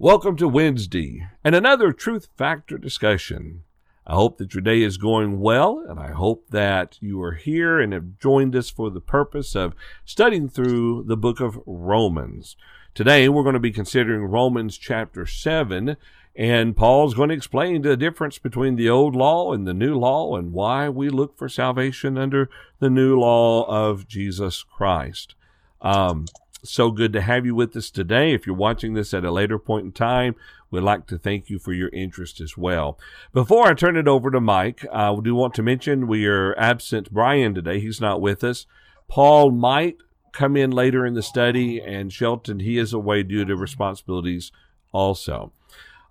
Welcome 0.00 0.36
to 0.36 0.46
Wednesday 0.46 1.26
and 1.42 1.56
another 1.56 1.92
Truth 1.92 2.28
Factor 2.36 2.78
discussion. 2.78 3.64
I 4.06 4.14
hope 4.14 4.38
that 4.38 4.54
your 4.54 4.60
day 4.60 4.82
is 4.82 4.96
going 4.96 5.40
well, 5.40 5.84
and 5.88 5.98
I 5.98 6.12
hope 6.12 6.50
that 6.50 6.98
you 7.00 7.20
are 7.20 7.32
here 7.32 7.80
and 7.80 7.92
have 7.92 8.16
joined 8.20 8.54
us 8.54 8.70
for 8.70 8.90
the 8.90 9.00
purpose 9.00 9.56
of 9.56 9.74
studying 10.04 10.48
through 10.48 11.02
the 11.08 11.16
book 11.16 11.40
of 11.40 11.58
Romans. 11.66 12.54
Today, 12.94 13.28
we're 13.28 13.42
going 13.42 13.54
to 13.54 13.58
be 13.58 13.72
considering 13.72 14.22
Romans 14.26 14.78
chapter 14.78 15.26
7, 15.26 15.96
and 16.36 16.76
Paul's 16.76 17.14
going 17.14 17.30
to 17.30 17.34
explain 17.34 17.82
the 17.82 17.96
difference 17.96 18.38
between 18.38 18.76
the 18.76 18.88
old 18.88 19.16
law 19.16 19.52
and 19.52 19.66
the 19.66 19.74
new 19.74 19.98
law 19.98 20.36
and 20.36 20.52
why 20.52 20.88
we 20.88 21.08
look 21.08 21.36
for 21.36 21.48
salvation 21.48 22.16
under 22.16 22.48
the 22.78 22.88
new 22.88 23.18
law 23.18 23.64
of 23.64 24.06
Jesus 24.06 24.62
Christ. 24.62 25.34
Um, 25.80 26.26
so 26.64 26.90
good 26.90 27.12
to 27.12 27.20
have 27.20 27.46
you 27.46 27.54
with 27.54 27.76
us 27.76 27.90
today. 27.90 28.32
If 28.32 28.46
you're 28.46 28.56
watching 28.56 28.94
this 28.94 29.14
at 29.14 29.24
a 29.24 29.30
later 29.30 29.58
point 29.58 29.86
in 29.86 29.92
time, 29.92 30.34
we'd 30.70 30.80
like 30.80 31.06
to 31.06 31.18
thank 31.18 31.48
you 31.48 31.58
for 31.58 31.72
your 31.72 31.88
interest 31.90 32.40
as 32.40 32.56
well. 32.56 32.98
Before 33.32 33.66
I 33.66 33.74
turn 33.74 33.96
it 33.96 34.08
over 34.08 34.30
to 34.30 34.40
Mike, 34.40 34.84
I 34.92 35.16
do 35.22 35.34
want 35.34 35.54
to 35.54 35.62
mention 35.62 36.06
we 36.06 36.26
are 36.26 36.58
absent 36.58 37.12
Brian 37.12 37.54
today. 37.54 37.80
He's 37.80 38.00
not 38.00 38.20
with 38.20 38.42
us. 38.42 38.66
Paul 39.08 39.50
might 39.50 39.98
come 40.32 40.56
in 40.56 40.70
later 40.70 41.06
in 41.06 41.14
the 41.14 41.22
study, 41.22 41.80
and 41.80 42.12
Shelton, 42.12 42.60
he 42.60 42.78
is 42.78 42.92
away 42.92 43.22
due 43.22 43.44
to 43.44 43.56
responsibilities 43.56 44.52
also. 44.92 45.52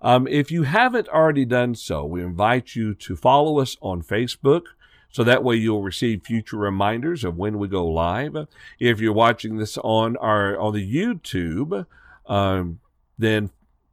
Um, 0.00 0.28
if 0.28 0.50
you 0.50 0.62
haven't 0.62 1.08
already 1.08 1.44
done 1.44 1.74
so, 1.74 2.04
we 2.04 2.22
invite 2.22 2.76
you 2.76 2.94
to 2.94 3.16
follow 3.16 3.58
us 3.58 3.76
on 3.80 4.02
Facebook. 4.02 4.62
So 5.10 5.24
that 5.24 5.42
way 5.42 5.56
you'll 5.56 5.82
receive 5.82 6.24
future 6.24 6.58
reminders 6.58 7.24
of 7.24 7.36
when 7.36 7.58
we 7.58 7.68
go 7.68 7.86
live. 7.86 8.36
If 8.78 9.00
you're 9.00 9.12
watching 9.12 9.56
this 9.56 9.78
on 9.78 10.16
our 10.18 10.58
on 10.58 10.74
the 10.74 10.94
YouTube, 10.94 11.86
um, 12.26 12.80
then 13.18 13.50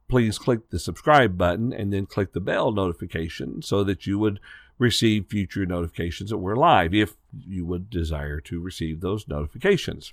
please 0.08 0.38
click 0.38 0.70
the 0.70 0.78
subscribe 0.78 1.36
button 1.36 1.72
and 1.72 1.92
then 1.92 2.06
click 2.06 2.32
the 2.32 2.40
bell 2.40 2.70
notification 2.70 3.62
so 3.62 3.82
that 3.84 4.06
you 4.06 4.18
would 4.18 4.40
receive 4.78 5.26
future 5.26 5.64
notifications 5.64 6.30
that 6.30 6.38
we're 6.38 6.54
live 6.54 6.94
if 6.94 7.14
you 7.46 7.64
would 7.64 7.88
desire 7.88 8.40
to 8.40 8.60
receive 8.60 9.00
those 9.00 9.26
notifications. 9.26 10.12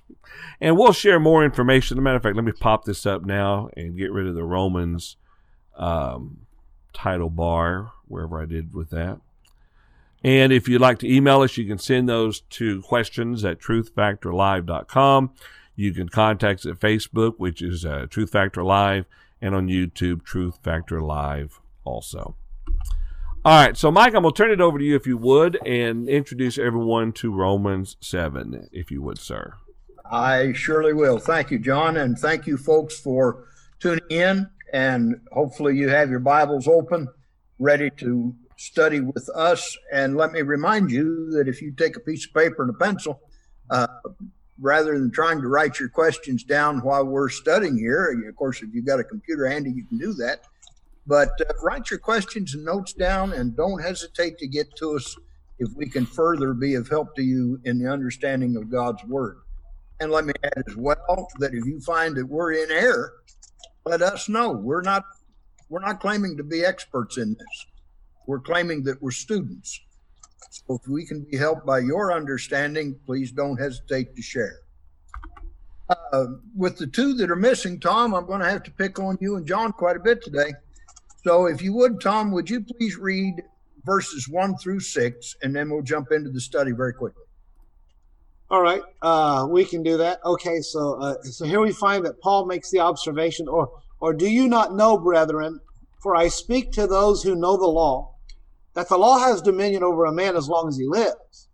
And 0.60 0.76
we'll 0.76 0.92
share 0.92 1.20
more 1.20 1.44
information. 1.44 1.96
As 1.96 2.00
a 2.00 2.02
matter 2.02 2.16
of 2.16 2.22
fact, 2.22 2.36
let 2.36 2.44
me 2.44 2.52
pop 2.52 2.84
this 2.84 3.04
up 3.04 3.24
now 3.24 3.68
and 3.76 3.96
get 3.96 4.10
rid 4.10 4.26
of 4.26 4.34
the 4.34 4.44
Romans 4.44 5.16
um, 5.76 6.46
title 6.92 7.30
bar, 7.30 7.92
wherever 8.06 8.40
I 8.40 8.46
did 8.46 8.74
with 8.74 8.90
that. 8.90 9.20
And 10.24 10.54
if 10.54 10.68
you'd 10.68 10.80
like 10.80 10.98
to 11.00 11.12
email 11.14 11.42
us, 11.42 11.58
you 11.58 11.66
can 11.66 11.78
send 11.78 12.08
those 12.08 12.40
to 12.40 12.80
questions 12.82 13.44
at 13.44 13.60
truthfactorlive.com. 13.60 15.30
You 15.76 15.92
can 15.92 16.08
contact 16.08 16.60
us 16.60 16.66
at 16.66 16.80
Facebook, 16.80 17.34
which 17.36 17.60
is 17.60 17.84
uh, 17.84 18.06
Truth 18.08 18.30
Factor 18.30 18.64
Live, 18.64 19.04
and 19.42 19.54
on 19.54 19.68
YouTube, 19.68 20.24
Truth 20.24 20.60
Factor 20.62 21.02
Live 21.02 21.60
also. 21.84 22.36
All 23.44 23.62
right, 23.62 23.76
so 23.76 23.90
Mike, 23.90 24.14
I'm 24.14 24.22
going 24.22 24.32
to 24.32 24.42
turn 24.42 24.50
it 24.50 24.62
over 24.62 24.78
to 24.78 24.84
you 24.84 24.96
if 24.96 25.06
you 25.06 25.18
would 25.18 25.58
and 25.66 26.08
introduce 26.08 26.56
everyone 26.56 27.12
to 27.14 27.30
Romans 27.30 27.98
7, 28.00 28.70
if 28.72 28.90
you 28.90 29.02
would, 29.02 29.18
sir. 29.18 29.54
I 30.10 30.54
surely 30.54 30.94
will. 30.94 31.18
Thank 31.18 31.50
you, 31.50 31.58
John, 31.58 31.98
and 31.98 32.18
thank 32.18 32.46
you, 32.46 32.56
folks, 32.56 32.98
for 32.98 33.44
tuning 33.80 34.04
in. 34.08 34.48
And 34.72 35.20
hopefully, 35.32 35.76
you 35.76 35.90
have 35.90 36.08
your 36.08 36.20
Bibles 36.20 36.66
open, 36.66 37.08
ready 37.58 37.90
to 37.98 38.34
study 38.56 39.00
with 39.00 39.28
us. 39.34 39.76
And 39.92 40.16
let 40.16 40.32
me 40.32 40.42
remind 40.42 40.90
you 40.90 41.30
that 41.32 41.48
if 41.48 41.60
you 41.60 41.72
take 41.72 41.96
a 41.96 42.00
piece 42.00 42.26
of 42.26 42.34
paper 42.34 42.62
and 42.62 42.70
a 42.70 42.78
pencil, 42.78 43.20
uh, 43.70 43.86
rather 44.60 44.98
than 44.98 45.10
trying 45.10 45.40
to 45.40 45.48
write 45.48 45.78
your 45.80 45.88
questions 45.88 46.44
down 46.44 46.78
while 46.80 47.04
we're 47.04 47.28
studying 47.28 47.76
here, 47.76 48.24
of 48.28 48.36
course, 48.36 48.62
if 48.62 48.72
you've 48.72 48.86
got 48.86 49.00
a 49.00 49.04
computer 49.04 49.46
handy, 49.46 49.70
you 49.70 49.84
can 49.84 49.98
do 49.98 50.12
that. 50.14 50.44
But 51.06 51.30
uh, 51.40 51.52
write 51.62 51.90
your 51.90 51.98
questions 51.98 52.54
and 52.54 52.64
notes 52.64 52.92
down 52.92 53.32
and 53.32 53.56
don't 53.56 53.82
hesitate 53.82 54.38
to 54.38 54.46
get 54.46 54.74
to 54.76 54.96
us 54.96 55.16
if 55.58 55.68
we 55.76 55.88
can 55.88 56.06
further 56.06 56.54
be 56.54 56.74
of 56.74 56.88
help 56.88 57.14
to 57.16 57.22
you 57.22 57.60
in 57.64 57.78
the 57.78 57.90
understanding 57.90 58.56
of 58.56 58.70
God's 58.70 59.04
Word. 59.04 59.38
And 60.00 60.10
let 60.10 60.24
me 60.24 60.32
add 60.42 60.64
as 60.66 60.76
well 60.76 61.28
that 61.38 61.54
if 61.54 61.64
you 61.66 61.80
find 61.80 62.16
that 62.16 62.26
we're 62.26 62.52
in 62.52 62.70
error, 62.70 63.12
let 63.84 64.02
us 64.02 64.28
know. 64.28 64.50
We're 64.50 64.82
not 64.82 65.04
we're 65.68 65.80
not 65.80 66.00
claiming 66.00 66.36
to 66.36 66.42
be 66.42 66.64
experts 66.64 67.16
in 67.16 67.34
this 67.34 67.66
we're 68.26 68.40
claiming 68.40 68.82
that 68.84 69.00
we're 69.02 69.10
students. 69.10 69.80
So 70.50 70.80
if 70.82 70.88
we 70.88 71.04
can 71.06 71.22
be 71.30 71.36
helped 71.36 71.66
by 71.66 71.80
your 71.80 72.12
understanding, 72.12 72.96
please 73.06 73.32
don't 73.32 73.56
hesitate 73.56 74.14
to 74.16 74.22
share. 74.22 74.60
Uh, 75.90 76.26
with 76.56 76.78
the 76.78 76.86
two 76.86 77.14
that 77.14 77.30
are 77.30 77.36
missing, 77.36 77.78
Tom, 77.78 78.14
I'm 78.14 78.26
going 78.26 78.40
to 78.40 78.48
have 78.48 78.62
to 78.62 78.70
pick 78.70 78.98
on 78.98 79.18
you 79.20 79.36
and 79.36 79.46
John 79.46 79.72
quite 79.72 79.96
a 79.96 80.00
bit 80.00 80.22
today. 80.22 80.52
So 81.24 81.46
if 81.46 81.60
you 81.60 81.74
would, 81.74 82.00
Tom, 82.00 82.30
would 82.32 82.48
you 82.48 82.62
please 82.62 82.96
read 82.96 83.42
verses 83.84 84.28
one 84.28 84.56
through 84.56 84.80
six, 84.80 85.36
and 85.42 85.54
then 85.54 85.70
we'll 85.70 85.82
jump 85.82 86.10
into 86.10 86.30
the 86.30 86.40
study 86.40 86.72
very 86.72 86.94
quickly. 86.94 87.22
All 88.50 88.62
right, 88.62 88.82
uh, 89.02 89.46
we 89.50 89.64
can 89.64 89.82
do 89.82 89.96
that. 89.98 90.20
Okay, 90.24 90.60
so 90.60 90.94
uh, 91.00 91.22
so 91.22 91.44
here 91.44 91.60
we 91.60 91.72
find 91.72 92.04
that 92.04 92.20
Paul 92.20 92.46
makes 92.46 92.70
the 92.70 92.80
observation, 92.80 93.48
or 93.48 93.70
or 94.00 94.12
do 94.12 94.28
you 94.28 94.48
not 94.48 94.74
know, 94.74 94.96
brethren? 94.98 95.60
For 96.02 96.14
I 96.14 96.28
speak 96.28 96.70
to 96.72 96.86
those 96.86 97.22
who 97.22 97.34
know 97.34 97.56
the 97.56 97.66
law 97.66 98.13
that 98.74 98.88
the 98.88 98.98
law 98.98 99.18
has 99.18 99.40
dominion 99.40 99.82
over 99.82 100.04
a 100.04 100.12
man 100.12 100.36
as 100.36 100.48
long 100.48 100.68
as 100.68 100.76
he 100.76 100.86
lives. 100.86 101.48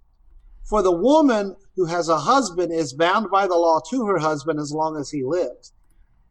For 0.64 0.82
the 0.82 0.92
woman 0.92 1.56
who 1.76 1.86
has 1.86 2.08
a 2.08 2.18
husband 2.18 2.72
is 2.72 2.92
bound 2.92 3.30
by 3.30 3.46
the 3.46 3.56
law 3.56 3.80
to 3.90 4.06
her 4.06 4.18
husband 4.18 4.58
as 4.58 4.72
long 4.72 4.96
as 4.96 5.10
he 5.10 5.24
lives. 5.24 5.72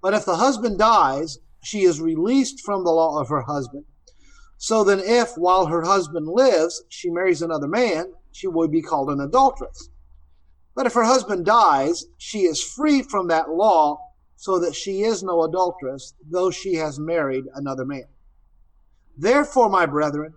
But 0.02 0.14
if 0.14 0.26
the 0.26 0.38
husband 0.38 0.80
dies, 0.80 1.40
she 1.62 1.82
is 1.84 2.02
released 2.02 2.62
from 2.62 2.84
the 2.84 2.92
law 2.92 3.20
of 3.20 3.30
her 3.30 3.42
husband. 3.42 3.86
So 4.58 4.84
then, 4.84 5.00
if 5.00 5.36
while 5.36 5.68
her 5.68 5.84
husband 5.84 6.28
lives, 6.28 6.84
she 6.90 7.10
marries 7.10 7.42
another 7.42 7.68
man, 7.68 8.14
she 8.32 8.48
would 8.48 8.72
be 8.72 8.82
called 8.82 9.10
an 9.10 9.22
adulteress. 9.22 9.90
But 10.76 10.86
if 10.86 10.94
her 10.94 11.04
husband 11.04 11.46
dies, 11.46 12.06
she 12.18 12.40
is 12.40 12.64
free 12.64 13.02
from 13.02 13.28
that 13.28 13.50
law, 13.50 14.00
so 14.36 14.60
that 14.60 14.76
she 14.76 15.02
is 15.02 15.22
no 15.22 15.44
adulteress, 15.44 16.14
though 16.30 16.52
she 16.52 16.76
has 16.76 17.00
married 17.00 17.46
another 17.54 17.86
man. 17.86 18.06
Therefore, 19.18 19.70
my 19.70 19.86
brethren, 19.86 20.34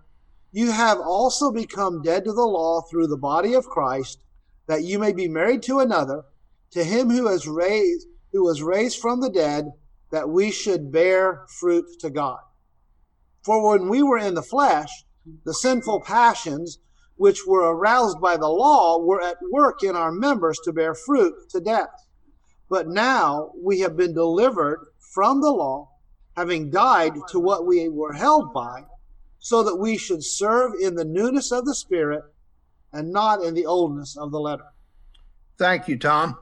you 0.53 0.71
have 0.71 0.99
also 0.99 1.51
become 1.51 2.03
dead 2.03 2.23
to 2.23 2.31
the 2.31 2.45
law 2.45 2.81
through 2.81 3.07
the 3.07 3.17
body 3.17 3.55
of 3.55 3.65
Christ, 3.65 4.23
that 4.67 4.83
you 4.83 4.99
may 4.99 5.11
be 5.11 5.27
married 5.27 5.63
to 5.63 5.79
another, 5.79 6.23
to 6.71 6.83
him 6.83 7.09
who 7.09 7.27
has 7.27 7.47
raised 7.47 8.07
who 8.31 8.43
was 8.43 8.63
raised 8.63 8.99
from 8.99 9.21
the 9.21 9.29
dead, 9.29 9.71
that 10.11 10.27
we 10.27 10.51
should 10.51 10.91
bear 10.91 11.45
fruit 11.59 11.85
to 11.99 12.09
God. 12.09 12.39
For 13.43 13.69
when 13.69 13.89
we 13.89 14.01
were 14.01 14.17
in 14.17 14.33
the 14.33 14.41
flesh, 14.41 14.89
the 15.45 15.53
sinful 15.53 16.01
passions 16.01 16.79
which 17.15 17.45
were 17.45 17.75
aroused 17.75 18.19
by 18.19 18.37
the 18.37 18.47
law 18.47 18.97
were 18.97 19.21
at 19.21 19.37
work 19.51 19.83
in 19.83 19.95
our 19.95 20.11
members 20.11 20.59
to 20.63 20.73
bear 20.73 20.95
fruit 20.95 21.35
to 21.51 21.59
death. 21.59 22.07
But 22.69 22.87
now 22.87 23.51
we 23.55 23.81
have 23.81 23.95
been 23.95 24.15
delivered 24.15 24.87
from 25.13 25.41
the 25.41 25.51
law, 25.51 25.91
having 26.35 26.71
died 26.71 27.13
to 27.29 27.39
what 27.39 27.67
we 27.67 27.87
were 27.87 28.13
held 28.13 28.51
by 28.51 28.85
so 29.43 29.61
that 29.61 29.75
we 29.75 29.97
should 29.97 30.23
serve 30.23 30.71
in 30.79 30.95
the 30.95 31.03
newness 31.03 31.51
of 31.51 31.65
the 31.65 31.75
Spirit 31.75 32.23
and 32.93 33.11
not 33.11 33.43
in 33.43 33.53
the 33.53 33.65
oldness 33.65 34.15
of 34.15 34.31
the 34.31 34.39
letter. 34.39 34.63
Thank 35.57 35.89
you, 35.89 35.99
Tom. 35.99 36.37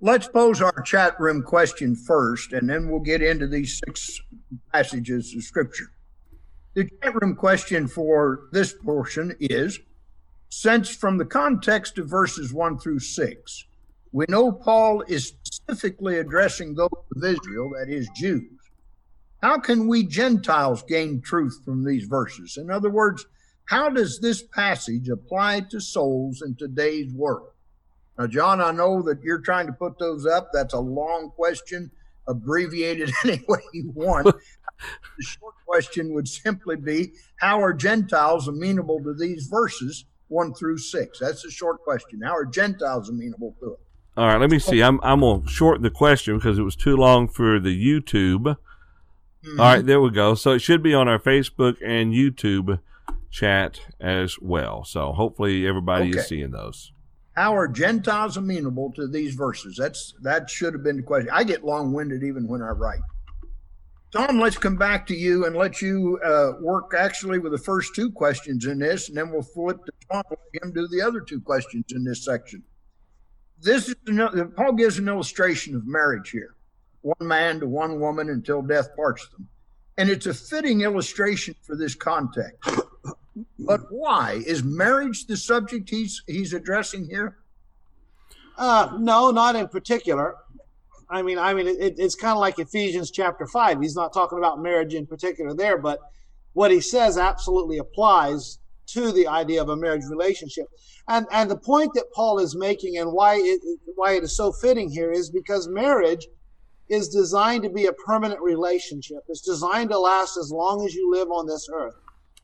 Let's 0.00 0.26
pose 0.26 0.60
our 0.60 0.82
chat 0.82 1.18
room 1.20 1.44
question 1.44 1.94
first, 1.94 2.52
and 2.52 2.68
then 2.68 2.90
we'll 2.90 2.98
get 2.98 3.22
into 3.22 3.46
these 3.46 3.80
six 3.86 4.20
passages 4.72 5.32
of 5.36 5.44
Scripture. 5.44 5.92
The 6.74 6.90
chat 7.00 7.14
room 7.22 7.36
question 7.36 7.86
for 7.86 8.48
this 8.50 8.72
portion 8.72 9.36
is 9.38 9.78
Since 10.48 10.90
from 10.90 11.18
the 11.18 11.24
context 11.24 11.98
of 11.98 12.08
verses 12.08 12.52
1 12.52 12.78
through 12.78 12.98
6, 12.98 13.64
we 14.10 14.24
know 14.28 14.50
Paul 14.50 15.02
is 15.02 15.34
specifically 15.44 16.18
addressing 16.18 16.74
those 16.74 16.90
of 17.14 17.22
Israel, 17.22 17.70
that 17.78 17.88
is, 17.88 18.08
Jews 18.16 18.63
how 19.44 19.58
can 19.58 19.88
we 19.88 20.06
Gentiles 20.06 20.82
gain 20.84 21.20
truth 21.20 21.60
from 21.66 21.84
these 21.84 22.04
verses? 22.04 22.56
In 22.56 22.70
other 22.70 22.88
words, 22.88 23.26
how 23.66 23.90
does 23.90 24.18
this 24.20 24.42
passage 24.42 25.10
apply 25.10 25.66
to 25.70 25.82
souls 25.82 26.40
in 26.40 26.54
today's 26.54 27.12
world? 27.12 27.50
Now, 28.18 28.26
John, 28.26 28.62
I 28.62 28.70
know 28.70 29.02
that 29.02 29.20
you're 29.22 29.42
trying 29.42 29.66
to 29.66 29.74
put 29.74 29.98
those 29.98 30.24
up. 30.24 30.48
That's 30.54 30.72
a 30.72 30.80
long 30.80 31.30
question, 31.36 31.90
abbreviated 32.26 33.12
any 33.24 33.42
way 33.46 33.60
you 33.74 33.92
want. 33.94 34.24
the 34.24 35.22
short 35.22 35.54
question 35.66 36.14
would 36.14 36.26
simply 36.26 36.76
be 36.76 37.12
How 37.36 37.62
are 37.62 37.74
Gentiles 37.74 38.48
amenable 38.48 39.02
to 39.02 39.12
these 39.12 39.48
verses, 39.50 40.06
one 40.28 40.54
through 40.54 40.78
six? 40.78 41.18
That's 41.18 41.42
the 41.42 41.50
short 41.50 41.82
question. 41.82 42.22
How 42.24 42.34
are 42.34 42.46
Gentiles 42.46 43.10
amenable 43.10 43.54
to 43.60 43.72
it? 43.72 43.80
All 44.16 44.26
right, 44.26 44.40
let 44.40 44.50
me 44.50 44.58
see. 44.58 44.82
I'm, 44.82 45.00
I'm 45.02 45.20
going 45.20 45.42
to 45.42 45.48
shorten 45.48 45.82
the 45.82 45.90
question 45.90 46.38
because 46.38 46.58
it 46.58 46.62
was 46.62 46.76
too 46.76 46.96
long 46.96 47.28
for 47.28 47.60
the 47.60 47.76
YouTube. 47.76 48.56
Mm-hmm. 49.44 49.60
All 49.60 49.66
right, 49.66 49.84
there 49.84 50.00
we 50.00 50.10
go. 50.10 50.34
So 50.34 50.52
it 50.52 50.60
should 50.60 50.82
be 50.82 50.94
on 50.94 51.08
our 51.08 51.18
Facebook 51.18 51.76
and 51.84 52.12
YouTube 52.14 52.80
chat 53.30 53.80
as 54.00 54.38
well. 54.40 54.84
So 54.84 55.12
hopefully 55.12 55.66
everybody 55.66 56.10
okay. 56.10 56.18
is 56.20 56.28
seeing 56.28 56.50
those. 56.50 56.92
How 57.34 57.56
are 57.56 57.66
Gentiles 57.66 58.36
amenable 58.36 58.92
to 58.92 59.08
these 59.08 59.34
verses? 59.34 59.76
That's 59.76 60.14
that 60.22 60.48
should 60.48 60.72
have 60.72 60.84
been 60.84 60.96
the 60.96 61.02
question. 61.02 61.30
I 61.32 61.42
get 61.42 61.64
long 61.64 61.92
winded 61.92 62.22
even 62.22 62.46
when 62.46 62.62
I 62.62 62.68
write. 62.68 63.00
Tom, 64.12 64.38
let's 64.38 64.56
come 64.56 64.76
back 64.76 65.08
to 65.08 65.14
you 65.14 65.44
and 65.44 65.56
let 65.56 65.82
you 65.82 66.20
uh, 66.24 66.52
work 66.60 66.94
actually 66.96 67.40
with 67.40 67.50
the 67.50 67.58
first 67.58 67.96
two 67.96 68.12
questions 68.12 68.64
in 68.66 68.78
this, 68.78 69.08
and 69.08 69.18
then 69.18 69.32
we'll 69.32 69.42
flip 69.42 69.84
to 69.84 69.92
John 70.08 70.22
let 70.30 70.62
him 70.62 70.72
do 70.72 70.86
the 70.86 71.02
other 71.02 71.20
two 71.20 71.40
questions 71.40 71.86
in 71.90 72.04
this 72.04 72.24
section. 72.24 72.62
This 73.60 73.88
is 73.88 73.96
Paul 74.56 74.74
gives 74.74 74.98
an 74.98 75.08
illustration 75.08 75.74
of 75.74 75.84
marriage 75.84 76.30
here, 76.30 76.53
one 77.04 77.28
man 77.28 77.60
to 77.60 77.66
one 77.66 78.00
woman 78.00 78.30
until 78.30 78.62
death 78.62 78.96
parts 78.96 79.28
them, 79.28 79.46
and 79.98 80.08
it's 80.08 80.26
a 80.26 80.32
fitting 80.34 80.80
illustration 80.80 81.54
for 81.62 81.76
this 81.76 81.94
context. 81.94 82.58
But 83.58 83.80
why 83.90 84.42
is 84.46 84.64
marriage 84.64 85.26
the 85.26 85.36
subject 85.36 85.90
he's 85.90 86.22
he's 86.26 86.54
addressing 86.54 87.08
here? 87.08 87.36
Uh, 88.56 88.96
no, 88.98 89.30
not 89.30 89.54
in 89.54 89.68
particular. 89.68 90.36
I 91.10 91.22
mean, 91.22 91.38
I 91.38 91.52
mean, 91.52 91.66
it, 91.66 91.94
it's 91.98 92.14
kind 92.14 92.32
of 92.32 92.38
like 92.38 92.58
Ephesians 92.58 93.10
chapter 93.10 93.46
five. 93.46 93.80
He's 93.80 93.96
not 93.96 94.14
talking 94.14 94.38
about 94.38 94.62
marriage 94.62 94.94
in 94.94 95.06
particular 95.06 95.54
there, 95.54 95.76
but 95.76 95.98
what 96.54 96.70
he 96.70 96.80
says 96.80 97.18
absolutely 97.18 97.78
applies 97.78 98.58
to 98.86 99.12
the 99.12 99.26
idea 99.26 99.60
of 99.60 99.68
a 99.68 99.76
marriage 99.76 100.04
relationship. 100.08 100.66
And 101.08 101.26
and 101.30 101.50
the 101.50 101.58
point 101.58 101.92
that 101.94 102.12
Paul 102.14 102.38
is 102.38 102.56
making 102.56 102.96
and 102.96 103.12
why 103.12 103.34
it 103.36 103.60
why 103.96 104.12
it 104.12 104.22
is 104.22 104.36
so 104.36 104.52
fitting 104.52 104.90
here 104.90 105.12
is 105.12 105.28
because 105.30 105.68
marriage 105.68 106.26
is 106.88 107.08
designed 107.08 107.62
to 107.62 107.70
be 107.70 107.86
a 107.86 107.92
permanent 107.92 108.40
relationship. 108.40 109.24
It's 109.28 109.40
designed 109.40 109.90
to 109.90 109.98
last 109.98 110.36
as 110.36 110.50
long 110.52 110.84
as 110.84 110.94
you 110.94 111.10
live 111.10 111.30
on 111.30 111.46
this 111.46 111.68
earth. 111.72 111.94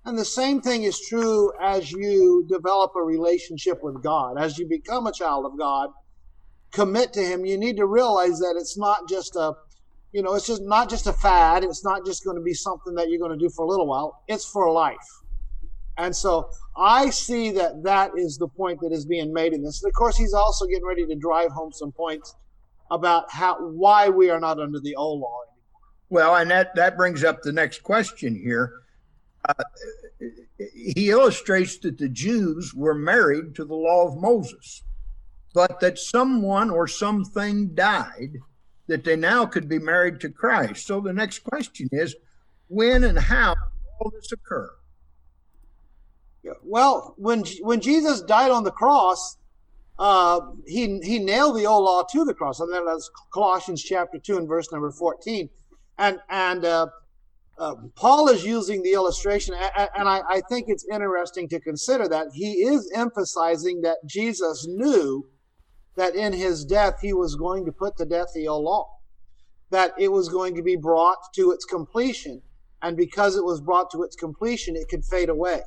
And 0.04 0.18
the 0.18 0.24
same 0.24 0.62
thing 0.62 0.84
is 0.84 0.98
true 0.98 1.52
as 1.60 1.92
you 1.92 2.46
develop 2.48 2.92
a 2.96 3.02
relationship 3.02 3.82
with 3.82 4.02
God. 4.02 4.38
As 4.38 4.58
you 4.58 4.66
become 4.66 5.06
a 5.06 5.12
child 5.12 5.44
of 5.44 5.58
God, 5.58 5.90
commit 6.72 7.12
to 7.14 7.20
him, 7.20 7.44
you 7.44 7.58
need 7.58 7.76
to 7.76 7.86
realize 7.86 8.38
that 8.38 8.56
it's 8.58 8.78
not 8.78 9.08
just 9.08 9.36
a 9.36 9.54
you 10.12 10.22
know, 10.22 10.34
it's 10.34 10.46
just 10.46 10.62
not 10.62 10.90
just 10.90 11.06
a 11.06 11.12
fad. 11.12 11.62
It's 11.62 11.84
not 11.84 12.04
just 12.04 12.24
going 12.24 12.36
to 12.36 12.42
be 12.42 12.54
something 12.54 12.94
that 12.94 13.08
you're 13.08 13.20
going 13.20 13.36
to 13.36 13.38
do 13.38 13.48
for 13.48 13.64
a 13.64 13.68
little 13.68 13.86
while. 13.86 14.22
It's 14.26 14.44
for 14.44 14.70
life. 14.72 14.96
And 15.98 16.14
so 16.14 16.50
I 16.76 17.10
see 17.10 17.52
that 17.52 17.82
that 17.84 18.12
is 18.16 18.36
the 18.36 18.48
point 18.48 18.80
that 18.80 18.90
is 18.90 19.04
being 19.04 19.32
made 19.32 19.52
in 19.52 19.62
this. 19.62 19.82
And 19.82 19.90
of 19.90 19.94
course, 19.94 20.16
he's 20.16 20.34
also 20.34 20.66
getting 20.66 20.86
ready 20.86 21.06
to 21.06 21.14
drive 21.14 21.52
home 21.52 21.72
some 21.72 21.92
points 21.92 22.34
about 22.90 23.30
how 23.30 23.56
why 23.60 24.08
we 24.08 24.30
are 24.30 24.40
not 24.40 24.58
under 24.58 24.80
the 24.80 24.96
old 24.96 25.20
law 25.20 25.40
anymore. 25.42 25.90
Well, 26.08 26.36
and 26.36 26.50
that 26.50 26.74
that 26.74 26.96
brings 26.96 27.24
up 27.24 27.42
the 27.42 27.52
next 27.52 27.82
question 27.82 28.34
here. 28.34 28.72
Uh, 29.48 29.64
he 30.74 31.10
illustrates 31.10 31.78
that 31.78 31.98
the 31.98 32.08
Jews 32.08 32.74
were 32.74 32.94
married 32.94 33.54
to 33.54 33.64
the 33.64 33.74
law 33.74 34.06
of 34.06 34.16
Moses, 34.18 34.82
but 35.54 35.80
that 35.80 35.98
someone 35.98 36.70
or 36.70 36.86
something 36.86 37.74
died 37.74 38.36
that 38.86 39.04
they 39.04 39.16
now 39.16 39.46
could 39.46 39.68
be 39.68 39.78
married 39.78 40.20
to 40.20 40.28
Christ. 40.28 40.86
So 40.86 41.00
the 41.00 41.12
next 41.12 41.38
question 41.40 41.88
is 41.92 42.16
when 42.68 43.04
and 43.04 43.18
how 43.18 43.54
all 44.00 44.10
this 44.10 44.32
occur? 44.32 44.70
Well, 46.62 47.14
when 47.16 47.44
when 47.60 47.80
Jesus 47.80 48.22
died 48.22 48.50
on 48.50 48.64
the 48.64 48.70
cross, 48.70 49.36
uh, 50.00 50.40
he 50.66 50.98
he 51.00 51.18
nailed 51.18 51.56
the 51.56 51.66
old 51.66 51.84
law 51.84 52.02
to 52.10 52.24
the 52.24 52.32
cross, 52.32 52.58
and 52.58 52.72
that's 52.72 53.10
Colossians 53.34 53.82
chapter 53.82 54.18
two 54.18 54.38
and 54.38 54.48
verse 54.48 54.72
number 54.72 54.90
fourteen, 54.90 55.50
and 55.98 56.18
and 56.30 56.64
uh, 56.64 56.86
uh, 57.58 57.74
Paul 57.96 58.28
is 58.28 58.42
using 58.42 58.82
the 58.82 58.94
illustration, 58.94 59.54
and 59.54 60.08
I, 60.08 60.22
I 60.26 60.40
think 60.48 60.64
it's 60.68 60.86
interesting 60.90 61.48
to 61.50 61.60
consider 61.60 62.08
that 62.08 62.28
he 62.32 62.62
is 62.62 62.90
emphasizing 62.94 63.82
that 63.82 63.98
Jesus 64.06 64.66
knew 64.66 65.28
that 65.96 66.14
in 66.14 66.32
his 66.32 66.64
death 66.64 67.00
he 67.02 67.12
was 67.12 67.36
going 67.36 67.66
to 67.66 67.72
put 67.72 67.98
to 67.98 68.06
death 68.06 68.28
the 68.34 68.48
old 68.48 68.64
law, 68.64 68.88
that 69.70 69.92
it 69.98 70.10
was 70.10 70.30
going 70.30 70.56
to 70.56 70.62
be 70.62 70.76
brought 70.76 71.18
to 71.34 71.52
its 71.52 71.66
completion, 71.66 72.40
and 72.80 72.96
because 72.96 73.36
it 73.36 73.44
was 73.44 73.60
brought 73.60 73.90
to 73.90 74.02
its 74.02 74.16
completion, 74.16 74.76
it 74.76 74.88
could 74.88 75.04
fade 75.04 75.28
away 75.28 75.60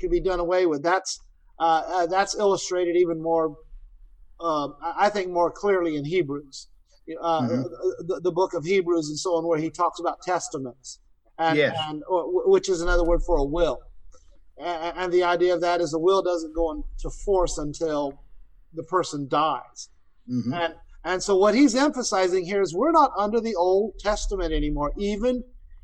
could 0.00 0.10
be 0.10 0.20
done 0.20 0.40
away 0.40 0.66
with. 0.66 0.82
That's 0.82 1.20
uh, 1.60 1.82
uh, 1.86 2.06
that's 2.06 2.34
illustrated 2.34 2.96
even 2.96 3.22
more, 3.22 3.54
uh, 4.40 4.68
I 4.82 5.10
think, 5.10 5.30
more 5.30 5.50
clearly 5.50 5.96
in 5.96 6.06
Hebrews, 6.06 6.68
uh, 7.20 7.42
mm-hmm. 7.42 7.62
the, 8.06 8.20
the, 8.24 8.32
book 8.32 8.54
of 8.54 8.64
Hebrews 8.64 9.10
and 9.10 9.18
so 9.18 9.36
on, 9.36 9.46
where 9.46 9.58
he 9.58 9.68
talks 9.68 10.00
about 10.00 10.22
testaments, 10.22 11.00
and, 11.38 11.58
yes. 11.58 11.76
and 11.82 12.02
or, 12.08 12.50
which 12.50 12.70
is 12.70 12.80
another 12.80 13.04
word 13.04 13.22
for 13.26 13.36
a 13.36 13.44
will. 13.44 13.78
And, 14.58 14.96
and 14.96 15.12
the 15.12 15.22
idea 15.22 15.52
of 15.52 15.60
that 15.60 15.82
is 15.82 15.90
the 15.90 15.98
will 15.98 16.22
doesn't 16.22 16.54
go 16.54 16.70
into 16.72 17.10
force 17.24 17.58
until 17.58 18.22
the 18.72 18.84
person 18.84 19.28
dies. 19.28 19.90
Mm-hmm. 20.30 20.54
And 20.54 20.74
and 21.04 21.22
so 21.22 21.36
what 21.36 21.54
he's 21.54 21.74
emphasizing 21.74 22.44
here 22.44 22.60
is 22.60 22.74
we're 22.74 22.92
not 22.92 23.12
under 23.18 23.40
the 23.40 23.54
Old 23.54 23.98
Testament 23.98 24.52
anymore. 24.52 24.92
Even 24.96 25.42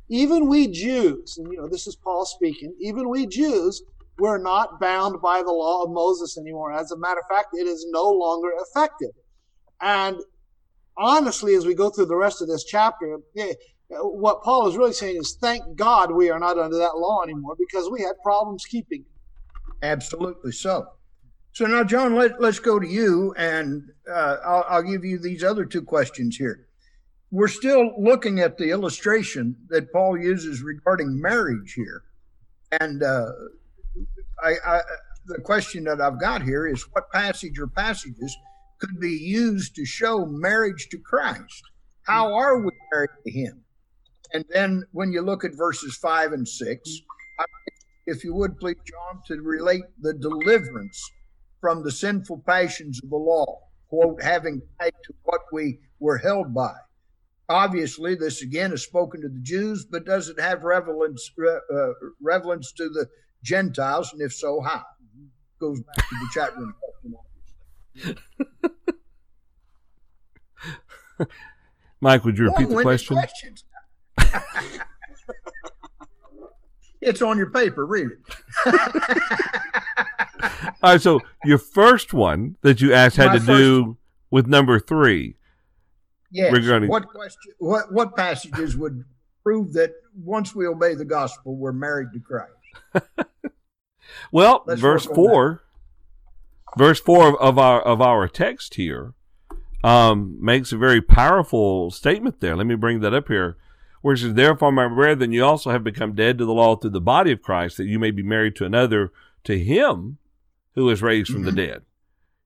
even 0.09 0.49
we 0.49 0.69
Jews, 0.69 1.37
and 1.39 1.51
you 1.51 1.59
know 1.59 1.69
this 1.69 1.87
is 1.87 1.97
Paul 1.97 2.25
speaking. 2.25 2.75
Even 2.81 3.09
we 3.09 3.27
Jews 3.27 3.83
we're 4.19 4.39
not 4.39 4.81
bound 4.81 5.21
by 5.21 5.43
the 5.43 5.53
law 5.53 5.83
of 5.83 5.91
Moses 5.91 6.39
anymore. 6.39 6.73
As 6.73 6.91
a 6.91 6.99
matter 6.99 7.21
of 7.21 7.27
fact, 7.29 7.49
it 7.53 7.67
is 7.67 7.87
no 7.91 8.11
longer 8.11 8.51
effective. 8.61 9.11
And 9.81 10.19
honestly, 10.97 11.55
as 11.55 11.67
we 11.67 11.75
go 11.75 11.91
through 11.91 12.07
the 12.07 12.17
rest 12.17 12.41
of 12.41 12.49
this 12.49 12.65
chapter, 12.65 13.19
eh, 13.37 13.53
what 13.89 14.43
Paul 14.43 14.69
is 14.69 14.77
really 14.77 14.93
saying 14.93 15.19
is, 15.19 15.37
thank 15.41 15.77
God 15.77 16.11
we 16.11 16.31
are 16.31 16.39
not 16.39 16.59
under 16.59 16.79
that 16.79 16.97
law 16.97 17.23
anymore 17.23 17.57
because 17.59 17.91
we 17.91 18.01
had 18.01 18.15
problems 18.23 18.65
keeping. 18.65 19.05
Absolutely 19.83 20.53
so. 20.53 20.87
So 21.53 21.67
now, 21.67 21.85
John, 21.85 22.15
let, 22.15 22.41
let's 22.41 22.59
go 22.59 22.79
to 22.79 22.87
you, 22.87 23.35
and 23.39 23.83
uh, 24.11 24.37
I'll, 24.45 24.65
I'll 24.69 24.83
give 24.83 25.05
you 25.05 25.19
these 25.19 25.43
other 25.43 25.65
two 25.65 25.83
questions 25.83 26.37
here. 26.37 26.67
We're 27.31 27.49
still 27.49 27.93
looking 27.99 28.41
at 28.41 28.59
the 28.59 28.71
illustration 28.71 29.57
that 29.69 29.93
Paul 29.93 30.19
uses 30.19 30.63
regarding 30.63 31.21
marriage 31.21 31.73
here. 31.75 32.03
And 32.81 33.03
uh, 33.03 33.33
I, 34.43 34.55
I, 34.65 34.81
the 35.27 35.41
question 35.41 35.85
that 35.85 36.01
I've 36.01 36.21
got 36.21 36.43
here 36.43 36.67
is 36.67 36.87
what 36.93 37.11
passage 37.13 37.59
or 37.59 37.67
passages 37.67 38.37
could 38.79 39.01
be 39.01 39.13
used 39.13 39.75
to 39.77 39.85
show 39.85 40.27
marriage 40.27 40.89
to 40.91 40.99
Christ? 40.99 41.63
How 42.03 42.35
are 42.35 42.59
we 42.59 42.71
married 42.93 43.11
to 43.25 43.33
Him? 43.33 43.65
And 44.33 44.45
then 44.51 44.85
when 44.93 45.13
you 45.13 45.23
look 45.23 45.45
at 45.45 45.57
verses 45.57 45.97
five 45.97 46.33
and 46.33 46.47
six, 46.47 46.89
if 48.07 48.23
you 48.23 48.35
would 48.35 48.59
please, 48.59 48.77
John, 48.85 49.23
to 49.27 49.43
relate 49.43 49.85
the 50.01 50.15
deliverance 50.15 51.03
from 51.61 51.83
the 51.83 51.91
sinful 51.91 52.45
passions 52.47 53.01
of 53.03 53.11
the 53.11 53.17
law, 53.17 53.61
quote, 53.89 54.23
having 54.23 54.63
tied 54.81 54.93
to 55.05 55.15
what 55.25 55.41
we 55.53 55.81
were 55.99 56.19
held 56.19 56.55
by. 56.55 56.75
Obviously, 57.49 58.15
this 58.15 58.43
again 58.43 58.73
is 58.73 58.85
spoken 58.85 59.23
to 59.23 59.29
the 59.29 59.41
Jews, 59.41 59.85
but 59.85 60.05
does 60.05 60.29
it 60.29 60.41
have 60.41 60.65
relevance, 60.65 61.31
uh, 61.39 61.91
relevance 62.21 62.73
to 62.73 62.89
the 62.89 63.07
Gentiles, 63.47 64.13
and 64.13 64.21
if 64.21 64.35
so, 64.35 64.61
how? 64.61 64.83
Goes 65.61 65.81
back 65.81 65.97
to 65.97 66.15
the 66.21 66.29
chat 66.35 66.57
room 66.57 66.75
question, 67.95 68.19
Mike, 72.01 72.25
would 72.25 72.37
you 72.37 72.47
repeat 72.47 72.69
the 72.69 72.83
question? 72.83 73.17
it's 77.01 77.23
on 77.23 77.39
your 77.39 77.51
paper. 77.51 77.87
Read 77.87 78.09
it. 78.11 78.19
All 80.83 80.93
right. 80.93 81.01
So 81.01 81.21
your 81.45 81.59
first 81.59 82.13
one 82.13 82.57
that 82.63 82.81
you 82.83 82.93
asked 82.93 83.17
had 83.17 83.29
My 83.29 83.39
to 83.39 83.47
do 83.47 83.97
with 84.31 84.47
number 84.47 84.79
three. 84.79 85.37
Yes. 86.31 86.53
Regarding 86.53 86.91
what 86.91 87.09
question? 87.09 87.53
What 87.59 87.93
what 87.93 88.15
passages 88.17 88.77
would 88.77 89.05
prove 89.43 89.73
that 89.75 89.93
once 90.23 90.55
we 90.55 90.67
obey 90.67 90.95
the 90.95 91.05
gospel, 91.05 91.57
we're 91.57 91.73
married 91.73 92.09
to 92.13 92.21
Christ? 92.21 92.53
Well, 94.33 94.65
Let's 94.67 94.81
verse 94.81 95.07
four, 95.07 95.63
verse 96.77 97.01
four 97.01 97.41
of 97.41 97.59
our 97.59 97.81
of 97.81 98.01
our 98.01 98.29
text 98.29 98.75
here, 98.75 99.15
um, 99.83 100.39
makes 100.41 100.73
a 100.73 100.77
very 100.77 101.01
powerful 101.01 101.91
statement. 101.91 102.41
There, 102.41 102.57
let 102.57 102.67
me 102.67 102.75
bring 102.75 103.01
that 103.01 103.15
up 103.15 103.29
here. 103.29 103.57
Where 104.03 104.15
it 104.15 104.19
says, 104.19 104.35
"Therefore, 104.35 104.71
my 104.73 104.89
brethren, 104.89 105.33
you 105.33 105.45
also 105.45 105.71
have 105.71 105.83
become 105.83 106.15
dead 106.15 106.39
to 106.39 106.45
the 106.45 106.53
law 106.53 106.77
through 106.77 106.91
the 106.91 107.01
body 107.01 107.33
of 107.33 107.43
Christ, 107.43 107.77
that 107.77 107.87
you 107.87 107.99
may 107.99 108.11
be 108.11 108.23
married 108.23 108.55
to 108.57 108.65
another, 108.65 109.13
to 109.45 109.59
Him 109.59 110.19
who 110.75 110.89
is 110.91 111.03
raised 111.03 111.31
from 111.31 111.43
mm-hmm. 111.43 111.57
the 111.57 111.67
dead." 111.67 111.83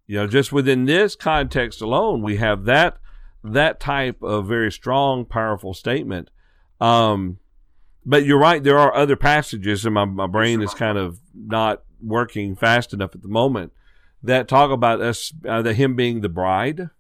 You 0.07 0.17
know, 0.17 0.27
just 0.27 0.53
within 0.53 0.87
this 0.87 1.15
context 1.15 1.81
alone, 1.81 2.23
we 2.23 2.37
have 2.37 2.65
that 2.65 2.99
that 3.45 3.81
type 3.81 4.23
of 4.23 4.47
very 4.47 4.73
strong, 4.73 5.25
powerful 5.25 5.73
statement. 5.75 6.31
Um, 6.81 7.39
but 8.05 8.25
you're 8.25 8.39
right. 8.39 8.63
There 8.63 8.79
are 8.79 8.95
other 8.95 9.17
passages, 9.17 9.85
and 9.85 9.95
my, 9.95 10.05
my 10.05 10.27
brain 10.27 10.63
is 10.63 10.75
kind 10.75 10.99
of 10.99 11.21
not 11.35 11.83
working 12.03 12.57
fast 12.57 12.93
enough 12.93 13.15
at 13.15 13.23
the 13.23 13.29
moment 13.29 13.73
that 14.23 14.49
talk 14.49 14.71
about 14.71 15.01
us, 15.01 15.33
uh, 15.49 15.63
the 15.63 15.75
him 15.75 15.97
being 15.97 16.21
the 16.21 16.29
bride, 16.29 16.91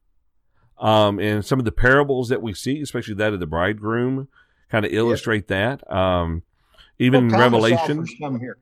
um, 0.78 1.18
and 1.18 1.44
some 1.44 1.58
of 1.58 1.64
the 1.64 1.72
parables 1.72 2.28
that 2.28 2.42
we 2.42 2.54
see, 2.54 2.80
especially 2.80 3.14
that 3.14 3.32
of 3.32 3.40
the 3.40 3.46
bridegroom, 3.46 4.28
kind 4.70 4.84
of 4.84 4.92
illustrate 4.92 5.48
that. 5.48 5.90
Um, 5.92 6.42
even 6.98 7.28
well, 7.28 7.40
Revelation. 7.40 8.06
here. 8.40 8.58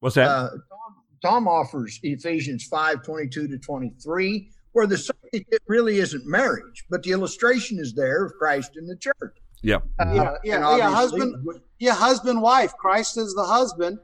What's 0.00 0.16
that? 0.16 0.28
Uh, 0.28 0.50
Tom, 0.50 0.96
Tom, 1.22 1.48
offers 1.48 2.00
Ephesians 2.02 2.64
five 2.64 3.02
twenty 3.02 3.28
two 3.28 3.48
to 3.48 3.58
twenty 3.58 3.92
three, 4.02 4.50
where 4.72 4.86
the 4.86 4.98
subject 4.98 5.54
really 5.66 5.98
isn't 5.98 6.26
marriage, 6.26 6.84
but 6.90 7.02
the 7.02 7.12
illustration 7.12 7.78
is 7.78 7.94
there 7.94 8.24
of 8.24 8.32
Christ 8.34 8.72
in 8.76 8.86
the 8.86 8.96
church. 8.96 9.36
Yep. 9.64 9.82
Uh, 9.98 10.04
Yeah, 10.14 10.36
yeah, 10.44 10.76
yeah, 10.76 10.90
husband- 10.90 11.46
Yeah, 11.78 11.94
husband, 11.94 12.40
wife. 12.42 12.76
Christ 12.76 13.16
is 13.16 13.34
the 13.34 13.44
husband. 13.44 13.98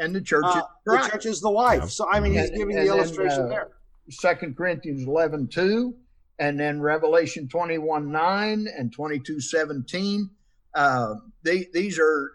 and 0.00 0.12
the 0.12 0.20
church 0.20 0.42
Uh, 0.44 0.58
is 0.58 0.64
the 0.86 1.08
church 1.08 1.24
is 1.26 1.40
the 1.40 1.50
wife. 1.50 1.82
Yeah. 1.82 1.86
So 1.88 2.10
I 2.10 2.18
mean, 2.18 2.32
he's 2.32 2.48
And- 2.48 2.56
giving 2.58 2.76
and 2.76 2.84
the 2.84 2.90
then, 2.90 2.98
illustration 2.98 3.42
uh, 3.42 3.46
there. 3.48 3.68
Second 4.10 4.56
Corinthians 4.56 5.04
11, 5.06 5.46
2, 5.46 5.94
and 6.40 6.58
then 6.58 6.80
Revelation 6.80 7.46
21, 7.46 8.10
9 8.10 8.66
and 8.76 8.92
22, 8.92 9.38
17. 9.40 10.28
Uh, 10.74 11.14
they, 11.44 11.68
these 11.72 12.00
are 12.00 12.32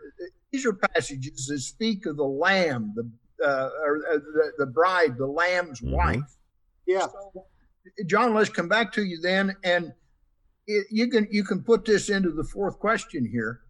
these 0.52 0.66
are 0.66 0.72
passages 0.74 1.48
that 1.48 1.60
speak 1.60 2.06
of 2.06 2.16
the 2.16 2.24
lamb, 2.24 2.94
the 2.96 3.10
uh, 3.46 3.70
or 3.84 3.98
uh, 4.10 4.14
the, 4.16 4.52
the 4.60 4.66
bride, 4.66 5.18
the 5.18 5.28
lamb's 5.28 5.82
Mhm. 5.82 5.92
wife. 5.92 6.38
Yeah. 6.86 7.08
So, 7.08 7.46
John, 8.06 8.34
let's 8.34 8.50
come 8.50 8.70
back 8.70 8.94
to 8.94 9.04
you 9.04 9.20
then, 9.20 9.54
and 9.66 9.92
it, 10.70 10.88
you 10.92 11.08
can 11.08 11.28
you 11.32 11.44
can 11.44 11.64
put 11.64 11.84
this 11.84 12.10
into 12.10 12.32
the 12.32 12.44
fourth 12.44 12.80
question 12.80 13.28
here. 13.30 13.62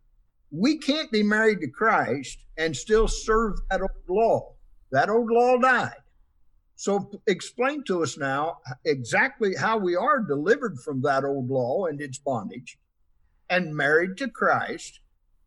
We 0.51 0.77
can't 0.77 1.11
be 1.11 1.23
married 1.23 1.61
to 1.61 1.69
Christ 1.69 2.39
and 2.57 2.75
still 2.75 3.07
serve 3.07 3.53
that 3.69 3.81
old 3.81 4.07
law. 4.07 4.55
That 4.91 5.09
old 5.09 5.29
law 5.31 5.57
died. 5.57 6.03
So 6.75 7.09
explain 7.27 7.83
to 7.85 8.03
us 8.03 8.17
now 8.17 8.57
exactly 8.85 9.55
how 9.55 9.77
we 9.77 9.95
are 9.95 10.19
delivered 10.19 10.77
from 10.79 11.01
that 11.01 11.23
old 11.23 11.49
law 11.49 11.85
and 11.85 12.01
its 12.01 12.17
bondage 12.17 12.77
and 13.49 13.75
married 13.75 14.17
to 14.17 14.29
Christ, 14.29 14.99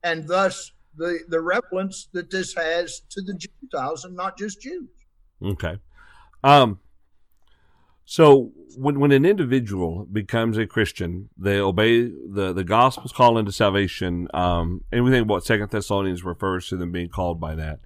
and 0.03 0.29
thus 0.29 0.73
the, 0.97 1.21
the 1.29 1.41
relevance 1.41 2.09
that 2.13 2.31
this 2.31 2.55
has 2.55 3.01
to 3.11 3.23
the 3.23 3.35
Gentiles 3.35 4.05
and 4.05 4.17
not 4.17 4.39
just 4.39 4.61
Jews. 4.61 4.89
Okay. 5.43 5.79
Um, 6.45 6.81
so 8.05 8.53
when 8.77 9.01
when 9.01 9.13
an 9.13 9.25
individual 9.25 10.07
becomes 10.11 10.59
a 10.59 10.67
Christian, 10.67 11.29
they 11.37 11.59
obey 11.59 12.03
the 12.03 12.53
the 12.53 12.65
gospel's 12.65 13.13
call 13.13 13.39
into 13.39 13.53
salvation. 13.53 14.29
Um, 14.35 14.85
and 14.91 15.05
we 15.05 15.11
think 15.11 15.29
what 15.29 15.45
Second 15.45 15.71
Thessalonians 15.71 16.25
refers 16.25 16.69
to 16.69 16.77
them 16.77 16.93
being 16.93 17.09
called 17.09 17.41
by 17.41 17.55
that. 17.55 17.81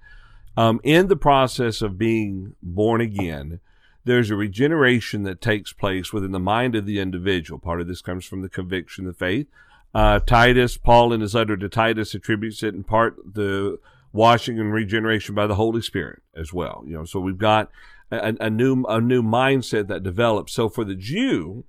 Um, 0.55 0.79
in 0.83 1.07
the 1.07 1.15
process 1.15 1.81
of 1.81 1.97
being 1.97 2.55
born 2.63 2.99
again, 2.99 3.59
there's 4.05 4.31
a 4.31 4.35
regeneration 4.35 5.23
that 5.23 5.39
takes 5.39 5.71
place 5.71 6.11
within 6.11 6.31
the 6.31 6.39
mind 6.39 6.75
of 6.75 6.85
the 6.85 6.99
individual. 6.99 7.59
Part 7.59 7.79
of 7.79 7.87
this 7.87 8.01
comes 8.01 8.25
from 8.25 8.41
the 8.41 8.49
conviction 8.49 9.05
of 9.05 9.17
faith. 9.17 9.47
Uh, 9.93 10.19
Titus, 10.19 10.77
Paul 10.77 11.13
in 11.13 11.21
his 11.21 11.35
letter 11.35 11.57
to 11.57 11.69
Titus 11.69 12.15
attributes 12.15 12.63
it 12.63 12.73
in 12.73 12.83
part 12.83 13.17
the 13.33 13.79
washing 14.11 14.59
and 14.59 14.73
regeneration 14.73 15.35
by 15.35 15.45
the 15.45 15.55
Holy 15.55 15.81
Spirit 15.81 16.23
as 16.35 16.51
well. 16.51 16.83
You 16.87 16.93
know, 16.93 17.05
so 17.05 17.19
we've 17.19 17.37
got 17.37 17.69
a, 18.11 18.35
a 18.39 18.49
new 18.49 18.83
a 18.85 19.01
new 19.01 19.21
mindset 19.21 19.87
that 19.87 20.03
develops. 20.03 20.53
So 20.53 20.69
for 20.69 20.83
the 20.83 20.95
Jew, 20.95 21.65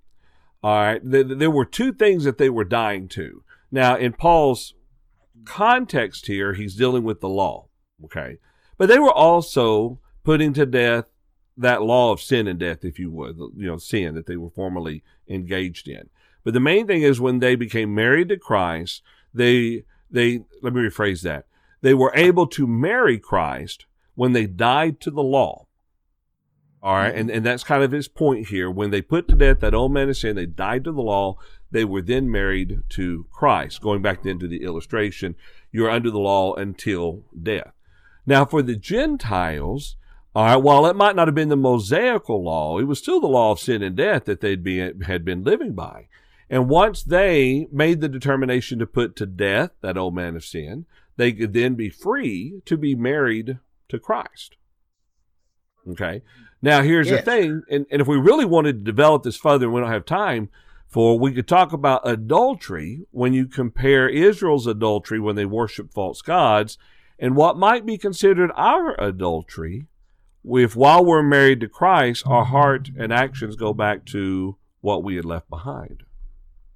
all 0.63 0.77
right, 0.77 1.11
th- 1.11 1.39
there 1.39 1.51
were 1.51 1.65
two 1.65 1.93
things 1.93 2.25
that 2.25 2.39
they 2.39 2.51
were 2.51 2.65
dying 2.65 3.09
to. 3.09 3.43
Now, 3.71 3.97
in 3.97 4.13
Paul's 4.13 4.75
context 5.45 6.27
here, 6.27 6.55
he's 6.55 6.75
dealing 6.75 7.05
with 7.05 7.21
the 7.21 7.29
law, 7.29 7.67
okay, 8.05 8.39
but 8.77 8.89
they 8.89 8.99
were 8.99 9.13
also 9.13 10.01
putting 10.25 10.53
to 10.55 10.67
death 10.67 11.07
that 11.57 11.83
law 11.83 12.13
of 12.13 12.21
sin 12.21 12.47
and 12.47 12.59
death, 12.59 12.85
if 12.85 12.99
you 12.99 13.11
would, 13.11 13.37
you 13.37 13.67
know, 13.67 13.77
sin 13.77 14.15
that 14.15 14.27
they 14.27 14.37
were 14.37 14.51
formerly 14.51 15.03
engaged 15.29 15.89
in. 15.89 16.09
But 16.45 16.55
the 16.55 16.61
main 16.61 16.87
thing 16.87 17.03
is 17.03 17.21
when 17.21 17.41
they 17.41 17.57
became 17.57 17.95
married 17.95 18.29
to 18.29 18.37
Christ, 18.37 19.03
they 19.35 19.85
they 20.11 20.41
let 20.63 20.73
me 20.73 20.81
rephrase 20.81 21.23
that. 21.23 21.47
They 21.83 21.95
were 21.95 22.13
able 22.15 22.47
to 22.49 22.67
marry 22.67 23.19
Christ 23.19 23.87
when 24.15 24.33
they 24.33 24.47
died 24.47 25.01
to 25.01 25.11
the 25.11 25.23
law. 25.23 25.67
All 26.83 26.95
right, 26.95 27.11
mm-hmm. 27.11 27.21
and, 27.21 27.31
and 27.31 27.47
that's 27.47 27.65
kind 27.65 27.83
of 27.83 27.93
his 27.93 28.09
point 28.09 28.49
here. 28.49 28.71
When 28.71 28.91
they 28.91 29.03
put 29.03 29.29
to 29.29 29.35
death 29.35 29.61
that 29.61 29.75
old 29.75 29.93
man 29.93 30.09
of 30.09 30.17
sin, 30.17 30.37
they 30.37 30.47
died 30.47 30.85
to 30.85 30.93
the 30.93 31.03
law. 31.03 31.37
They 31.71 31.85
were 31.85 32.03
then 32.03 32.31
married 32.31 32.83
to 32.91 33.27
Christ. 33.33 33.83
Going 33.83 34.01
back 34.01 34.23
then 34.23 34.39
to 34.39 34.49
the 34.49 34.63
illustration, 34.63 35.35
you're 35.73 35.91
under 35.91 36.11
the 36.11 36.19
law 36.19 36.55
until 36.55 37.25
death. 37.41 37.73
Now, 38.27 38.45
for 38.45 38.63
the 38.63 38.77
Gentiles, 38.77 39.97
all 40.35 40.45
right, 40.45 40.57
while 40.57 40.87
it 40.87 40.97
might 40.97 41.17
not 41.17 41.29
have 41.29 41.35
been 41.35 41.49
the 41.49 41.57
Mosaical 41.57 42.45
law, 42.45 42.79
it 42.79 42.85
was 42.85 42.99
still 42.99 43.21
the 43.21 43.27
law 43.27 43.53
of 43.53 43.59
sin 43.59 43.83
and 43.83 43.97
death 43.97 44.25
that 44.27 44.41
they'd 44.41 44.63
be 44.63 44.79
had 44.79 45.25
been 45.25 45.43
living 45.43 45.75
by. 45.75 46.09
And 46.51 46.69
once 46.69 47.03
they 47.03 47.67
made 47.73 48.01
the 48.01 48.09
determination 48.09 48.79
to 48.79 48.87
put 48.87 49.17
to 49.17 49.27
death 49.27 49.71
that 49.81 49.99
old 49.99 50.15
man 50.15 50.37
of 50.37 50.45
sin, 50.45 50.87
they 51.17 51.33
could 51.33 51.53
then 51.53 51.75
be 51.75 51.91
free 51.91 52.63
to 52.65 52.77
be 52.77 52.95
married 52.95 53.59
to 53.89 53.99
Christ. 53.99 54.57
Okay. 55.91 56.23
Now, 56.61 56.83
here's 56.83 57.09
Yes. 57.09 57.25
the 57.25 57.31
thing, 57.31 57.63
and, 57.71 57.87
and 57.91 58.01
if 58.01 58.09
we 58.09 58.17
really 58.17 58.45
wanted 58.45 58.79
to 58.79 58.85
develop 58.85 59.23
this 59.23 59.37
further, 59.37 59.71
we 59.71 59.81
don't 59.81 59.91
have 59.91 60.05
time 60.05 60.49
for, 60.89 61.19
we 61.19 61.33
could 61.33 61.47
talk 61.47 61.73
about 61.73 62.09
adultery 62.09 63.07
when 63.11 63.33
you 63.33 63.47
compare 63.47 64.09
Israel's 64.09 64.67
adultery 64.67 65.21
when 65.21 65.37
they 65.37 65.45
worship 65.45 65.93
false 65.93 66.23
gods 66.23 66.79
and 67.19 67.37
what 67.37 67.57
might 67.57 67.85
be 67.85 67.99
considered 67.99 68.51
our 68.55 69.01
adultery 69.01 69.87
if 70.45 70.77
while 70.77 71.05
we're 71.05 71.23
married 71.23 71.61
to 71.61 71.69
Christ, 71.69 72.25
our 72.27 72.45
heart 72.45 72.91
and 72.97 73.13
actions 73.13 73.57
go 73.57 73.75
back 73.75 74.07
to 74.07 74.57
what 74.81 75.03
we 75.03 75.17
had 75.17 75.25
left 75.25 75.51
behind. 75.51 76.05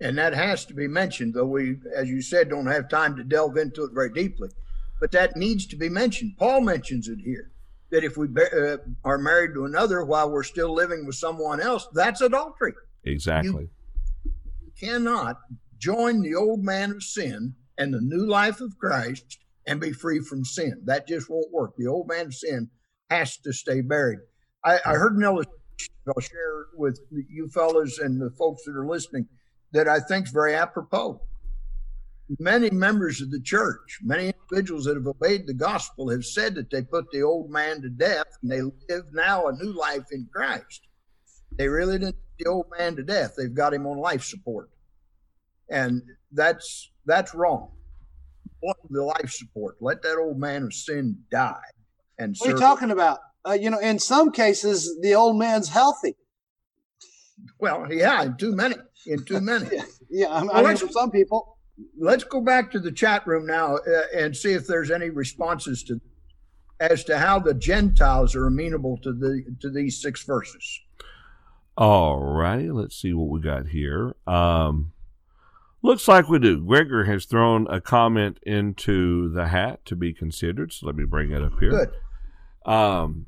And 0.01 0.19
that 0.19 0.35
has 0.35 0.65
to 0.67 0.75
be 0.75 0.89
mentioned, 0.89 1.35
though 1.35 1.47
we, 1.47 1.77
as 1.97 2.09
you 2.09 2.21
said, 2.23 2.49
don't 2.51 2.67
have 2.67 2.89
time 2.89 3.17
to 3.17 3.25
delve 3.25 3.57
into 3.57 3.85
it 3.85 3.93
very 3.93 4.13
deeply. 4.13 4.51
But 5.01 5.13
that 5.13 5.37
needs 5.37 5.65
to 5.67 5.77
be 5.77 5.89
mentioned. 5.89 6.37
Paul 6.39 6.61
mentions 6.61 7.09
it 7.09 7.21
here 7.21 7.52
that 7.93 8.03
if 8.03 8.17
we 8.17 8.27
be- 8.27 8.43
uh, 8.43 8.79
are 9.05 9.19
married 9.19 9.55
to 9.55 9.65
another 9.65 10.05
while 10.05 10.31
we're 10.31 10.43
still 10.43 10.75
living 10.75 11.07
with 11.07 11.15
someone 11.15 11.61
else, 11.61 11.87
that's 11.93 12.21
adultery. 12.21 12.73
Exactly. 13.05 13.69
You 14.25 14.73
cannot 14.81 15.37
join 15.79 16.23
the 16.23 16.35
old 16.35 16.65
man 16.65 16.91
of 16.91 17.03
sin 17.03 17.55
and 17.79 17.93
the 17.93 18.01
new 18.01 18.27
life 18.27 18.61
of 18.61 18.79
Christ 18.79 19.39
and 19.67 19.81
be 19.81 19.93
free 19.93 20.21
from 20.21 20.45
sin. 20.45 20.81
That 20.85 21.07
just 21.07 21.31
won't 21.31 21.53
work. 21.53 21.75
The 21.77 21.87
old 21.87 22.09
man 22.09 22.27
of 22.27 22.35
sin 22.35 22.71
has 23.11 23.37
to 23.39 23.53
stay 23.53 23.83
buried. 23.83 24.21
I, 24.65 24.81
I 24.85 24.95
heard 24.95 25.17
an 25.17 25.23
illustration 25.23 25.59
I'll 26.09 26.21
share 26.21 26.67
with 26.75 26.99
you 27.11 27.49
fellas 27.49 27.99
and 27.99 28.21
the 28.21 28.31
folks 28.31 28.63
that 28.65 28.75
are 28.75 28.87
listening 28.87 29.29
that 29.73 29.89
I 29.89 30.01
think 30.01 30.27
is 30.27 30.33
very 30.33 30.55
apropos. 30.55 31.21
Many 32.39 32.71
members 32.71 33.21
of 33.21 33.31
the 33.31 33.41
church, 33.41 33.99
many 34.03 34.33
individuals 34.33 34.85
that 34.85 34.97
have 34.97 35.07
obeyed 35.07 35.47
the 35.47 35.55
gospel 35.55 36.09
have 36.11 36.25
said 36.25 36.55
that 36.55 36.71
they 36.71 36.83
put 36.83 37.11
the 37.13 37.23
old 37.23 37.51
man 37.51 37.83
to 37.83 37.91
death 37.91 38.27
and 38.43 38.51
they 38.51 38.63
live 38.63 39.05
now 39.13 39.49
a 39.49 39.53
new 39.53 39.73
life 39.73 40.07
in 40.13 40.29
Christ. 40.33 40.83
They 41.59 41.69
really 41.69 41.99
didn't 41.99 42.15
put 42.15 42.39
the 42.45 42.51
old 42.51 42.67
man 42.79 42.97
to 42.97 43.03
death. 43.03 43.35
They've 43.37 43.53
got 43.55 43.75
him 43.75 43.87
on 43.87 43.99
life 43.99 44.25
support. 44.25 44.71
And 45.71 46.03
that's 46.33 46.91
that's 47.07 47.35
wrong. 47.35 47.73
On 48.63 48.75
The 48.91 49.03
life 49.03 49.31
support. 49.31 49.77
Let 49.81 50.03
that 50.03 50.17
old 50.19 50.39
man 50.39 50.63
of 50.63 50.73
sin 50.73 51.19
die. 51.31 51.61
And 52.19 52.37
What 52.39 52.51
are 52.51 52.53
you 52.53 52.59
talking 52.59 52.91
about? 52.91 53.19
Uh, 53.47 53.53
you 53.53 53.69
know, 53.71 53.79
in 53.81 53.99
some 53.99 54.31
cases, 54.31 54.99
the 55.03 55.15
old 55.15 55.37
man's 55.37 55.69
healthy. 55.69 56.15
Well, 57.59 57.93
yeah, 57.93 58.23
in 58.23 58.37
too 58.37 58.55
many. 58.55 58.77
In 59.07 59.25
too 59.25 59.41
many. 59.41 59.67
Yeah, 60.15 60.27
I, 60.27 60.41
I 60.41 60.45
Well, 60.45 60.65
mean, 60.69 60.77
for 60.77 60.89
some 60.89 61.11
people, 61.11 61.52
Let's 61.99 62.25
go 62.25 62.41
back 62.41 62.71
to 62.73 62.81
the 62.81 62.93
chat 62.93 63.27
room 63.27 63.47
now 63.47 63.77
uh, 63.77 64.03
and 64.15 64.37
see 64.37 64.53
if 64.53 64.67
there's 64.67 64.91
any 64.91 65.11
responses 65.11 65.83
to 65.85 66.01
as 66.81 67.05
to 67.05 67.19
how 67.19 67.39
the 67.39 67.55
Gentiles 67.55 68.35
are 68.35 68.47
amenable 68.47 68.99
to 68.99 69.13
the 69.13 69.45
to 69.61 69.71
these 69.71 70.01
six 70.01 70.25
verses. 70.25 70.81
All 71.77 72.19
righty, 72.19 72.71
let's 72.71 73.01
see 73.01 73.15
what 73.15 73.29
we 73.29 73.41
got 73.41 73.69
here. 73.69 74.15
Um, 74.27 74.93
looks 75.81 76.07
like 76.07 76.29
we 76.29 76.39
do. 76.39 76.61
Gregor 76.61 77.05
has 77.05 77.25
thrown 77.25 77.67
a 77.69 77.81
comment 77.81 78.39
into 78.43 79.33
the 79.33 79.49
hat 79.49 79.85
to 79.87 79.97
be 79.97 80.13
considered, 80.13 80.73
so 80.73 80.87
let 80.87 80.97
me 80.97 81.05
bring 81.05 81.31
it 81.31 81.43
up 81.43 81.59
here. 81.59 81.71
Good. 81.71 82.71
Um, 82.71 83.27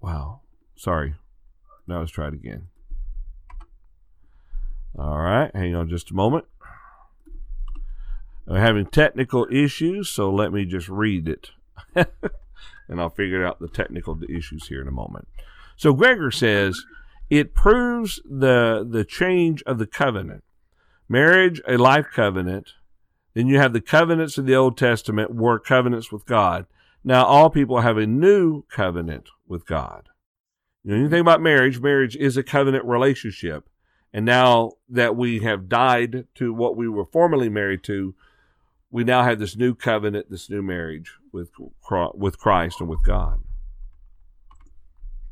wow. 0.00 0.40
Sorry. 0.76 1.14
Now 1.86 1.98
let's 2.00 2.12
try 2.12 2.28
it 2.28 2.34
again. 2.34 2.68
All 4.98 5.18
right. 5.18 5.50
Hang 5.54 5.74
on 5.74 5.88
just 5.88 6.10
a 6.10 6.14
moment. 6.14 6.46
I'm 8.48 8.56
having 8.56 8.86
technical 8.86 9.46
issues, 9.50 10.10
so 10.10 10.30
let 10.30 10.52
me 10.52 10.64
just 10.64 10.88
read 10.88 11.28
it. 11.28 11.50
and 11.94 13.00
I'll 13.00 13.10
figure 13.10 13.46
out 13.46 13.60
the 13.60 13.68
technical 13.68 14.18
issues 14.28 14.68
here 14.68 14.80
in 14.80 14.88
a 14.88 14.92
moment. 14.92 15.28
So 15.76 15.92
Gregor 15.92 16.30
says 16.30 16.84
it 17.30 17.54
proves 17.54 18.20
the 18.24 18.86
the 18.88 19.04
change 19.04 19.62
of 19.62 19.78
the 19.78 19.86
covenant. 19.86 20.44
Marriage, 21.08 21.60
a 21.66 21.76
life 21.76 22.06
covenant. 22.14 22.74
Then 23.34 23.46
you 23.46 23.58
have 23.58 23.72
the 23.72 23.80
covenants 23.80 24.36
of 24.36 24.46
the 24.46 24.54
Old 24.54 24.76
Testament 24.76 25.34
were 25.34 25.58
covenants 25.58 26.12
with 26.12 26.26
God. 26.26 26.66
Now 27.02 27.24
all 27.24 27.50
people 27.50 27.80
have 27.80 27.96
a 27.96 28.06
new 28.06 28.62
covenant 28.64 29.28
with 29.46 29.66
God. 29.66 30.08
You 30.84 30.92
know, 30.92 31.02
you 31.02 31.08
think 31.08 31.20
about 31.20 31.40
marriage, 31.40 31.80
marriage 31.80 32.16
is 32.16 32.36
a 32.36 32.42
covenant 32.42 32.84
relationship. 32.84 33.68
And 34.12 34.26
now 34.26 34.72
that 34.88 35.16
we 35.16 35.40
have 35.40 35.68
died 35.68 36.26
to 36.34 36.52
what 36.52 36.76
we 36.76 36.88
were 36.88 37.06
formerly 37.06 37.48
married 37.48 37.82
to, 37.84 38.14
we 38.92 39.04
now 39.04 39.24
have 39.24 39.40
this 39.40 39.56
new 39.56 39.74
covenant, 39.74 40.30
this 40.30 40.48
new 40.48 40.62
marriage 40.62 41.10
with 41.32 41.50
with 42.14 42.38
Christ 42.38 42.80
and 42.80 42.88
with 42.88 43.02
God. 43.02 43.40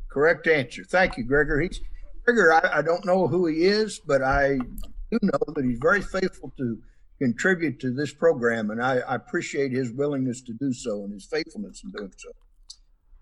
Correct 0.09 0.47
answer. 0.47 0.83
Thank 0.83 1.15
you, 1.15 1.23
Gregor. 1.23 1.61
He's 1.61 1.79
Gregor. 2.25 2.51
I, 2.51 2.79
I 2.79 2.81
don't 2.81 3.05
know 3.05 3.27
who 3.27 3.45
he 3.45 3.63
is, 3.65 4.01
but 4.05 4.21
I 4.21 4.57
do 4.57 5.19
know 5.21 5.53
that 5.55 5.63
he's 5.63 5.79
very 5.79 6.01
faithful 6.01 6.51
to 6.57 6.79
contribute 7.19 7.79
to 7.79 7.93
this 7.93 8.11
program, 8.11 8.71
and 8.71 8.83
I, 8.83 8.97
I 8.97 9.15
appreciate 9.15 9.71
his 9.71 9.91
willingness 9.91 10.41
to 10.41 10.53
do 10.53 10.73
so 10.73 11.03
and 11.03 11.13
his 11.13 11.25
faithfulness 11.25 11.83
in 11.83 11.91
doing 11.91 12.11
so. 12.17 12.31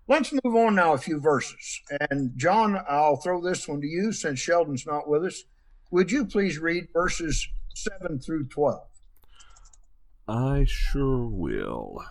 Let's 0.08 0.32
move 0.32 0.56
on 0.56 0.74
now 0.74 0.94
a 0.94 0.98
few 0.98 1.20
verses. 1.20 1.82
And 2.10 2.32
John, 2.36 2.82
I'll 2.88 3.16
throw 3.16 3.40
this 3.40 3.68
one 3.68 3.80
to 3.82 3.86
you 3.86 4.10
since 4.10 4.40
Sheldon's 4.40 4.86
not 4.86 5.06
with 5.06 5.24
us. 5.24 5.44
Would 5.92 6.10
you 6.10 6.24
please 6.24 6.58
read 6.58 6.88
verses 6.92 7.46
7 7.74 8.18
through 8.18 8.46
12? 8.48 8.89
I 10.30 10.64
sure 10.64 11.26
will. 11.26 12.04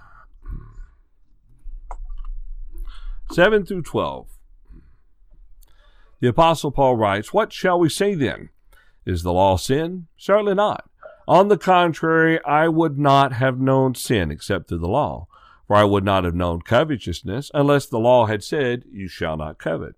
7 3.31 3.65
through 3.65 3.83
12. 3.83 4.27
The 6.19 6.27
Apostle 6.27 6.71
Paul 6.71 6.97
writes, 6.97 7.31
What 7.31 7.53
shall 7.53 7.79
we 7.79 7.87
say 7.87 8.15
then? 8.15 8.49
Is 9.05 9.23
the 9.23 9.31
law 9.31 9.55
sin? 9.55 10.07
Certainly 10.17 10.55
not. 10.55 10.89
On 11.29 11.47
the 11.47 11.57
contrary, 11.57 12.43
I 12.43 12.67
would 12.67 12.99
not 12.99 13.31
have 13.33 13.57
known 13.57 13.95
sin 13.95 14.31
except 14.31 14.67
through 14.67 14.79
the 14.79 14.89
law. 14.89 15.27
For 15.67 15.77
I 15.77 15.85
would 15.85 16.03
not 16.03 16.25
have 16.25 16.35
known 16.35 16.61
covetousness 16.61 17.51
unless 17.53 17.85
the 17.85 17.99
law 17.99 18.25
had 18.25 18.43
said, 18.43 18.83
You 18.91 19.07
shall 19.07 19.37
not 19.37 19.59
covet. 19.59 19.95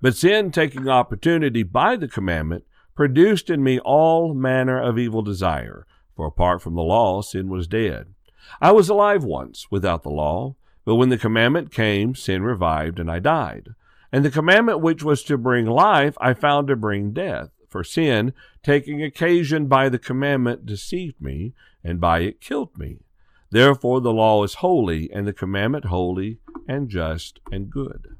But 0.00 0.14
sin, 0.14 0.52
taking 0.52 0.88
opportunity 0.88 1.64
by 1.64 1.96
the 1.96 2.06
commandment, 2.06 2.64
produced 2.94 3.50
in 3.50 3.64
me 3.64 3.80
all 3.80 4.34
manner 4.34 4.80
of 4.80 4.98
evil 4.98 5.22
desire. 5.22 5.84
For 6.16 6.26
apart 6.26 6.62
from 6.62 6.74
the 6.74 6.82
law, 6.82 7.20
sin 7.20 7.48
was 7.48 7.68
dead. 7.68 8.14
I 8.60 8.72
was 8.72 8.88
alive 8.88 9.22
once 9.22 9.66
without 9.70 10.02
the 10.02 10.10
law, 10.10 10.56
but 10.84 10.94
when 10.94 11.10
the 11.10 11.18
commandment 11.18 11.70
came, 11.70 12.14
sin 12.14 12.42
revived, 12.42 12.98
and 12.98 13.10
I 13.10 13.18
died. 13.18 13.70
And 14.10 14.24
the 14.24 14.30
commandment 14.30 14.80
which 14.80 15.02
was 15.02 15.22
to 15.24 15.36
bring 15.36 15.66
life, 15.66 16.16
I 16.20 16.32
found 16.32 16.68
to 16.68 16.76
bring 16.76 17.12
death. 17.12 17.50
For 17.68 17.84
sin, 17.84 18.32
taking 18.62 19.02
occasion 19.02 19.66
by 19.66 19.88
the 19.88 19.98
commandment, 19.98 20.64
deceived 20.64 21.20
me, 21.20 21.52
and 21.84 22.00
by 22.00 22.20
it 22.20 22.40
killed 22.40 22.78
me. 22.78 23.00
Therefore 23.50 24.00
the 24.00 24.12
law 24.12 24.42
is 24.44 24.54
holy, 24.54 25.10
and 25.12 25.26
the 25.26 25.32
commandment 25.32 25.86
holy, 25.86 26.38
and 26.66 26.88
just, 26.88 27.40
and 27.50 27.70
good. 27.70 28.16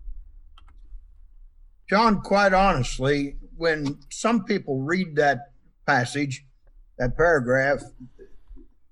John, 1.89 2.21
quite 2.21 2.53
honestly, 2.53 3.37
when 3.57 4.01
some 4.11 4.45
people 4.45 4.83
read 4.83 5.17
that 5.17 5.53
passage, 5.87 6.46
that 6.99 7.17
paragraph, 7.17 7.83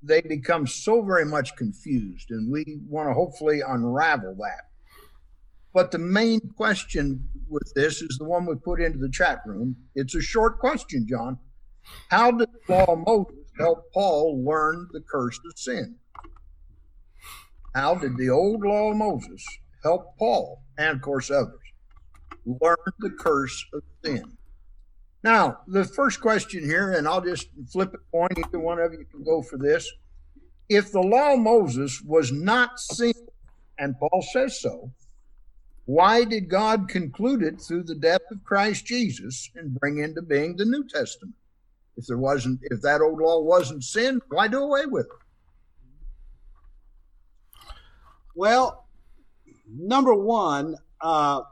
they 0.02 0.20
become 0.20 0.66
so 0.66 1.02
very 1.02 1.25
much 1.25 1.56
confused, 1.56 2.30
and 2.30 2.52
we 2.52 2.80
want 2.88 3.08
to 3.08 3.14
hopefully 3.14 3.62
unravel 3.66 4.34
that. 4.40 4.68
But 5.73 5.90
the 5.90 5.99
main 5.99 6.40
question 6.56 7.28
with 7.49 7.73
this 7.75 8.00
is 8.00 8.16
the 8.18 8.25
one 8.25 8.46
we 8.46 8.54
put 8.54 8.80
into 8.80 8.99
the 8.99 9.11
chat 9.11 9.40
room. 9.46 9.76
It's 9.94 10.14
a 10.14 10.20
short 10.20 10.58
question, 10.58 11.06
John. 11.08 11.38
How 12.08 12.30
did 12.30 12.49
the 12.68 12.75
law 12.75 12.96
Moses 12.96 13.50
help 13.58 13.92
Paul 13.92 14.44
learn 14.44 14.88
the 14.92 15.00
curse 15.00 15.38
of 15.44 15.58
sin? 15.58 15.96
How 17.75 17.96
did 17.96 18.16
the 18.16 18.30
old 18.30 18.62
law 18.62 18.92
of 18.92 18.96
Moses 18.96 19.44
help 19.82 20.16
Paul, 20.16 20.62
and 20.78 20.96
of 20.96 21.02
course 21.02 21.30
others, 21.30 21.58
learn 22.46 22.76
the 23.00 23.11
curse 23.11 23.64
of 23.73 23.82
sin? 24.04 24.37
Now, 25.25 25.61
the 25.66 25.87
first 25.87 26.21
question 26.21 26.62
here, 26.62 26.93
and 26.93 27.09
I'll 27.09 27.23
just 27.23 27.49
flip 27.73 27.95
it 27.95 28.00
coin, 28.12 28.28
either 28.37 28.59
one 28.59 28.78
of 28.78 28.93
you 28.93 29.07
can 29.11 29.25
go 29.25 29.40
for 29.40 29.57
this. 29.57 29.90
If 30.69 30.93
the 30.93 31.00
law 31.00 31.33
of 31.33 31.40
Moses 31.40 32.02
was 32.02 32.31
not 32.31 32.78
sin, 32.78 33.14
and 33.78 33.99
Paul 33.99 34.23
says 34.35 34.61
so, 34.61 34.93
why 35.87 36.25
did 36.25 36.50
God 36.50 36.90
conclude 36.90 37.43
it 37.43 37.59
through 37.59 37.85
the 37.85 37.95
death 37.95 38.21
of 38.31 38.45
Christ 38.45 38.85
Jesus 38.85 39.50
and 39.54 39.81
bring 39.81 39.99
into 39.99 40.21
being 40.21 40.57
the 40.57 40.66
New 40.66 40.87
Testament? 40.87 41.35
If 41.97 42.07
there 42.07 42.19
wasn't, 42.19 42.61
if 42.64 42.83
that 42.83 43.00
old 43.00 43.19
law 43.19 43.40
wasn't 43.40 43.83
sin, 43.83 44.21
why 44.28 44.49
do 44.49 44.59
away 44.59 44.85
with 44.85 45.07
it? 45.07 47.66
Well, 48.35 48.87
number 49.75 50.13
one, 50.13 50.76
uh, 51.00 51.43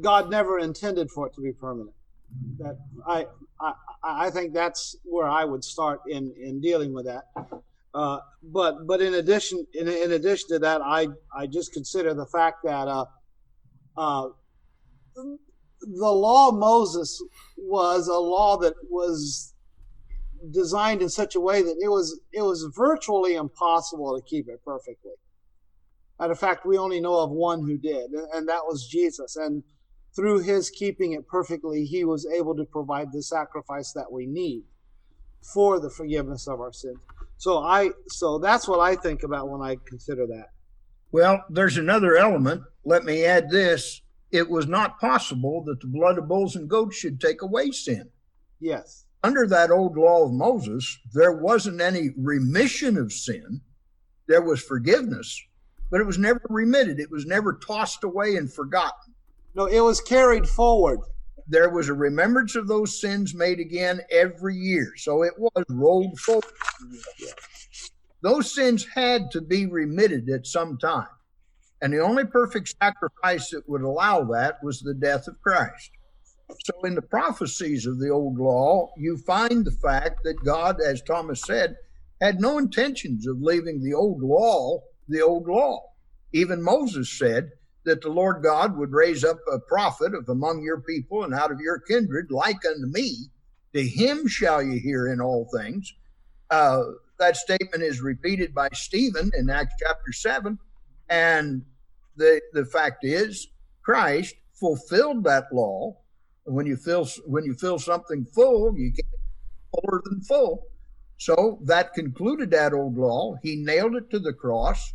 God 0.00 0.30
never 0.30 0.60
intended 0.60 1.10
for 1.10 1.26
it 1.26 1.34
to 1.34 1.40
be 1.40 1.52
permanent. 1.52 1.96
That 2.58 2.78
I, 3.06 3.26
I, 3.60 3.74
I 4.04 4.30
think 4.30 4.52
that's 4.52 4.96
where 5.04 5.28
I 5.28 5.44
would 5.44 5.64
start 5.64 6.00
in 6.08 6.34
in 6.40 6.60
dealing 6.60 6.92
with 6.92 7.06
that. 7.06 7.24
Uh, 7.94 8.18
but 8.42 8.86
but 8.86 9.00
in 9.00 9.14
addition 9.14 9.66
in, 9.74 9.88
in 9.88 10.12
addition 10.12 10.48
to 10.50 10.58
that, 10.60 10.80
I 10.82 11.08
I 11.34 11.46
just 11.46 11.72
consider 11.72 12.14
the 12.14 12.26
fact 12.26 12.58
that 12.64 12.88
uh, 12.88 13.04
uh, 13.96 14.28
the 15.14 16.10
law 16.10 16.48
of 16.48 16.54
Moses 16.54 17.22
was 17.58 18.08
a 18.08 18.18
law 18.18 18.56
that 18.58 18.74
was 18.88 19.54
designed 20.50 21.02
in 21.02 21.08
such 21.08 21.34
a 21.34 21.40
way 21.40 21.62
that 21.62 21.76
it 21.82 21.88
was 21.88 22.18
it 22.32 22.42
was 22.42 22.68
virtually 22.74 23.34
impossible 23.34 24.18
to 24.18 24.24
keep 24.24 24.48
it 24.48 24.60
perfectly. 24.64 25.12
Matter 26.18 26.32
of 26.32 26.38
fact, 26.38 26.64
we 26.64 26.78
only 26.78 27.00
know 27.00 27.18
of 27.18 27.30
one 27.30 27.60
who 27.60 27.76
did, 27.76 28.10
and 28.32 28.48
that 28.48 28.62
was 28.64 28.86
Jesus. 28.86 29.36
And 29.36 29.62
through 30.14 30.40
his 30.40 30.70
keeping 30.70 31.12
it 31.12 31.26
perfectly, 31.26 31.84
he 31.84 32.04
was 32.04 32.26
able 32.26 32.54
to 32.56 32.64
provide 32.64 33.12
the 33.12 33.22
sacrifice 33.22 33.92
that 33.92 34.10
we 34.10 34.26
need 34.26 34.62
for 35.42 35.80
the 35.80 35.90
forgiveness 35.90 36.46
of 36.46 36.60
our 36.60 36.72
sins. 36.72 36.98
So 37.36 37.58
I 37.58 37.90
so 38.08 38.38
that's 38.38 38.68
what 38.68 38.80
I 38.80 38.94
think 38.94 39.22
about 39.22 39.48
when 39.48 39.62
I 39.62 39.76
consider 39.86 40.26
that. 40.28 40.50
Well, 41.10 41.44
there's 41.50 41.76
another 41.76 42.16
element. 42.16 42.62
Let 42.84 43.04
me 43.04 43.24
add 43.24 43.50
this. 43.50 44.02
It 44.30 44.48
was 44.48 44.66
not 44.66 45.00
possible 45.00 45.62
that 45.64 45.80
the 45.80 45.88
blood 45.88 46.18
of 46.18 46.28
bulls 46.28 46.56
and 46.56 46.68
goats 46.68 46.96
should 46.96 47.20
take 47.20 47.42
away 47.42 47.70
sin. 47.70 48.08
Yes. 48.60 49.04
Under 49.22 49.46
that 49.46 49.70
old 49.70 49.96
law 49.96 50.24
of 50.24 50.32
Moses, 50.32 50.98
there 51.12 51.32
wasn't 51.32 51.80
any 51.80 52.10
remission 52.16 52.96
of 52.96 53.12
sin. 53.12 53.60
There 54.26 54.42
was 54.42 54.62
forgiveness, 54.62 55.40
but 55.90 56.00
it 56.00 56.06
was 56.06 56.18
never 56.18 56.40
remitted. 56.48 56.98
It 56.98 57.10
was 57.10 57.26
never 57.26 57.54
tossed 57.54 58.04
away 58.04 58.36
and 58.36 58.52
forgotten. 58.52 59.11
No, 59.54 59.66
it 59.66 59.80
was 59.80 60.00
carried 60.00 60.48
forward. 60.48 61.00
There 61.48 61.70
was 61.70 61.88
a 61.88 61.94
remembrance 61.94 62.54
of 62.56 62.68
those 62.68 63.00
sins 63.00 63.34
made 63.34 63.60
again 63.60 64.00
every 64.10 64.56
year. 64.56 64.92
So 64.96 65.22
it 65.22 65.34
was 65.36 65.64
rolled 65.68 66.18
forward 66.18 66.44
those 68.22 68.54
sins 68.54 68.86
had 68.94 69.30
to 69.32 69.40
be 69.40 69.66
remitted 69.66 70.28
at 70.30 70.46
some 70.46 70.78
time. 70.78 71.08
And 71.82 71.92
the 71.92 71.98
only 71.98 72.24
perfect 72.24 72.74
sacrifice 72.80 73.50
that 73.50 73.68
would 73.68 73.82
allow 73.82 74.22
that 74.32 74.62
was 74.62 74.80
the 74.80 74.94
death 74.94 75.26
of 75.26 75.40
Christ. 75.42 75.90
So, 76.64 76.84
in 76.84 76.94
the 76.94 77.02
prophecies 77.02 77.86
of 77.86 77.98
the 77.98 78.10
old 78.10 78.38
law, 78.38 78.92
you 78.96 79.16
find 79.16 79.64
the 79.64 79.72
fact 79.72 80.22
that 80.22 80.44
God, 80.44 80.80
as 80.80 81.02
Thomas 81.02 81.42
said, 81.42 81.76
had 82.20 82.40
no 82.40 82.58
intentions 82.58 83.26
of 83.26 83.40
leaving 83.40 83.82
the 83.82 83.94
old 83.94 84.22
law 84.22 84.82
the 85.08 85.20
old 85.20 85.48
law. 85.48 85.82
Even 86.32 86.62
Moses 86.62 87.10
said 87.18 87.50
that 87.84 88.00
the 88.00 88.08
Lord 88.08 88.42
God 88.42 88.76
would 88.76 88.92
raise 88.92 89.24
up 89.24 89.38
a 89.50 89.58
prophet 89.58 90.14
of 90.14 90.28
among 90.28 90.62
your 90.62 90.80
people 90.80 91.24
and 91.24 91.34
out 91.34 91.50
of 91.50 91.60
your 91.60 91.80
kindred, 91.80 92.30
like 92.30 92.64
unto 92.66 92.86
me. 92.86 93.28
To 93.74 93.82
him 93.82 94.28
shall 94.28 94.62
you 94.62 94.78
hear 94.78 95.12
in 95.12 95.20
all 95.20 95.48
things. 95.56 95.92
Uh, 96.50 96.82
that 97.18 97.36
statement 97.36 97.82
is 97.82 98.00
repeated 98.00 98.54
by 98.54 98.68
Stephen 98.72 99.30
in 99.36 99.48
Acts 99.48 99.74
chapter 99.78 100.12
7. 100.12 100.58
And 101.08 101.62
the, 102.16 102.40
the 102.52 102.64
fact 102.64 103.04
is, 103.04 103.48
Christ 103.82 104.34
fulfilled 104.54 105.24
that 105.24 105.52
law. 105.52 105.96
When 106.44 106.66
you 106.66 106.76
fill 106.76 107.08
when 107.24 107.44
you 107.44 107.54
fill 107.54 107.78
something 107.78 108.26
full, 108.34 108.76
you 108.76 108.90
get 108.90 109.06
fuller 109.72 110.02
than 110.04 110.20
full. 110.22 110.66
So 111.18 111.60
that 111.62 111.94
concluded 111.94 112.50
that 112.50 112.72
old 112.72 112.96
law. 112.96 113.36
He 113.42 113.56
nailed 113.56 113.94
it 113.94 114.10
to 114.10 114.18
the 114.18 114.32
cross, 114.32 114.92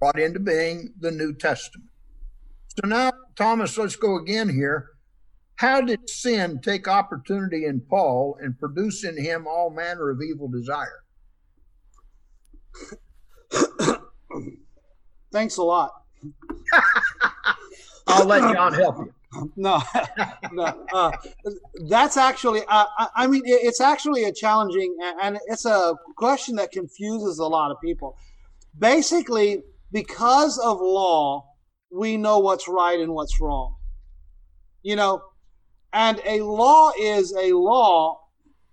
brought 0.00 0.18
into 0.18 0.40
being 0.40 0.92
the 0.98 1.12
New 1.12 1.32
Testament. 1.34 1.88
So 2.80 2.86
now, 2.86 3.10
Thomas, 3.34 3.76
let's 3.76 3.96
go 3.96 4.18
again 4.18 4.48
here. 4.48 4.90
How 5.56 5.80
did 5.80 6.08
sin 6.08 6.60
take 6.62 6.86
opportunity 6.86 7.64
in 7.64 7.80
Paul 7.80 8.38
and 8.40 8.56
produce 8.56 9.02
in 9.02 9.20
him 9.20 9.48
all 9.48 9.70
manner 9.70 10.10
of 10.10 10.20
evil 10.22 10.46
desire? 10.46 11.02
Thanks 15.32 15.56
a 15.56 15.64
lot. 15.64 15.90
I'll 18.06 18.26
let 18.26 18.54
John 18.54 18.72
help 18.74 18.98
you. 18.98 19.12
No, 19.56 19.82
no. 20.52 20.86
Uh, 20.90 21.12
that's 21.86 22.16
actually, 22.16 22.62
uh, 22.66 22.86
I 23.14 23.26
mean, 23.26 23.42
it's 23.44 23.80
actually 23.80 24.24
a 24.24 24.32
challenging 24.32 24.96
and 25.20 25.38
it's 25.48 25.66
a 25.66 25.94
question 26.16 26.56
that 26.56 26.72
confuses 26.72 27.38
a 27.38 27.46
lot 27.46 27.70
of 27.70 27.78
people. 27.82 28.16
Basically, 28.78 29.62
because 29.92 30.56
of 30.58 30.80
law, 30.80 31.44
we 31.90 32.16
know 32.16 32.38
what's 32.38 32.68
right 32.68 32.98
and 32.98 33.14
what's 33.14 33.40
wrong. 33.40 33.76
You 34.82 34.96
know, 34.96 35.22
and 35.92 36.20
a 36.24 36.40
law 36.42 36.92
is 36.98 37.32
a 37.32 37.52
law 37.52 38.20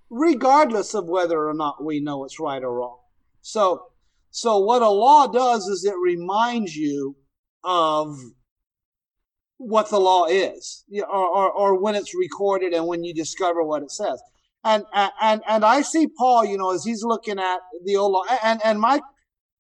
regardless 0.10 0.94
of 0.94 1.06
whether 1.08 1.48
or 1.48 1.54
not 1.54 1.84
we 1.84 2.00
know 2.00 2.24
it's 2.24 2.40
right 2.40 2.64
or 2.64 2.74
wrong. 2.74 3.00
So, 3.42 3.88
so 4.30 4.60
what 4.60 4.82
a 4.82 4.90
law 4.90 5.28
does 5.28 5.68
is 5.68 5.86
it 5.86 5.96
reminds 6.02 6.76
you 6.76 7.16
of 7.64 8.18
what 9.58 9.90
the 9.90 10.00
law 10.00 10.26
is, 10.26 10.84
or, 10.92 11.06
or, 11.06 11.52
or 11.52 11.82
when 11.82 11.96
it's 11.96 12.14
recorded 12.14 12.74
and 12.74 12.86
when 12.88 13.04
you 13.04 13.14
discover 13.14 13.64
what 13.64 13.82
it 13.82 13.92
says. 13.92 14.22
and 14.64 14.84
and 15.22 15.42
and 15.48 15.64
I 15.64 15.82
see 15.82 16.08
Paul, 16.08 16.46
you 16.46 16.58
know, 16.58 16.72
as 16.72 16.84
he's 16.84 17.04
looking 17.04 17.40
at 17.40 17.60
the 17.86 17.96
old 17.96 18.12
law, 18.12 18.24
and 18.44 18.60
and 18.64 18.80
my 18.80 19.00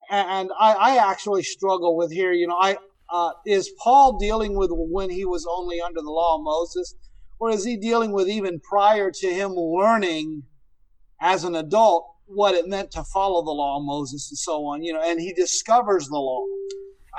and 0.09 0.51
I, 0.59 0.73
I 0.73 1.11
actually 1.11 1.43
struggle 1.43 1.95
with 1.95 2.11
here. 2.11 2.33
You 2.33 2.47
know, 2.47 2.57
I 2.59 2.77
uh, 3.15 3.31
is 3.45 3.71
Paul 3.81 4.17
dealing 4.17 4.57
with 4.57 4.69
when 4.73 5.09
he 5.09 5.23
was 5.23 5.47
only 5.49 5.79
under 5.79 6.01
the 6.01 6.11
law 6.11 6.35
of 6.35 6.43
Moses, 6.43 6.95
or 7.39 7.49
is 7.49 7.63
he 7.63 7.77
dealing 7.77 8.11
with 8.11 8.27
even 8.27 8.59
prior 8.59 9.09
to 9.09 9.27
him 9.33 9.53
learning 9.53 10.43
as 11.21 11.45
an 11.45 11.55
adult 11.55 12.05
what 12.25 12.55
it 12.55 12.67
meant 12.67 12.91
to 12.91 13.03
follow 13.05 13.41
the 13.41 13.51
law 13.51 13.77
of 13.77 13.85
Moses 13.85 14.29
and 14.29 14.37
so 14.37 14.65
on? 14.65 14.83
You 14.83 14.93
know, 14.93 15.01
and 15.01 15.21
he 15.21 15.31
discovers 15.31 16.09
the 16.09 16.17
law. 16.17 16.45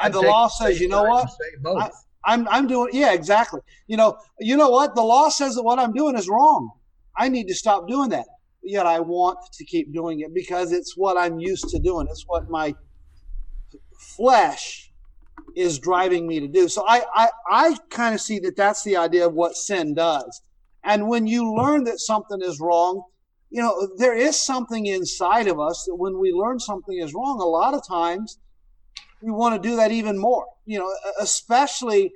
And 0.03 0.13
the 0.13 0.21
law 0.21 0.49
says, 0.49 0.79
you 0.79 0.89
know 0.89 1.05
what? 1.05 1.31
I, 1.67 1.91
I'm 2.27 2.47
I'm 2.49 2.67
doing 2.67 2.91
yeah 2.93 3.15
exactly. 3.15 3.61
You 3.87 3.97
know 3.97 4.19
you 4.39 4.57
know 4.59 4.69
what 4.69 4.95
the 4.95 5.03
law 5.03 5.31
says 5.31 5.55
that 5.55 5.63
what 5.63 5.79
I'm 5.79 5.95
doing 5.95 6.17
is 6.17 6.29
wrong. 6.29 6.73
I 7.17 7.31
need 7.31 7.49
to 7.49 7.55
stop 7.55 7.89
doing 7.89 8.11
that. 8.11 8.27
Yet 8.63 8.85
I 8.85 9.01
want 9.01 9.39
to 9.55 9.65
keep 9.65 9.95
doing 9.95 10.21
it 10.21 10.35
because 10.35 10.73
it's 10.73 10.95
what 10.95 11.17
I'm 11.17 11.39
used 11.39 11.71
to 11.71 11.79
doing. 11.79 12.07
It's 12.11 12.25
what 12.27 12.51
my 12.51 12.75
flesh 13.99 14.86
is 15.57 15.79
driving 15.79 16.27
me 16.27 16.39
to 16.39 16.47
do. 16.47 16.69
So 16.69 16.85
I 16.87 17.03
I, 17.15 17.29
I 17.51 17.77
kind 17.91 18.15
of 18.15 18.21
see 18.21 18.39
that 18.41 18.57
that's 18.57 18.85
the 18.85 18.97
idea 18.97 19.27
of 19.27 19.33
what 19.33 19.57
sin 19.57 19.95
does. 19.95 20.43
And 20.85 21.09
when 21.09 21.27
you 21.27 21.53
learn 21.53 21.85
that 21.85 21.99
something 21.99 22.41
is 22.43 22.61
wrong, 22.61 23.03
you 23.51 23.63
know 23.63 23.89
there 23.97 24.15
is 24.15 24.37
something 24.39 24.87
inside 24.87 25.49
of 25.49 25.59
us 25.59 25.85
that 25.89 25.97
when 25.97 26.21
we 26.21 26.31
learn 26.33 26.61
something 26.61 26.99
is 26.99 27.15
wrong, 27.15 27.41
a 27.41 27.45
lot 27.45 27.75
of 27.75 27.87
times 27.89 28.39
we 29.23 29.33
want 29.33 29.61
to 29.61 29.69
do 29.69 29.77
that 29.77 29.91
even 29.91 30.19
more. 30.19 30.45
You 30.67 30.79
know, 30.81 30.93
especially 31.21 32.13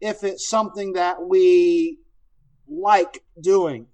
if 0.00 0.24
it's 0.24 0.48
something 0.48 0.94
that 0.94 1.22
we 1.22 1.98
like 2.68 3.22
doing, 3.40 3.86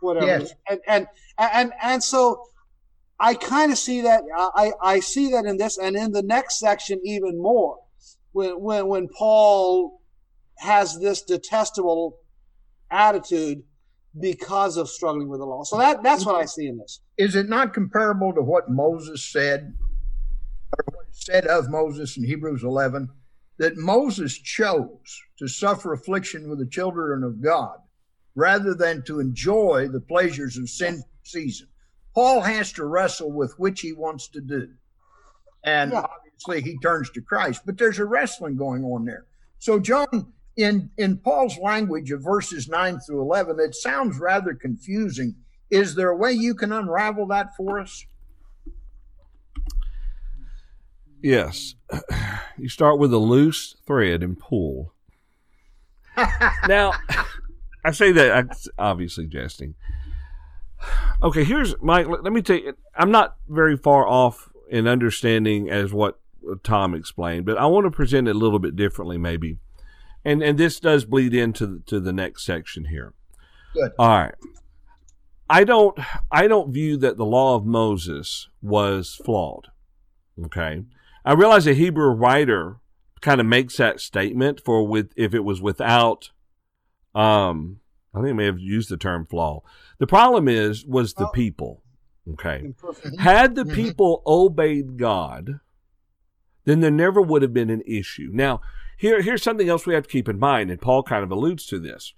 whatever. 0.00 0.26
Yes. 0.26 0.54
And, 0.70 0.80
and 0.86 1.06
and 1.38 1.72
and 1.82 2.02
so 2.02 2.42
I 3.20 3.34
kind 3.34 3.72
of 3.72 3.76
see 3.76 4.00
that 4.00 4.22
I 4.38 4.72
I 4.82 5.00
see 5.00 5.32
that 5.32 5.44
in 5.44 5.58
this 5.58 5.76
and 5.76 5.96
in 5.96 6.12
the 6.12 6.22
next 6.22 6.58
section 6.58 6.98
even 7.04 7.42
more 7.42 7.76
when 8.32 8.60
when 8.60 8.86
when 8.86 9.08
Paul 9.08 10.00
has 10.58 10.98
this 10.98 11.22
detestable 11.22 12.18
attitude 12.90 13.62
because 14.18 14.76
of 14.76 14.88
struggling 14.88 15.28
with 15.28 15.40
the 15.40 15.46
law. 15.46 15.62
So 15.64 15.78
that 15.78 16.02
that's 16.02 16.26
what 16.26 16.36
I 16.36 16.44
see 16.44 16.66
in 16.66 16.78
this. 16.78 17.00
Is 17.16 17.36
it 17.36 17.48
not 17.48 17.74
comparable 17.74 18.32
to 18.34 18.42
what 18.42 18.70
Moses 18.70 19.24
said 19.24 19.74
or 20.76 20.84
what 20.94 21.06
said 21.10 21.46
of 21.46 21.68
Moses 21.70 22.16
in 22.16 22.24
Hebrews 22.24 22.64
11 22.64 23.08
that 23.58 23.76
Moses 23.76 24.38
chose 24.38 25.20
to 25.38 25.48
suffer 25.48 25.92
affliction 25.92 26.48
with 26.48 26.58
the 26.58 26.66
children 26.66 27.22
of 27.22 27.42
God 27.42 27.76
rather 28.34 28.74
than 28.74 29.02
to 29.04 29.18
enjoy 29.18 29.88
the 29.88 30.00
pleasures 30.00 30.56
of 30.56 30.68
sin 30.68 31.02
season. 31.24 31.68
Paul 32.14 32.40
has 32.40 32.72
to 32.72 32.84
wrestle 32.84 33.32
with 33.32 33.54
which 33.58 33.80
he 33.80 33.92
wants 33.92 34.28
to 34.28 34.40
do. 34.40 34.68
And 35.64 35.92
yeah. 35.92 36.06
Obviously 36.46 36.70
he 36.70 36.78
turns 36.78 37.10
to 37.10 37.20
Christ, 37.20 37.62
but 37.64 37.78
there's 37.78 37.98
a 37.98 38.04
wrestling 38.04 38.56
going 38.56 38.84
on 38.84 39.04
there. 39.04 39.26
So, 39.58 39.78
John, 39.78 40.32
in, 40.56 40.90
in 40.96 41.18
Paul's 41.18 41.58
language 41.58 42.10
of 42.10 42.22
verses 42.22 42.68
9 42.68 43.00
through 43.00 43.20
11, 43.22 43.58
it 43.60 43.74
sounds 43.74 44.18
rather 44.18 44.54
confusing. 44.54 45.34
Is 45.70 45.94
there 45.94 46.10
a 46.10 46.16
way 46.16 46.32
you 46.32 46.54
can 46.54 46.72
unravel 46.72 47.26
that 47.26 47.56
for 47.56 47.78
us? 47.78 48.04
Yes. 51.22 51.74
You 52.56 52.68
start 52.68 52.98
with 52.98 53.12
a 53.12 53.18
loose 53.18 53.76
thread 53.86 54.22
and 54.22 54.38
pull. 54.38 54.92
now, 56.68 56.92
I 57.84 57.92
say 57.92 58.10
that 58.12 58.32
I'm 58.32 58.50
obviously 58.78 59.26
jesting. 59.26 59.74
Okay, 61.22 61.44
here's 61.44 61.74
Mike. 61.80 62.06
Let 62.08 62.32
me 62.32 62.42
tell 62.42 62.56
you, 62.56 62.76
I'm 62.96 63.10
not 63.10 63.36
very 63.48 63.76
far 63.76 64.06
off 64.08 64.50
in 64.68 64.86
understanding 64.86 65.70
as 65.70 65.92
what 65.92 66.18
Tom 66.62 66.94
explained, 66.94 67.46
but 67.46 67.58
I 67.58 67.66
want 67.66 67.86
to 67.86 67.90
present 67.90 68.28
it 68.28 68.36
a 68.36 68.38
little 68.38 68.58
bit 68.58 68.76
differently, 68.76 69.18
maybe. 69.18 69.58
And 70.24 70.42
and 70.42 70.58
this 70.58 70.80
does 70.80 71.04
bleed 71.04 71.34
into 71.34 71.82
to 71.86 72.00
the 72.00 72.12
next 72.12 72.44
section 72.44 72.86
here. 72.86 73.14
Good. 73.74 73.92
All 73.98 74.08
right. 74.08 74.34
I 75.48 75.64
don't 75.64 75.98
I 76.30 76.46
don't 76.46 76.72
view 76.72 76.96
that 76.98 77.16
the 77.16 77.24
law 77.24 77.56
of 77.56 77.64
Moses 77.64 78.48
was 78.60 79.20
flawed. 79.24 79.68
Okay. 80.44 80.84
I 81.24 81.32
realize 81.32 81.66
a 81.66 81.74
Hebrew 81.74 82.10
writer 82.10 82.76
kind 83.20 83.40
of 83.40 83.46
makes 83.46 83.76
that 83.76 84.00
statement 84.00 84.60
for 84.64 84.86
with 84.86 85.12
if 85.16 85.34
it 85.34 85.44
was 85.44 85.60
without 85.60 86.30
um 87.14 87.80
I 88.14 88.20
think 88.20 88.30
I 88.30 88.32
may 88.34 88.46
have 88.46 88.58
used 88.58 88.88
the 88.88 88.96
term 88.96 89.26
flaw. 89.26 89.62
The 89.98 90.06
problem 90.06 90.48
is 90.48 90.84
was 90.84 91.14
the 91.14 91.26
oh. 91.26 91.30
people. 91.30 91.82
Okay. 92.32 92.74
Had 93.18 93.54
the 93.54 93.64
mm-hmm. 93.64 93.74
people 93.74 94.22
obeyed 94.26 94.98
God, 94.98 95.60
then 96.68 96.80
there 96.80 96.90
never 96.90 97.22
would 97.22 97.42
have 97.42 97.54
been 97.54 97.70
an 97.70 97.82
issue. 97.86 98.30
Now, 98.32 98.60
here 98.96 99.22
here's 99.22 99.42
something 99.42 99.68
else 99.68 99.86
we 99.86 99.94
have 99.94 100.04
to 100.04 100.12
keep 100.12 100.28
in 100.28 100.38
mind, 100.38 100.70
and 100.70 100.80
Paul 100.80 101.02
kind 101.02 101.24
of 101.24 101.30
alludes 101.30 101.66
to 101.66 101.78
this. 101.78 102.12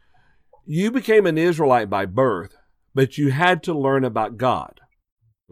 You 0.67 0.91
became 0.91 1.27
an 1.27 1.39
Israelite 1.39 1.89
by 1.89 2.07
birth, 2.07 2.57
but 2.95 3.17
you 3.17 3.31
had 3.31 3.63
to 3.65 3.79
learn 3.79 4.05
about 4.05 4.37
God. 4.37 4.81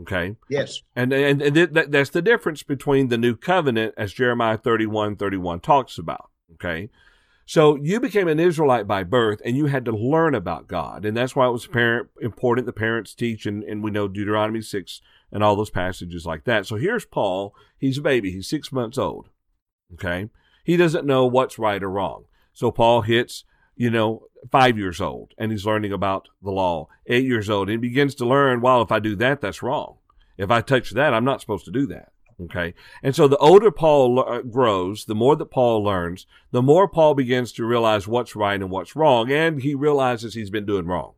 Okay. 0.00 0.36
Yes. 0.48 0.82
And 0.94 1.12
and, 1.12 1.42
and 1.42 1.54
th- 1.54 1.70
that's 1.88 2.10
the 2.10 2.22
difference 2.22 2.62
between 2.62 3.08
the 3.08 3.18
new 3.18 3.36
covenant, 3.36 3.94
as 3.96 4.12
Jeremiah 4.12 4.56
31, 4.56 5.16
31 5.16 5.60
talks 5.60 5.98
about. 5.98 6.30
Okay. 6.54 6.90
So 7.48 7.76
you 7.76 7.98
became 7.98 8.28
an 8.28 8.38
Israelite 8.38 8.86
by 8.86 9.04
birth 9.04 9.40
and 9.42 9.56
you 9.56 9.66
had 9.66 9.86
to 9.86 9.90
learn 9.90 10.34
about 10.34 10.68
God. 10.68 11.06
And 11.06 11.16
that's 11.16 11.34
why 11.34 11.46
it 11.46 11.50
was 11.50 11.66
parent, 11.66 12.10
important 12.20 12.66
the 12.66 12.74
parents 12.74 13.14
teach. 13.14 13.46
And, 13.46 13.64
and 13.64 13.82
we 13.82 13.90
know 13.90 14.06
Deuteronomy 14.06 14.60
6 14.60 15.00
and 15.30 15.42
all 15.42 15.56
those 15.56 15.70
passages 15.70 16.24
like 16.26 16.44
that. 16.44 16.66
So 16.66 16.76
here's 16.76 17.04
Paul. 17.04 17.54
He's 17.78 17.98
a 17.98 18.02
baby. 18.02 18.32
He's 18.32 18.48
six 18.48 18.72
months 18.72 18.98
old. 18.98 19.28
Okay. 19.94 20.28
He 20.64 20.76
doesn't 20.76 21.06
know 21.06 21.26
what's 21.26 21.58
right 21.58 21.82
or 21.82 21.90
wrong. 21.90 22.24
So 22.52 22.70
Paul 22.70 23.02
hits, 23.02 23.44
you 23.76 23.90
know, 23.90 24.24
five 24.50 24.76
years 24.78 25.00
old 25.00 25.32
and 25.38 25.50
he's 25.50 25.66
learning 25.66 25.92
about 25.92 26.28
the 26.42 26.50
law, 26.50 26.88
eight 27.06 27.24
years 27.24 27.48
old, 27.48 27.68
and 27.68 27.82
he 27.82 27.88
begins 27.88 28.14
to 28.16 28.26
learn, 28.26 28.60
well, 28.60 28.82
if 28.82 28.92
I 28.92 28.98
do 28.98 29.16
that, 29.16 29.40
that's 29.40 29.62
wrong. 29.62 29.96
If 30.36 30.50
I 30.50 30.60
touch 30.60 30.90
that, 30.90 31.14
I'm 31.14 31.24
not 31.24 31.40
supposed 31.40 31.64
to 31.66 31.70
do 31.70 31.86
that. 31.86 32.12
Okay. 32.40 32.74
And 33.02 33.16
so 33.16 33.26
the 33.26 33.36
older 33.38 33.72
Paul 33.72 34.20
uh, 34.20 34.42
grows, 34.42 35.06
the 35.06 35.14
more 35.14 35.34
that 35.34 35.50
Paul 35.50 35.82
learns, 35.82 36.26
the 36.52 36.62
more 36.62 36.86
Paul 36.86 37.14
begins 37.14 37.50
to 37.52 37.64
realize 37.64 38.06
what's 38.06 38.36
right 38.36 38.60
and 38.60 38.70
what's 38.70 38.94
wrong. 38.94 39.32
And 39.32 39.62
he 39.62 39.74
realizes 39.74 40.34
he's 40.34 40.50
been 40.50 40.66
doing 40.66 40.86
wrong. 40.86 41.14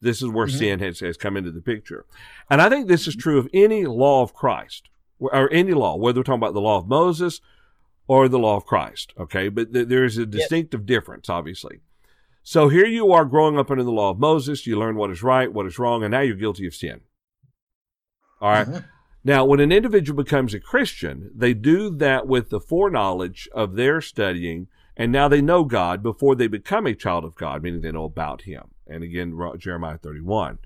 This 0.00 0.22
is 0.22 0.28
where 0.28 0.46
mm-hmm. 0.46 0.58
sin 0.58 0.78
has, 0.80 1.00
has 1.00 1.16
come 1.16 1.36
into 1.36 1.50
the 1.50 1.60
picture. 1.60 2.06
And 2.48 2.62
I 2.62 2.68
think 2.68 2.88
this 2.88 3.06
is 3.06 3.14
true 3.14 3.38
of 3.38 3.48
any 3.52 3.84
law 3.84 4.22
of 4.22 4.34
Christ 4.34 4.88
or 5.18 5.52
any 5.52 5.72
law, 5.72 5.96
whether 5.96 6.20
we're 6.20 6.24
talking 6.24 6.42
about 6.42 6.54
the 6.54 6.60
law 6.60 6.78
of 6.78 6.88
Moses 6.88 7.40
or 8.08 8.28
the 8.28 8.38
law 8.38 8.56
of 8.56 8.64
Christ. 8.64 9.12
Okay. 9.18 9.48
But 9.48 9.72
th- 9.72 9.88
there 9.88 10.04
is 10.04 10.16
a 10.16 10.26
distinctive 10.26 10.86
difference, 10.86 11.28
obviously. 11.28 11.80
So 12.42 12.68
here 12.68 12.86
you 12.86 13.12
are 13.12 13.26
growing 13.26 13.58
up 13.58 13.70
under 13.70 13.84
the 13.84 13.92
law 13.92 14.10
of 14.10 14.18
Moses. 14.18 14.66
You 14.66 14.78
learn 14.78 14.96
what 14.96 15.10
is 15.10 15.22
right, 15.22 15.52
what 15.52 15.66
is 15.66 15.78
wrong, 15.78 16.02
and 16.02 16.12
now 16.12 16.20
you're 16.20 16.36
guilty 16.36 16.66
of 16.66 16.74
sin. 16.74 17.02
All 18.40 18.50
right? 18.50 18.66
mm-hmm. 18.66 18.86
Now, 19.22 19.44
when 19.44 19.60
an 19.60 19.70
individual 19.70 20.16
becomes 20.22 20.54
a 20.54 20.60
Christian, 20.60 21.30
they 21.34 21.52
do 21.52 21.90
that 21.96 22.26
with 22.26 22.48
the 22.48 22.60
foreknowledge 22.60 23.48
of 23.52 23.76
their 23.76 24.00
studying, 24.00 24.68
and 24.96 25.12
now 25.12 25.28
they 25.28 25.42
know 25.42 25.64
God 25.64 26.02
before 26.02 26.34
they 26.34 26.46
become 26.46 26.86
a 26.86 26.94
child 26.94 27.24
of 27.24 27.34
God, 27.34 27.62
meaning 27.62 27.82
they 27.82 27.92
know 27.92 28.04
about 28.04 28.42
Him. 28.42 28.70
And 28.90 29.02
again, 29.02 29.38
Jeremiah 29.58 29.98
31. 29.98 30.58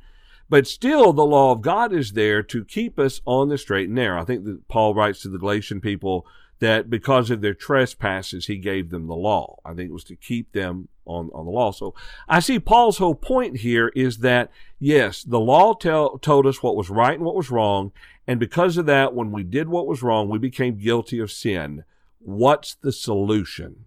But 0.48 0.66
still, 0.66 1.12
the 1.12 1.24
law 1.24 1.52
of 1.52 1.62
God 1.62 1.92
is 1.92 2.12
there 2.12 2.42
to 2.42 2.64
keep 2.64 2.98
us 2.98 3.20
on 3.24 3.48
the 3.48 3.58
straight 3.58 3.87
and 3.87 3.94
narrow. 3.94 4.20
I 4.20 4.24
think 4.24 4.44
that 4.44 4.68
Paul 4.68 4.94
writes 4.94 5.22
to 5.22 5.28
the 5.28 5.38
Galatian 5.38 5.80
people 5.80 6.26
that 6.60 6.88
because 6.88 7.30
of 7.30 7.40
their 7.40 7.54
trespasses, 7.54 8.46
he 8.46 8.58
gave 8.58 8.90
them 8.90 9.06
the 9.06 9.14
law. 9.14 9.58
I 9.64 9.74
think 9.74 9.90
it 9.90 9.94
was 9.94 10.04
to 10.04 10.16
keep 10.16 10.52
them 10.52 10.88
on, 11.04 11.30
on 11.34 11.44
the 11.44 11.50
law. 11.50 11.72
So 11.72 11.94
I 12.28 12.40
see 12.40 12.58
Paul's 12.58 12.98
whole 12.98 13.14
point 13.14 13.58
here 13.58 13.88
is 13.94 14.18
that, 14.18 14.50
yes, 14.78 15.22
the 15.22 15.40
law 15.40 15.74
tell, 15.74 16.18
told 16.18 16.46
us 16.46 16.62
what 16.62 16.76
was 16.76 16.90
right 16.90 17.14
and 17.14 17.24
what 17.24 17.37
was 17.37 17.50
wrong. 17.50 17.92
And 18.26 18.38
because 18.40 18.76
of 18.76 18.87
that, 18.87 19.14
when 19.14 19.32
we 19.32 19.42
did 19.42 19.68
what 19.68 19.87
was 19.87 20.02
wrong, 20.02 20.28
we 20.28 20.38
became 20.38 20.78
guilty 20.78 21.18
of 21.18 21.32
sin. 21.32 21.84
What's 22.18 22.74
the 22.74 22.92
solution? 22.92 23.87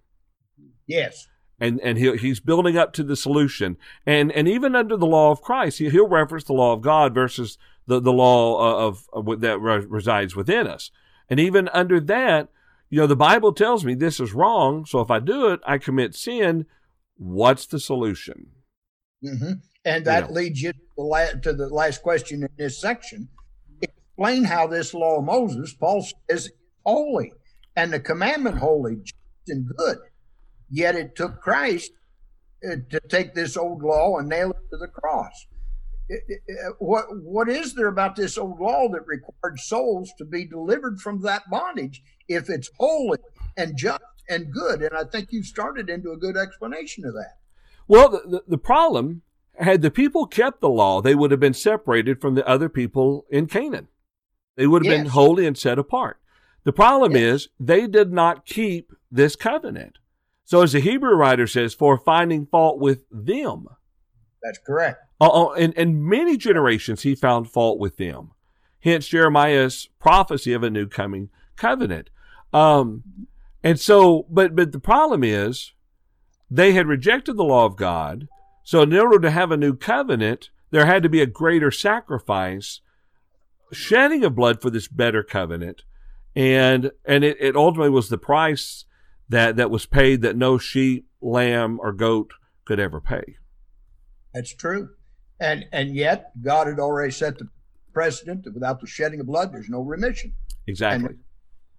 Yes. 0.85 1.27
And, 1.59 1.79
and 1.81 1.97
he, 1.97 2.15
he's 2.17 2.39
building 2.39 2.77
up 2.77 2.93
to 2.93 3.03
the 3.03 3.15
solution. 3.15 3.77
And, 4.05 4.31
and 4.31 4.47
even 4.47 4.75
under 4.75 4.95
the 4.95 5.07
law 5.07 5.31
of 5.31 5.41
Christ, 5.41 5.79
he, 5.79 5.89
he'll 5.89 6.07
reference 6.07 6.43
the 6.43 6.53
law 6.53 6.73
of 6.73 6.81
God 6.81 7.15
versus 7.15 7.57
the, 7.87 7.99
the 7.99 8.13
law 8.13 8.87
of, 8.87 9.07
of 9.11 9.41
that 9.41 9.59
resides 9.59 10.35
within 10.35 10.67
us. 10.67 10.91
And 11.29 11.39
even 11.39 11.67
under 11.69 11.99
that, 12.01 12.49
you 12.89 12.99
know, 12.99 13.07
the 13.07 13.15
Bible 13.15 13.53
tells 13.53 13.83
me 13.83 13.95
this 13.95 14.19
is 14.19 14.33
wrong. 14.33 14.85
So 14.85 14.99
if 15.01 15.09
I 15.09 15.19
do 15.19 15.47
it, 15.47 15.59
I 15.65 15.77
commit 15.77 16.15
sin. 16.15 16.67
What's 17.15 17.65
the 17.65 17.79
solution? 17.79 18.47
Mm-hmm. 19.23 19.53
And 19.83 20.05
that 20.05 20.23
you 20.23 20.27
know. 20.27 20.33
leads 20.33 20.61
you 20.61 20.73
to 20.73 20.79
the, 20.95 21.03
last, 21.03 21.41
to 21.43 21.53
the 21.53 21.69
last 21.69 22.03
question 22.03 22.43
in 22.43 22.49
this 22.57 22.79
section. 22.79 23.29
Explain 23.81 24.43
how 24.43 24.67
this 24.67 24.93
law 24.93 25.17
of 25.17 25.25
Moses, 25.25 25.73
Paul 25.73 26.05
says, 26.29 26.51
holy 26.85 27.33
and 27.75 27.91
the 27.91 27.99
commandment 27.99 28.57
holy 28.57 28.97
just 28.97 29.15
and 29.47 29.67
good. 29.77 29.97
Yet 30.69 30.95
it 30.95 31.15
took 31.15 31.41
Christ 31.41 31.91
uh, 32.67 32.77
to 32.89 32.99
take 33.07 33.33
this 33.33 33.55
old 33.55 33.81
law 33.81 34.17
and 34.17 34.27
nail 34.27 34.51
it 34.51 34.69
to 34.71 34.77
the 34.77 34.87
cross. 34.87 35.47
what 36.79 37.05
what 37.21 37.49
is 37.49 37.75
there 37.75 37.87
about 37.87 38.15
this 38.15 38.37
old 38.37 38.59
law 38.59 38.87
that 38.89 39.05
required 39.05 39.59
souls 39.59 40.11
to 40.17 40.25
be 40.25 40.45
delivered 40.45 40.99
from 40.99 41.21
that 41.21 41.43
bondage 41.49 42.01
if 42.29 42.49
it's 42.49 42.69
holy 42.77 43.19
and 43.57 43.77
just 43.77 44.01
and 44.29 44.51
good? 44.51 44.81
And 44.81 44.97
I 44.97 45.03
think 45.03 45.31
you 45.31 45.43
started 45.43 45.89
into 45.89 46.11
a 46.11 46.17
good 46.17 46.37
explanation 46.37 47.05
of 47.05 47.13
that. 47.13 47.37
Well, 47.87 48.09
the, 48.09 48.21
the, 48.25 48.43
the 48.47 48.57
problem 48.57 49.21
had 49.59 49.81
the 49.81 49.91
people 49.91 50.27
kept 50.27 50.61
the 50.61 50.69
law, 50.69 51.01
they 51.01 51.15
would 51.15 51.31
have 51.31 51.39
been 51.39 51.53
separated 51.53 52.21
from 52.21 52.35
the 52.35 52.47
other 52.47 52.69
people 52.69 53.25
in 53.29 53.47
Canaan. 53.47 53.87
They 54.55 54.67
would 54.67 54.85
have 54.85 54.91
yes. 54.91 55.03
been 55.03 55.11
holy 55.11 55.45
and 55.45 55.57
set 55.57 55.79
apart. 55.79 56.19
The 56.63 56.73
problem 56.73 57.13
yes. 57.13 57.21
is 57.21 57.49
they 57.59 57.87
did 57.87 58.11
not 58.11 58.45
keep 58.45 58.91
this 59.11 59.35
covenant. 59.35 59.99
So, 60.47 60.61
as 60.61 60.71
the 60.71 60.79
Hebrew 60.79 61.13
writer 61.13 61.45
says, 61.45 61.73
for 61.73 61.97
finding 61.97 62.45
fault 62.45 62.79
with 62.79 63.03
them. 63.11 63.67
That's 64.41 64.57
correct. 64.57 65.01
Uh, 65.19 65.49
in, 65.57 65.73
in 65.73 66.07
many 66.07 66.37
generations, 66.37 67.01
he 67.01 67.15
found 67.15 67.51
fault 67.51 67.79
with 67.79 67.97
them. 67.97 68.31
Hence 68.79 69.09
Jeremiah's 69.09 69.89
prophecy 69.99 70.53
of 70.53 70.63
a 70.63 70.69
new 70.69 70.87
coming 70.87 71.27
covenant. 71.57 72.11
Um, 72.53 73.27
and 73.61 73.77
so, 73.77 74.25
but 74.29 74.55
but 74.55 74.71
the 74.71 74.79
problem 74.79 75.21
is, 75.21 75.73
they 76.49 76.71
had 76.71 76.87
rejected 76.87 77.35
the 77.35 77.43
law 77.43 77.65
of 77.65 77.75
God. 77.75 78.29
So, 78.63 78.83
in 78.83 78.97
order 78.97 79.19
to 79.19 79.31
have 79.31 79.51
a 79.51 79.57
new 79.57 79.75
covenant, 79.75 80.49
there 80.71 80.85
had 80.85 81.03
to 81.03 81.09
be 81.09 81.19
a 81.19 81.25
greater 81.25 81.71
sacrifice, 81.71 82.79
shedding 83.73 84.23
of 84.23 84.35
blood 84.35 84.61
for 84.61 84.69
this 84.69 84.87
better 84.87 85.23
covenant, 85.23 85.83
and 86.37 86.91
and 87.03 87.25
it, 87.25 87.35
it 87.41 87.57
ultimately 87.57 87.89
was 87.89 88.07
the 88.07 88.17
price 88.17 88.85
that 89.29 89.55
that 89.57 89.71
was 89.71 89.85
paid 89.85 90.21
that 90.21 90.37
no 90.37 90.57
sheep, 90.57 91.07
lamb, 91.21 91.79
or 91.81 91.91
goat 91.91 92.31
could 92.65 92.79
ever 92.79 93.01
pay. 93.01 93.37
That's 94.33 94.53
true. 94.53 94.89
And 95.39 95.65
and 95.71 95.95
yet 95.95 96.31
God 96.41 96.67
had 96.67 96.79
already 96.79 97.11
set 97.11 97.37
the 97.37 97.49
precedent 97.93 98.43
that 98.43 98.53
without 98.53 98.79
the 98.79 98.87
shedding 98.87 99.19
of 99.19 99.27
blood, 99.27 99.51
there's 99.51 99.69
no 99.69 99.81
remission. 99.81 100.33
Exactly. 100.67 101.09
And 101.09 101.19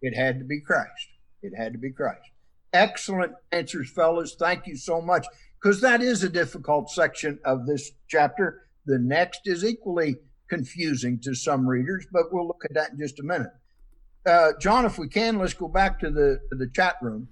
it 0.01 0.17
had 0.17 0.39
to 0.39 0.45
be 0.45 0.61
Christ. 0.61 1.09
It 1.43 1.53
had 1.57 1.73
to 1.73 1.79
be 1.79 1.91
Christ. 1.91 2.31
Excellent 2.73 3.33
answers, 3.53 3.91
fellas. 3.91 4.37
Thank 4.39 4.67
you 4.67 4.77
so 4.77 5.01
much. 5.01 5.27
Because 5.61 5.81
that 5.81 6.03
is 6.03 6.23
a 6.23 6.29
difficult 6.29 6.91
section 6.91 7.39
of 7.45 7.67
this 7.67 7.93
chapter. 8.09 8.63
The 8.87 8.99
next 8.99 9.43
is 9.45 9.65
equally 9.65 10.17
confusing 10.49 11.21
to 11.21 11.35
some 11.35 11.69
readers, 11.69 12.07
but 12.13 12.33
we'll 12.33 12.47
look 12.47 12.65
at 12.65 12.75
that 12.75 12.93
in 12.93 12.99
just 12.99 13.21
a 13.21 13.25
minute. 13.25 13.51
Uh, 14.25 14.53
John, 14.61 14.85
if 14.85 14.99
we 14.99 15.09
can, 15.09 15.39
let's 15.39 15.55
go 15.55 15.69
back 15.69 16.01
to 16.01 16.11
the 16.11 16.41
to 16.51 16.57
the 16.57 16.69
chat 16.69 16.97
room 17.01 17.29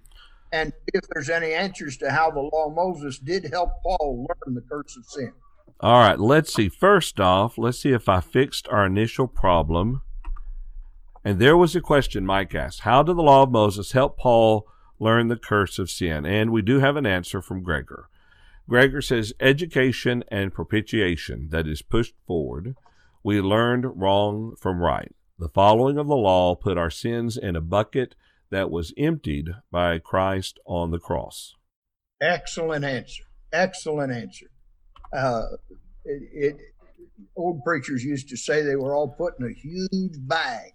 and 0.52 0.72
if 0.94 1.02
there's 1.08 1.30
any 1.30 1.52
answers 1.52 1.96
to 1.98 2.10
how 2.10 2.30
the 2.30 2.40
law 2.40 2.68
of 2.68 2.74
Moses 2.74 3.18
did 3.18 3.50
help 3.52 3.70
Paul 3.82 4.26
learn 4.28 4.54
the 4.54 4.62
curse 4.62 4.96
of 4.96 5.04
sin. 5.04 5.32
All 5.80 5.98
right, 5.98 6.18
let's 6.18 6.54
see. 6.54 6.68
First 6.68 7.20
off, 7.20 7.58
let's 7.58 7.80
see 7.80 7.92
if 7.92 8.08
I 8.08 8.20
fixed 8.20 8.66
our 8.68 8.86
initial 8.86 9.26
problem. 9.26 10.02
And 11.24 11.38
there 11.38 11.56
was 11.56 11.76
a 11.76 11.80
question 11.80 12.24
Mike 12.24 12.54
asked 12.54 12.80
How 12.80 13.02
did 13.02 13.16
the 13.16 13.22
law 13.22 13.42
of 13.42 13.50
Moses 13.50 13.92
help 13.92 14.16
Paul 14.16 14.66
learn 14.98 15.28
the 15.28 15.36
curse 15.36 15.78
of 15.78 15.90
sin? 15.90 16.24
And 16.24 16.50
we 16.50 16.62
do 16.62 16.78
have 16.78 16.96
an 16.96 17.04
answer 17.04 17.42
from 17.42 17.62
Gregor. 17.62 18.08
Gregor 18.68 19.02
says 19.02 19.32
education 19.38 20.24
and 20.28 20.54
propitiation 20.54 21.48
that 21.50 21.68
is 21.68 21.82
pushed 21.82 22.14
forward. 22.26 22.74
We 23.22 23.40
learned 23.40 24.00
wrong 24.00 24.54
from 24.56 24.80
right. 24.80 25.14
The 25.38 25.48
following 25.48 25.98
of 25.98 26.06
the 26.06 26.16
law 26.16 26.54
put 26.54 26.78
our 26.78 26.90
sins 26.90 27.36
in 27.36 27.56
a 27.56 27.60
bucket 27.60 28.14
that 28.50 28.70
was 28.70 28.92
emptied 28.96 29.48
by 29.70 29.98
Christ 29.98 30.58
on 30.66 30.90
the 30.90 30.98
cross. 30.98 31.54
Excellent 32.20 32.84
answer. 32.84 33.24
Excellent 33.52 34.12
answer. 34.12 34.46
Uh, 35.12 35.42
it, 36.04 36.22
it, 36.32 36.56
old 37.36 37.62
preachers 37.64 38.04
used 38.04 38.28
to 38.28 38.36
say 38.36 38.62
they 38.62 38.76
were 38.76 38.94
all 38.94 39.08
put 39.08 39.34
in 39.38 39.46
a 39.46 39.52
huge 39.52 40.16
bag, 40.20 40.72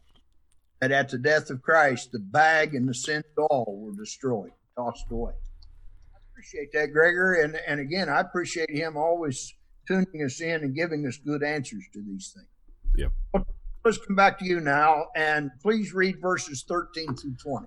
and 0.81 0.91
at 0.91 1.09
the 1.09 1.17
death 1.17 1.49
of 1.49 1.61
Christ, 1.61 2.11
the 2.11 2.19
bag 2.19 2.75
and 2.75 2.87
the 2.87 2.93
sin 2.93 3.23
all 3.37 3.77
were 3.79 3.95
destroyed, 3.95 4.51
tossed 4.77 5.05
away. 5.11 5.33
I 5.33 6.17
appreciate 6.31 6.71
that, 6.73 6.91
Gregor, 6.91 7.33
and 7.33 7.55
and 7.67 7.79
again, 7.79 8.09
I 8.09 8.19
appreciate 8.19 8.69
him 8.69 8.97
always 8.97 9.53
tuning 9.87 10.23
us 10.23 10.41
in 10.41 10.61
and 10.61 10.75
giving 10.75 11.05
us 11.07 11.17
good 11.17 11.43
answers 11.43 11.83
to 11.93 12.01
these 12.01 12.33
things. 12.35 12.47
Yeah. 12.95 13.41
Let's 13.83 13.97
come 13.97 14.15
back 14.15 14.37
to 14.39 14.45
you 14.45 14.59
now, 14.59 15.07
and 15.15 15.49
please 15.59 15.91
read 15.91 16.21
verses 16.21 16.63
13 16.67 17.15
through 17.15 17.35
20. 17.43 17.65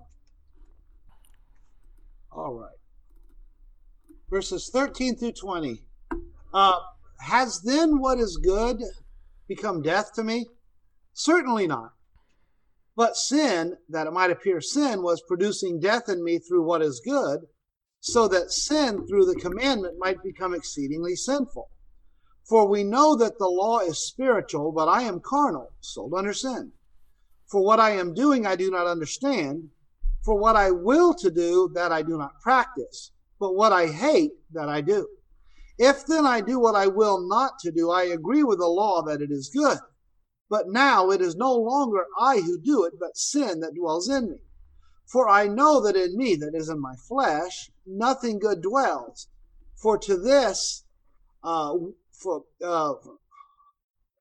All 2.30 2.54
right. 2.54 2.70
Verses 4.30 4.70
13 4.72 5.16
through 5.16 5.32
20. 5.32 5.82
Uh, 6.52 6.78
has 7.18 7.62
then 7.62 7.98
what 7.98 8.20
is 8.20 8.36
good 8.36 8.80
become 9.48 9.82
death 9.82 10.12
to 10.14 10.22
me? 10.22 10.46
Certainly 11.14 11.66
not. 11.66 11.90
But 12.94 13.16
sin, 13.16 13.76
that 13.88 14.06
it 14.06 14.12
might 14.12 14.30
appear 14.30 14.60
sin, 14.60 15.02
was 15.02 15.20
producing 15.26 15.80
death 15.80 16.08
in 16.08 16.22
me 16.22 16.38
through 16.38 16.62
what 16.62 16.80
is 16.80 17.02
good, 17.04 17.40
so 17.98 18.28
that 18.28 18.52
sin 18.52 19.04
through 19.08 19.24
the 19.24 19.34
commandment 19.34 19.96
might 19.98 20.22
become 20.22 20.54
exceedingly 20.54 21.16
sinful. 21.16 21.70
For 22.44 22.68
we 22.68 22.84
know 22.84 23.16
that 23.16 23.38
the 23.38 23.48
law 23.48 23.80
is 23.80 24.06
spiritual, 24.06 24.72
but 24.72 24.86
I 24.86 25.02
am 25.02 25.20
carnal, 25.20 25.72
sold 25.80 26.12
under 26.14 26.34
sin. 26.34 26.72
For 27.46 27.64
what 27.64 27.80
I 27.80 27.90
am 27.90 28.14
doing, 28.14 28.46
I 28.46 28.56
do 28.56 28.70
not 28.70 28.86
understand. 28.86 29.70
For 30.24 30.38
what 30.38 30.56
I 30.56 30.70
will 30.70 31.14
to 31.14 31.30
do, 31.30 31.70
that 31.74 31.92
I 31.92 32.02
do 32.02 32.18
not 32.18 32.40
practice. 32.40 33.12
But 33.38 33.54
what 33.54 33.72
I 33.72 33.86
hate, 33.86 34.32
that 34.52 34.68
I 34.68 34.80
do. 34.80 35.08
If 35.78 36.06
then 36.06 36.24
I 36.26 36.40
do 36.40 36.60
what 36.60 36.74
I 36.74 36.86
will 36.86 37.26
not 37.26 37.58
to 37.60 37.72
do, 37.72 37.90
I 37.90 38.04
agree 38.04 38.44
with 38.44 38.58
the 38.58 38.66
law 38.66 39.02
that 39.02 39.20
it 39.20 39.30
is 39.30 39.50
good. 39.54 39.78
But 40.48 40.68
now 40.68 41.10
it 41.10 41.20
is 41.20 41.34
no 41.34 41.54
longer 41.54 42.06
I 42.18 42.40
who 42.40 42.60
do 42.60 42.84
it, 42.84 42.94
but 43.00 43.16
sin 43.16 43.60
that 43.60 43.74
dwells 43.74 44.08
in 44.08 44.30
me. 44.30 44.38
For 45.06 45.28
I 45.28 45.48
know 45.48 45.82
that 45.82 45.96
in 45.96 46.16
me, 46.16 46.36
that 46.36 46.54
is 46.54 46.68
in 46.68 46.80
my 46.80 46.94
flesh, 47.08 47.70
nothing 47.86 48.38
good 48.38 48.62
dwells. 48.62 49.28
For 49.76 49.98
to 49.98 50.16
this, 50.16 50.84
uh, 51.42 51.74
for 52.24 52.42
uh, 52.64 52.94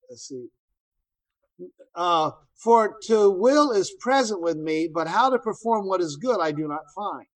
let's 0.10 0.28
see. 0.28 0.48
Uh, 1.96 2.32
for 2.62 2.98
to 3.08 3.30
will 3.30 3.72
is 3.72 3.96
present 4.00 4.42
with 4.42 4.58
me, 4.58 4.90
but 4.94 5.08
how 5.08 5.30
to 5.30 5.40
perform 5.40 5.88
what 5.88 6.02
is 6.02 6.18
good 6.18 6.40
I 6.42 6.52
do 6.52 6.68
not 6.68 6.82
find. 6.96 7.28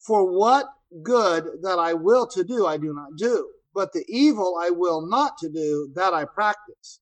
For 0.00 0.36
what 0.36 0.66
good 1.02 1.44
that 1.62 1.78
I 1.78 1.92
will 1.94 2.26
to 2.28 2.42
do 2.42 2.66
I 2.66 2.78
do 2.78 2.92
not 2.94 3.18
do, 3.18 3.48
but 3.74 3.92
the 3.92 4.04
evil 4.08 4.58
I 4.60 4.70
will 4.70 5.06
not 5.06 5.38
to 5.38 5.50
do 5.50 5.90
that 5.94 6.14
I 6.14 6.24
practice. 6.24 7.00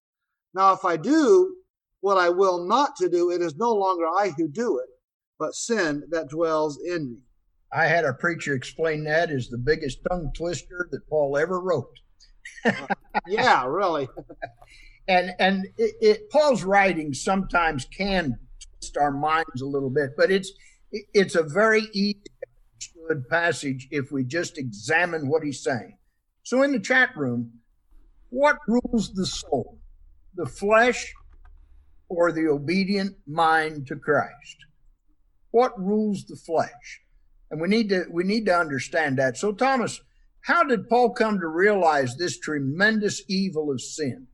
Now 0.52 0.72
if 0.72 0.84
I 0.84 0.96
do 0.96 1.54
what 2.00 2.18
I 2.18 2.28
will 2.28 2.66
not 2.66 2.96
to 2.96 3.08
do, 3.08 3.30
it 3.30 3.40
is 3.40 3.56
no 3.56 3.72
longer 3.72 4.06
I 4.06 4.32
who 4.36 4.48
do 4.48 4.78
it, 4.78 4.88
but 5.38 5.54
sin 5.54 6.04
that 6.10 6.28
dwells 6.28 6.78
in 6.84 7.10
me. 7.10 7.18
I 7.72 7.86
had 7.86 8.04
a 8.04 8.14
preacher 8.14 8.54
explain 8.54 9.04
that 9.04 9.30
as 9.30 9.48
the 9.48 9.58
biggest 9.58 9.98
tongue 10.08 10.32
twister 10.34 10.88
that 10.90 11.08
Paul 11.08 11.36
ever 11.36 11.60
wrote 11.60 11.98
yeah, 13.26 13.66
really. 13.66 14.08
and 15.08 15.32
and 15.38 15.66
it, 15.76 15.94
it, 16.00 16.30
Paul's 16.30 16.64
writing 16.64 17.14
sometimes 17.14 17.84
can 17.86 18.38
twist 18.60 18.96
our 18.96 19.10
minds 19.10 19.62
a 19.62 19.66
little 19.66 19.90
bit, 19.90 20.10
but 20.16 20.30
it's 20.30 20.52
it's 21.12 21.34
a 21.34 21.42
very 21.42 21.82
easy 21.92 22.22
understood 23.08 23.28
passage 23.28 23.88
if 23.90 24.12
we 24.12 24.24
just 24.24 24.58
examine 24.58 25.28
what 25.28 25.42
he's 25.42 25.62
saying. 25.62 25.96
So 26.42 26.62
in 26.62 26.72
the 26.72 26.80
chat 26.80 27.16
room, 27.16 27.52
what 28.30 28.56
rules 28.66 29.12
the 29.14 29.26
soul, 29.26 29.78
the 30.34 30.46
flesh, 30.46 31.12
or 32.08 32.32
the 32.32 32.46
obedient 32.48 33.16
mind 33.26 33.86
to 33.88 33.96
Christ? 33.96 34.56
What 35.50 35.78
rules 35.78 36.24
the 36.24 36.36
flesh? 36.36 37.02
And 37.50 37.60
we 37.60 37.68
need 37.68 37.88
to 37.88 38.04
we 38.10 38.24
need 38.24 38.46
to 38.46 38.56
understand 38.56 39.18
that. 39.18 39.36
So 39.36 39.52
Thomas, 39.52 40.00
how 40.48 40.64
did 40.64 40.88
Paul 40.88 41.10
come 41.10 41.38
to 41.40 41.46
realize 41.46 42.16
this 42.16 42.38
tremendous 42.38 43.22
evil 43.28 43.70
of 43.70 43.82
sin? 43.82 44.28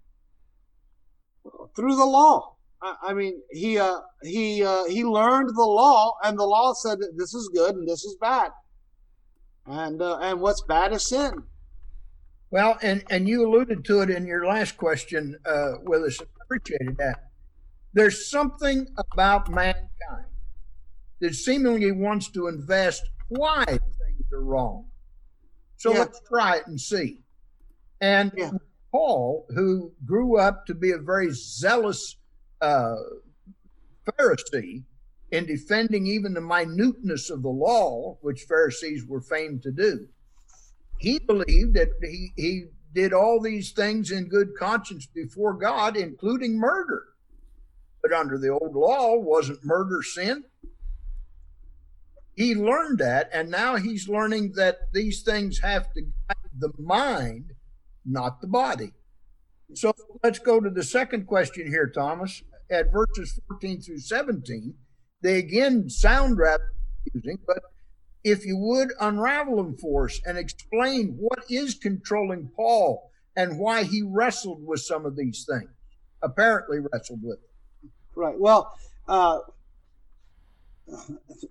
Through 1.75 1.97
the 1.97 2.07
law. 2.07 2.55
I 3.03 3.15
mean, 3.15 3.43
he 3.51 3.79
uh, 3.79 3.99
he 4.23 4.63
uh, 4.63 4.85
he 4.85 5.05
learned 5.05 5.49
the 5.49 5.65
law, 5.65 6.17
and 6.23 6.39
the 6.39 6.45
law 6.45 6.73
said 6.73 7.01
that 7.01 7.15
this 7.17 7.35
is 7.35 7.51
good 7.53 7.75
and 7.75 7.89
this 7.89 8.05
is 8.05 8.17
bad, 8.21 8.51
and 9.67 10.01
uh, 10.01 10.19
and 10.19 10.41
what's 10.41 10.63
bad 10.63 10.93
is 10.93 11.09
sin. 11.09 11.33
Well, 12.51 12.79
and 12.81 13.03
and 13.11 13.29
you 13.29 13.49
alluded 13.49 13.85
to 13.87 14.03
it 14.03 14.11
in 14.11 14.25
your 14.25 14.47
last 14.47 14.77
question 14.77 15.37
uh, 15.45 15.73
with 15.83 16.03
us. 16.03 16.21
Appreciated 16.43 16.97
that. 16.99 17.31
There's 17.93 18.31
something 18.31 18.87
about 18.97 19.51
mankind 19.51 20.29
that 21.21 21.35
seemingly 21.35 21.91
wants 21.91 22.29
to 22.33 22.47
invest 22.47 23.03
why 23.29 23.65
things 23.65 24.33
are 24.33 24.45
wrong. 24.45 24.85
So 25.85 25.93
yeah. 25.93 25.99
let's 25.99 26.21
try 26.27 26.57
it 26.57 26.67
and 26.67 26.81
see. 26.81 27.19
And 28.01 28.33
yeah. 28.35 28.53
Paul, 28.91 29.45
who 29.51 29.93
grew 30.07 30.39
up 30.39 30.65
to 30.65 30.75
be 30.75 30.93
a 30.93 30.97
very 30.97 31.29
zealous 31.31 32.17
uh, 32.63 32.95
Pharisee 34.07 34.85
in 35.31 35.45
defending 35.45 36.07
even 36.07 36.33
the 36.33 36.41
minuteness 36.41 37.29
of 37.29 37.43
the 37.43 37.51
law, 37.51 38.17
which 38.23 38.47
Pharisees 38.49 39.05
were 39.07 39.21
famed 39.21 39.63
to 39.65 39.73
do, 39.73 40.09
he 41.01 41.19
believed 41.19 41.75
that 41.75 41.91
he, 42.01 42.33
he 42.35 42.65
did 42.95 43.13
all 43.13 43.39
these 43.43 43.73
things 43.73 44.11
in 44.11 44.31
good 44.31 44.57
conscience 44.59 45.07
before 45.15 45.53
God, 45.53 45.99
including 45.99 46.57
murder. 46.57 47.03
But 48.01 48.15
under 48.15 48.39
the 48.39 48.49
old 48.49 48.75
law, 48.75 49.19
wasn't 49.19 49.63
murder 49.63 50.01
sin? 50.03 50.45
He 52.37 52.55
learned 52.55 52.99
that, 52.99 53.31
and 53.33 53.51
now 53.51 53.77
he's 53.77 54.09
learning 54.09 54.53
that 54.57 54.93
these 54.93 55.23
things 55.23 55.61
have 55.61 55.93
to 55.93 56.03
guide 56.03 56.51
the 56.59 56.73
mind, 56.79 57.53
not 58.05 58.41
the 58.41 58.49
body. 58.49 58.93
So 59.75 59.95
let's 60.23 60.39
go 60.39 60.61
to 60.61 60.71
the 60.71 60.83
second 60.83 61.27
question 61.27 61.67
here, 61.67 61.87
Thomas. 61.87 62.43
At 62.71 62.93
verses 62.93 63.39
14 63.49 63.83
through 63.83 63.99
17, 63.99 64.75
they 65.23 65.39
again 65.39 65.89
sound 65.89 66.39
rather 66.39 66.73
confusing, 67.05 67.39
but 67.47 67.63
if 68.25 68.45
you 68.47 68.57
would 68.57 68.93
unravel 69.01 69.57
them 69.57 69.77
for 69.77 70.07
us 70.07 70.21
and 70.25 70.39
explain 70.39 71.17
what 71.19 71.45
is 71.51 71.75
controlling 71.75 72.51
Paul 72.57 73.11
and 73.37 73.59
why 73.59 73.85
he 73.85 74.03
wrestled 74.03 74.67
with 74.67 74.81
some 74.81 75.05
of 75.05 75.15
these 75.15 75.47
things, 75.49 75.71
apparently 76.23 76.79
wrestled 76.81 77.21
with 77.23 77.39
them. 77.39 77.91
Right. 78.17 78.39
Well, 78.39 78.73
uh, 79.07 79.41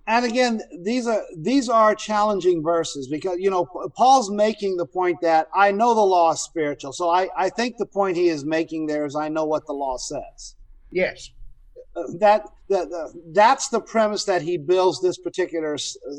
and 0.06 0.24
again, 0.24 0.60
these 0.82 1.06
are 1.06 1.22
these 1.36 1.68
are 1.68 1.94
challenging 1.94 2.62
verses 2.62 3.08
because 3.08 3.38
you 3.38 3.50
know 3.50 3.66
Paul's 3.96 4.30
making 4.30 4.76
the 4.76 4.86
point 4.86 5.18
that 5.22 5.48
I 5.54 5.72
know 5.72 5.94
the 5.94 6.00
law 6.00 6.32
is 6.32 6.40
spiritual. 6.40 6.92
So 6.92 7.10
I 7.10 7.28
I 7.36 7.48
think 7.50 7.76
the 7.78 7.86
point 7.86 8.16
he 8.16 8.28
is 8.28 8.44
making 8.44 8.86
there 8.86 9.04
is 9.04 9.16
I 9.16 9.28
know 9.28 9.44
what 9.44 9.66
the 9.66 9.72
law 9.72 9.96
says. 9.96 10.54
Yes. 10.90 11.30
Uh, 11.96 12.02
that 12.20 12.48
that 12.68 12.88
that's 13.32 13.68
the 13.68 13.80
premise 13.80 14.24
that 14.24 14.42
he 14.42 14.56
builds 14.56 15.00
this 15.00 15.18
particular 15.18 15.76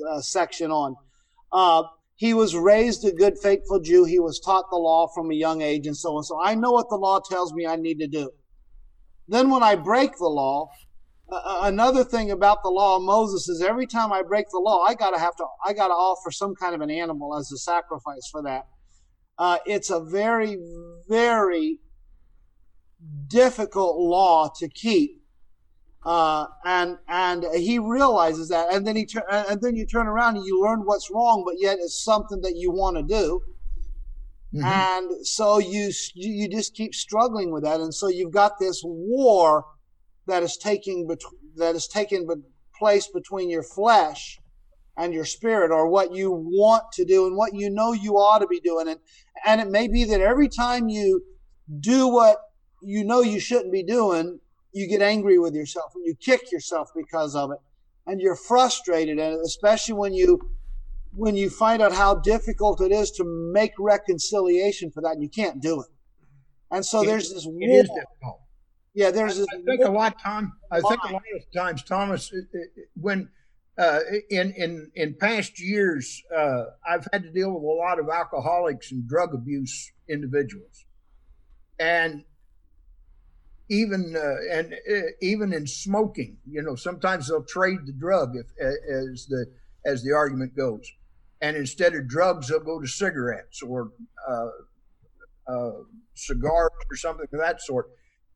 uh, 0.10 0.22
section 0.22 0.72
on. 0.72 0.96
Uh, 1.52 1.84
he 2.18 2.34
was 2.34 2.56
raised 2.56 3.04
a 3.06 3.12
good, 3.12 3.38
faithful 3.38 3.80
Jew. 3.80 4.06
He 4.06 4.20
was 4.20 4.40
taught 4.40 4.70
the 4.70 4.78
law 4.78 5.08
from 5.08 5.32
a 5.32 5.36
young 5.36 5.62
age, 5.62 5.86
and 5.86 5.96
so 5.96 6.16
on. 6.18 6.24
So 6.24 6.40
I 6.42 6.56
know 6.56 6.72
what 6.72 6.90
the 6.90 6.96
law 6.96 7.20
tells 7.20 7.54
me 7.54 7.66
I 7.66 7.76
need 7.76 8.00
to 8.00 8.08
do. 8.08 8.32
Then, 9.28 9.50
when 9.50 9.64
I 9.64 9.76
break 9.76 10.18
the 10.18 10.28
law, 10.28 10.70
uh, 11.32 11.62
another 11.64 12.04
thing 12.04 12.32
about 12.32 12.62
the 12.62 12.70
law 12.70 12.98
of 12.98 13.04
Moses 13.04 13.50
is 13.50 13.62
every 13.62 13.88
time 13.88 14.14
I 14.14 14.22
break 14.22 14.46
the 14.52 14.60
law, 14.60 14.84
I 14.84 14.94
gotta 14.94 15.20
have 15.20 15.36
to 15.38 15.46
I 15.66 15.74
gotta 15.74 15.94
offer 15.94 16.32
some 16.32 16.56
kind 16.56 16.76
of 16.76 16.82
an 16.82 16.92
animal 16.92 17.36
as 17.36 17.52
a 17.52 17.58
sacrifice 17.58 18.28
for 18.32 18.44
that. 18.44 18.68
Uh, 19.38 19.58
it's 19.66 19.90
a 19.90 20.00
very 20.00 20.58
very 21.10 21.80
difficult 23.28 23.98
law 23.98 24.52
to 24.60 24.70
keep, 24.70 25.24
uh, 26.06 26.46
and 26.64 26.98
and 27.08 27.44
he 27.56 27.80
realizes 27.80 28.50
that, 28.50 28.72
and 28.72 28.86
then 28.86 28.96
he 28.96 29.06
tur- 29.06 29.26
and 29.28 29.60
then 29.62 29.76
you 29.76 29.88
turn 29.88 30.08
around 30.08 30.38
and 30.38 30.46
you 30.46 30.62
learn 30.62 30.82
what's 30.82 31.10
wrong, 31.10 31.44
but 31.46 31.56
yet 31.58 31.80
it's 31.82 32.04
something 32.04 32.42
that 32.42 32.56
you 32.56 32.72
want 32.72 32.98
to 32.98 33.04
do. 33.04 33.42
Mm-hmm. 34.54 34.64
And 34.64 35.26
so 35.26 35.58
you 35.58 35.92
you 36.14 36.48
just 36.48 36.76
keep 36.76 36.94
struggling 36.94 37.52
with 37.52 37.64
that, 37.64 37.80
and 37.80 37.94
so 37.94 38.10
you've 38.10 38.32
got 38.32 38.60
this 38.60 38.84
war 38.86 39.66
that 40.28 40.44
is 40.44 40.58
taking 40.58 41.08
that 41.58 41.76
is 41.76 41.88
taking 41.88 42.28
place 42.78 43.08
between 43.08 43.50
your 43.50 43.64
flesh 43.64 44.40
and 44.98 45.14
your 45.14 45.26
spirit 45.26 45.72
or 45.72 45.88
what 45.88 46.14
you 46.14 46.32
want 46.32 46.84
to 46.94 47.06
do 47.06 47.28
and 47.28 47.36
what 47.36 47.54
you 47.54 47.70
know 47.70 47.94
you 47.94 48.14
ought 48.14 48.40
to 48.40 48.48
be 48.48 48.60
doing. 48.60 48.88
And 48.88 49.00
and 49.46 49.62
it 49.62 49.70
may 49.70 49.88
be 49.88 50.04
that 50.06 50.22
every 50.22 50.50
time 50.50 50.90
you 50.90 51.24
do 51.80 52.08
what 52.08 52.38
you 52.82 53.04
know 53.04 53.22
you 53.22 53.40
shouldn't 53.40 53.72
be 53.72 53.84
doing 53.84 54.40
you 54.76 54.88
get 54.88 55.02
angry 55.02 55.40
with 55.40 55.56
yourself 55.56 55.94
and 55.96 56.06
you 56.06 56.14
kick 56.16 56.52
yourself 56.52 56.90
because 56.94 57.34
of 57.34 57.50
it. 57.50 57.60
And 58.06 58.20
you're 58.20 58.36
frustrated. 58.36 59.18
And 59.18 59.40
especially 59.44 59.94
when 59.94 60.14
you 60.14 60.40
when 61.14 61.36
you 61.38 61.50
find 61.50 61.82
out 61.82 61.94
how 61.94 62.16
difficult 62.16 62.82
it 62.82 62.92
is 62.92 63.10
to 63.12 63.24
make 63.54 63.72
reconciliation 63.80 64.92
for 64.92 65.00
that 65.02 65.14
and 65.14 65.24
you 65.24 65.30
can't 65.30 65.62
do 65.62 65.80
it. 65.80 65.88
And 66.70 66.86
so 66.86 67.02
it, 67.02 67.06
there's 67.06 67.34
this 67.34 67.46
war. 67.48 68.38
Yeah, 68.96 69.12
there's. 69.12 69.40
I, 69.40 69.44
I 69.44 69.62
think 69.66 69.84
a 69.84 69.90
lot 69.90 70.16
of. 70.26 70.46
I 70.72 70.80
think 70.80 71.04
a 71.04 71.14
lot 71.14 71.24
of 71.36 71.52
times, 71.54 71.84
Thomas, 71.84 72.34
when 72.96 73.30
uh, 73.78 74.00
in 74.30 74.54
in 74.54 74.90
in 74.96 75.16
past 75.20 75.60
years, 75.60 76.24
uh, 76.36 76.64
I've 76.88 77.06
had 77.12 77.24
to 77.24 77.32
deal 77.32 77.52
with 77.52 77.64
a 77.64 77.66
lot 77.66 78.00
of 78.00 78.08
alcoholics 78.10 78.94
and 78.94 79.08
drug 79.08 79.34
abuse 79.34 79.92
individuals, 80.08 80.86
and 81.78 82.24
even 83.70 84.16
uh, 84.16 84.58
and 84.58 84.74
uh, 84.74 85.08
even 85.22 85.52
in 85.52 85.68
smoking, 85.68 86.38
you 86.50 86.62
know, 86.62 86.76
sometimes 86.76 87.28
they'll 87.28 87.44
trade 87.44 87.80
the 87.86 87.94
drug 87.94 88.36
if 88.36 88.46
as 88.62 89.26
the 89.28 89.46
as 89.86 90.04
the 90.04 90.14
argument 90.14 90.56
goes, 90.56 90.90
and 91.42 91.58
instead 91.58 91.96
of 91.96 92.08
drugs, 92.08 92.48
they'll 92.48 92.62
go 92.62 92.80
to 92.80 92.88
cigarettes 92.88 93.62
or 93.62 93.92
uh, 94.26 94.50
uh, 95.52 95.72
cigars 96.14 96.72
or 96.90 96.96
something 96.96 97.28
of 97.34 97.40
that 97.40 97.62
sort 97.62 97.90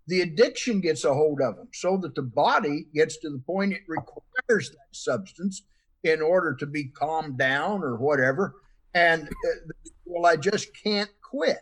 the 0.09 0.21
addiction 0.21 0.81
gets 0.81 1.05
a 1.05 1.13
hold 1.13 1.39
of 1.39 1.55
them 1.55 1.67
so 1.71 1.95
that 1.97 2.15
the 2.15 2.23
body 2.23 2.87
gets 2.95 3.17
to 3.17 3.29
the 3.29 3.37
point 3.45 3.73
it 3.73 3.81
requires 3.87 4.71
that 4.71 4.87
substance 4.91 5.61
in 6.03 6.19
order 6.19 6.55
to 6.55 6.65
be 6.65 6.85
calmed 6.85 7.37
down 7.37 7.83
or 7.83 7.95
whatever. 7.95 8.55
And 8.95 9.27
uh, 9.27 9.73
well, 10.05 10.25
I 10.25 10.35
just 10.35 10.69
can't 10.83 11.11
quit. 11.21 11.59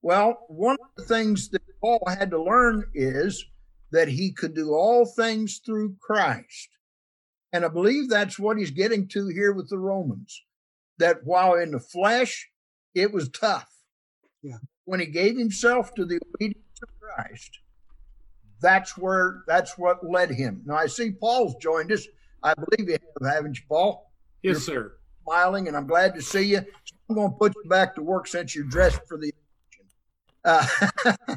Well, 0.00 0.44
one 0.46 0.76
of 0.80 0.88
the 0.96 1.02
things 1.02 1.48
that 1.48 1.62
Paul 1.80 2.00
had 2.06 2.30
to 2.30 2.40
learn 2.40 2.84
is 2.94 3.44
that 3.90 4.06
he 4.06 4.30
could 4.30 4.54
do 4.54 4.72
all 4.72 5.04
things 5.04 5.60
through 5.66 5.96
Christ. 6.00 6.68
And 7.52 7.64
I 7.64 7.68
believe 7.68 8.08
that's 8.08 8.38
what 8.38 8.58
he's 8.58 8.70
getting 8.70 9.08
to 9.08 9.26
here 9.26 9.52
with 9.52 9.70
the 9.70 9.78
Romans. 9.78 10.44
That 10.98 11.24
while 11.24 11.54
in 11.54 11.72
the 11.72 11.80
flesh, 11.80 12.48
it 12.94 13.12
was 13.12 13.28
tough. 13.28 13.68
Yeah. 14.40 14.58
When 14.84 15.00
he 15.00 15.06
gave 15.06 15.36
himself 15.36 15.92
to 15.94 16.04
the 16.04 16.20
obedience 16.34 16.65
of 16.82 16.88
Christ, 17.00 17.58
that's 18.60 18.96
where 18.96 19.42
that's 19.46 19.76
what 19.76 20.08
led 20.08 20.30
him. 20.30 20.62
Now 20.64 20.76
I 20.76 20.86
see 20.86 21.12
Paul's 21.12 21.54
joined 21.56 21.92
us. 21.92 22.06
I 22.42 22.54
believe 22.54 22.88
you 22.88 22.98
have, 23.20 23.34
haven't 23.34 23.58
you, 23.58 23.64
Paul? 23.68 24.10
Yes, 24.42 24.52
You're 24.52 24.60
sir. 24.60 24.92
Smiling, 25.24 25.68
and 25.68 25.76
I'm 25.76 25.86
glad 25.86 26.14
to 26.14 26.22
see 26.22 26.42
you. 26.42 26.64
I'm 27.08 27.16
going 27.16 27.30
to 27.30 27.36
put 27.36 27.54
you 27.62 27.68
back 27.68 27.94
to 27.96 28.02
work 28.02 28.26
since 28.26 28.54
you're 28.54 28.64
dressed 28.64 29.00
for 29.08 29.18
the. 29.18 29.32
Uh, 30.44 30.66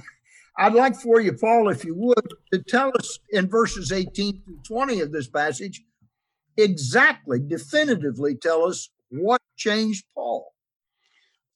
I'd 0.57 0.73
like 0.73 0.95
for 0.95 1.21
you, 1.21 1.33
Paul, 1.33 1.69
if 1.69 1.85
you 1.85 1.95
would, 1.95 2.33
to 2.53 2.61
tell 2.61 2.91
us 2.99 3.17
in 3.31 3.47
verses 3.47 3.91
18 3.91 4.41
through 4.43 4.59
20 4.67 5.01
of 5.01 5.11
this 5.11 5.27
passage 5.27 5.81
exactly, 6.57 7.39
definitively 7.39 8.35
tell 8.35 8.65
us 8.65 8.89
what 9.09 9.41
changed 9.55 10.05
Paul. 10.13 10.53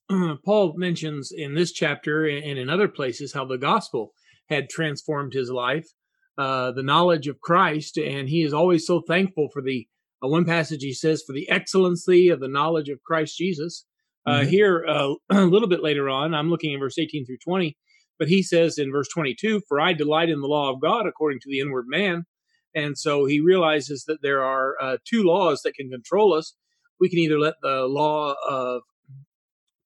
Paul 0.46 0.74
mentions 0.78 1.32
in 1.36 1.56
this 1.56 1.72
chapter 1.72 2.26
and 2.26 2.58
in 2.58 2.70
other 2.70 2.88
places 2.88 3.34
how 3.34 3.46
the 3.46 3.58
gospel 3.58 4.14
had 4.50 4.70
transformed 4.70 5.34
his 5.34 5.50
life, 5.50 5.88
uh, 6.38 6.72
the 6.72 6.84
knowledge 6.84 7.28
of 7.28 7.40
Christ, 7.40 7.98
and 7.98 8.28
he 8.28 8.44
is 8.44 8.54
always 8.54 8.86
so 8.86 9.02
thankful 9.02 9.50
for 9.52 9.62
the 9.62 9.88
uh, 10.24 10.28
one 10.28 10.46
passage 10.46 10.82
he 10.82 10.94
says 10.94 11.24
for 11.26 11.34
the 11.34 11.50
excellency 11.50 12.30
of 12.30 12.40
the 12.40 12.48
knowledge 12.48 12.90
of 12.90 13.04
Christ 13.04 13.38
Jesus. 13.38 13.86
Uh, 14.26 14.40
mm-hmm. 14.40 14.50
Here, 14.50 14.86
uh, 14.88 15.14
a 15.30 15.46
little 15.46 15.70
bit 15.70 15.84
later 15.84 16.10
on, 16.10 16.34
I'm 16.34 16.50
looking 16.50 16.74
at 16.74 16.80
verse 16.80 16.98
18 16.98 17.26
through 17.26 17.38
20, 17.44 17.78
but 18.20 18.28
he 18.28 18.42
says 18.42 18.78
in 18.78 18.92
verse 18.92 19.08
22, 19.14 19.62
"For 19.68 19.80
I 19.80 19.94
delight 19.94 20.30
in 20.30 20.42
the 20.42 20.48
law 20.48 20.72
of 20.72 20.82
God 20.82 21.06
according 21.08 21.40
to 21.42 21.50
the 21.50 21.60
inward 21.60 21.86
man." 21.88 22.24
And 22.76 22.98
so 22.98 23.26
he 23.26 23.40
realizes 23.40 24.06
that 24.08 24.22
there 24.22 24.44
are 24.44 24.76
uh, 24.82 24.98
two 25.08 25.24
laws 25.24 25.62
that 25.62 25.76
can 25.76 25.90
control 25.90 26.34
us. 26.34 26.56
We 27.00 27.10
can 27.10 27.20
either 27.20 27.40
let 27.40 27.56
the 27.62 27.86
law 27.86 28.36
of 28.50 28.82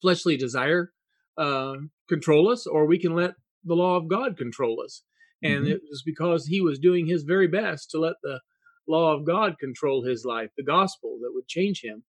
fleshly 0.01 0.37
desire 0.37 0.91
uh, 1.37 1.75
control 2.09 2.49
us, 2.49 2.65
or 2.65 2.85
we 2.85 2.99
can 2.99 3.15
let 3.15 3.35
the 3.63 3.75
law 3.75 3.95
of 3.95 4.07
God 4.07 4.37
control 4.37 4.81
us. 4.83 5.03
And 5.43 5.63
mm-hmm. 5.63 5.73
it 5.73 5.81
was 5.89 6.01
because 6.03 6.47
he 6.47 6.61
was 6.61 6.79
doing 6.79 7.05
his 7.05 7.23
very 7.23 7.47
best 7.47 7.91
to 7.91 7.99
let 7.99 8.15
the 8.23 8.39
law 8.87 9.13
of 9.13 9.25
God 9.25 9.59
control 9.59 10.03
his 10.03 10.25
life, 10.25 10.49
the 10.57 10.63
gospel 10.63 11.19
that 11.21 11.31
would 11.33 11.47
change 11.47 11.81
him. 11.83 12.03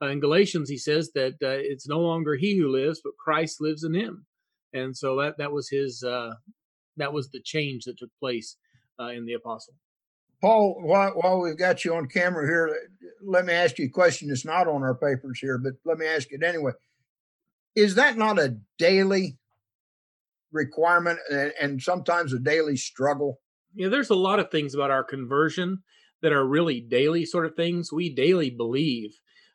Uh, 0.00 0.08
in 0.08 0.20
Galatians, 0.20 0.70
he 0.70 0.78
says 0.78 1.10
that 1.14 1.34
uh, 1.42 1.58
it's 1.58 1.88
no 1.88 1.98
longer 1.98 2.36
he 2.36 2.56
who 2.56 2.68
lives, 2.68 3.00
but 3.02 3.16
Christ 3.18 3.56
lives 3.60 3.82
in 3.82 3.94
him. 3.94 4.26
And 4.72 4.96
so 4.96 5.20
that 5.20 5.38
that 5.38 5.50
was 5.50 5.68
his 5.70 6.04
uh, 6.04 6.34
that 6.98 7.12
was 7.12 7.30
the 7.30 7.40
change 7.42 7.84
that 7.84 7.98
took 7.98 8.10
place 8.20 8.56
uh, 9.00 9.08
in 9.08 9.24
the 9.24 9.32
apostle. 9.32 9.74
Paul, 10.40 10.80
while, 10.80 11.10
while 11.12 11.40
we've 11.40 11.58
got 11.58 11.84
you 11.84 11.96
on 11.96 12.06
camera 12.06 12.46
here, 12.46 12.72
let 13.24 13.44
me 13.44 13.52
ask 13.52 13.76
you 13.78 13.86
a 13.86 13.90
question 13.90 14.28
that's 14.28 14.44
not 14.44 14.68
on 14.68 14.82
our 14.82 14.94
papers 14.94 15.40
here, 15.40 15.58
but 15.58 15.72
let 15.84 15.98
me 15.98 16.06
ask 16.06 16.28
it 16.30 16.44
anyway. 16.44 16.72
Is 17.74 17.94
that 17.94 18.16
not 18.16 18.38
a 18.38 18.56
daily 18.78 19.38
requirement 20.52 21.18
and, 21.30 21.52
and 21.60 21.82
sometimes 21.82 22.32
a 22.32 22.38
daily 22.38 22.76
struggle? 22.76 23.40
Yeah, 23.74 23.88
there's 23.88 24.10
a 24.10 24.16
lot 24.16 24.40
of 24.40 24.50
things 24.50 24.74
about 24.74 24.90
our 24.90 25.04
conversion 25.04 25.82
that 26.22 26.32
are 26.32 26.46
really 26.46 26.80
daily 26.80 27.24
sort 27.24 27.46
of 27.46 27.54
things. 27.54 27.92
We 27.92 28.14
daily 28.14 28.50
believe. 28.50 29.10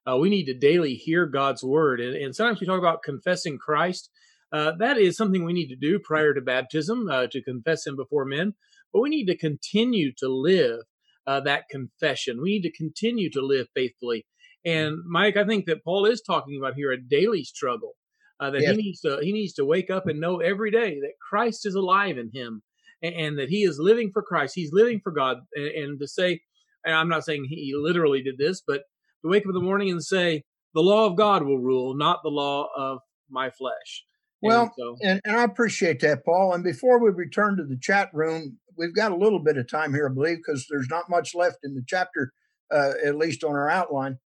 Uh, 0.09 0.17
we 0.17 0.29
need 0.29 0.45
to 0.45 0.53
daily 0.53 0.95
hear 0.95 1.25
God's 1.25 1.63
word. 1.63 1.99
And, 1.99 2.15
and 2.15 2.35
sometimes 2.35 2.59
we 2.59 2.67
talk 2.67 2.79
about 2.79 3.03
confessing 3.03 3.57
Christ. 3.57 4.09
Uh, 4.51 4.73
that 4.79 4.97
is 4.97 5.17
something 5.17 5.43
we 5.43 5.53
need 5.53 5.69
to 5.69 5.75
do 5.75 5.99
prior 5.99 6.33
to 6.33 6.41
baptism 6.41 7.09
uh, 7.09 7.27
to 7.31 7.41
confess 7.41 7.87
Him 7.87 7.95
before 7.95 8.25
men. 8.25 8.53
But 8.91 9.01
we 9.01 9.09
need 9.09 9.25
to 9.25 9.37
continue 9.37 10.11
to 10.17 10.27
live 10.27 10.81
uh, 11.25 11.39
that 11.41 11.69
confession. 11.69 12.41
We 12.41 12.51
need 12.51 12.69
to 12.69 12.71
continue 12.71 13.29
to 13.31 13.41
live 13.41 13.67
faithfully. 13.73 14.25
And 14.65 14.97
Mike, 15.05 15.35
I 15.35 15.45
think 15.45 15.65
that 15.65 15.83
Paul 15.83 16.05
is 16.05 16.21
talking 16.21 16.57
about 16.57 16.75
here 16.75 16.91
a 16.91 17.01
daily 17.01 17.43
struggle 17.43 17.95
Uh, 18.43 18.49
that 18.49 18.61
he 18.61 18.75
needs 18.75 18.99
to 18.99 19.19
he 19.21 19.31
needs 19.31 19.53
to 19.53 19.63
wake 19.63 19.89
up 19.89 20.05
and 20.05 20.19
know 20.19 20.41
every 20.41 20.69
day 20.69 20.99
that 20.99 21.13
Christ 21.29 21.65
is 21.65 21.75
alive 21.75 22.17
in 22.17 22.29
him, 22.33 22.61
and, 23.01 23.15
and 23.15 23.39
that 23.39 23.47
he 23.47 23.63
is 23.63 23.79
living 23.79 24.11
for 24.11 24.21
Christ. 24.21 24.53
He's 24.53 24.73
living 24.73 24.99
for 25.01 25.13
God, 25.13 25.37
and, 25.55 25.67
and 25.67 25.99
to 26.01 26.07
say, 26.09 26.41
and 26.83 26.93
I'm 26.93 27.07
not 27.07 27.23
saying 27.23 27.45
he 27.47 27.73
literally 27.73 28.21
did 28.21 28.37
this, 28.37 28.61
but 28.67 28.81
to 29.21 29.29
wake 29.29 29.43
up 29.43 29.49
in 29.49 29.53
the 29.53 29.61
morning 29.61 29.91
and 29.91 30.03
say, 30.03 30.43
the 30.73 30.81
law 30.81 31.05
of 31.05 31.15
God 31.15 31.43
will 31.43 31.59
rule, 31.59 31.95
not 31.95 32.19
the 32.21 32.29
law 32.29 32.67
of 32.75 32.99
my 33.29 33.49
flesh. 33.49 34.03
Well, 34.41 34.63
and, 34.63 34.71
so, 34.77 34.97
and, 35.01 35.21
and 35.23 35.37
I 35.37 35.43
appreciate 35.43 36.01
that, 36.01 36.25
Paul. 36.25 36.53
And 36.53 36.65
before 36.65 37.01
we 37.01 37.11
return 37.11 37.55
to 37.55 37.63
the 37.63 37.77
chat 37.79 38.09
room, 38.13 38.59
we've 38.77 38.95
got 38.95 39.13
a 39.13 39.15
little 39.15 39.39
bit 39.39 39.55
of 39.55 39.69
time 39.69 39.93
here, 39.93 40.09
I 40.09 40.13
believe, 40.13 40.39
because 40.45 40.67
there's 40.69 40.89
not 40.89 41.09
much 41.09 41.33
left 41.33 41.59
in 41.63 41.75
the 41.75 41.83
chapter, 41.87 42.33
uh, 42.73 42.91
at 43.05 43.15
least 43.15 43.45
on 43.45 43.51
our 43.51 43.69
outline. 43.69 44.17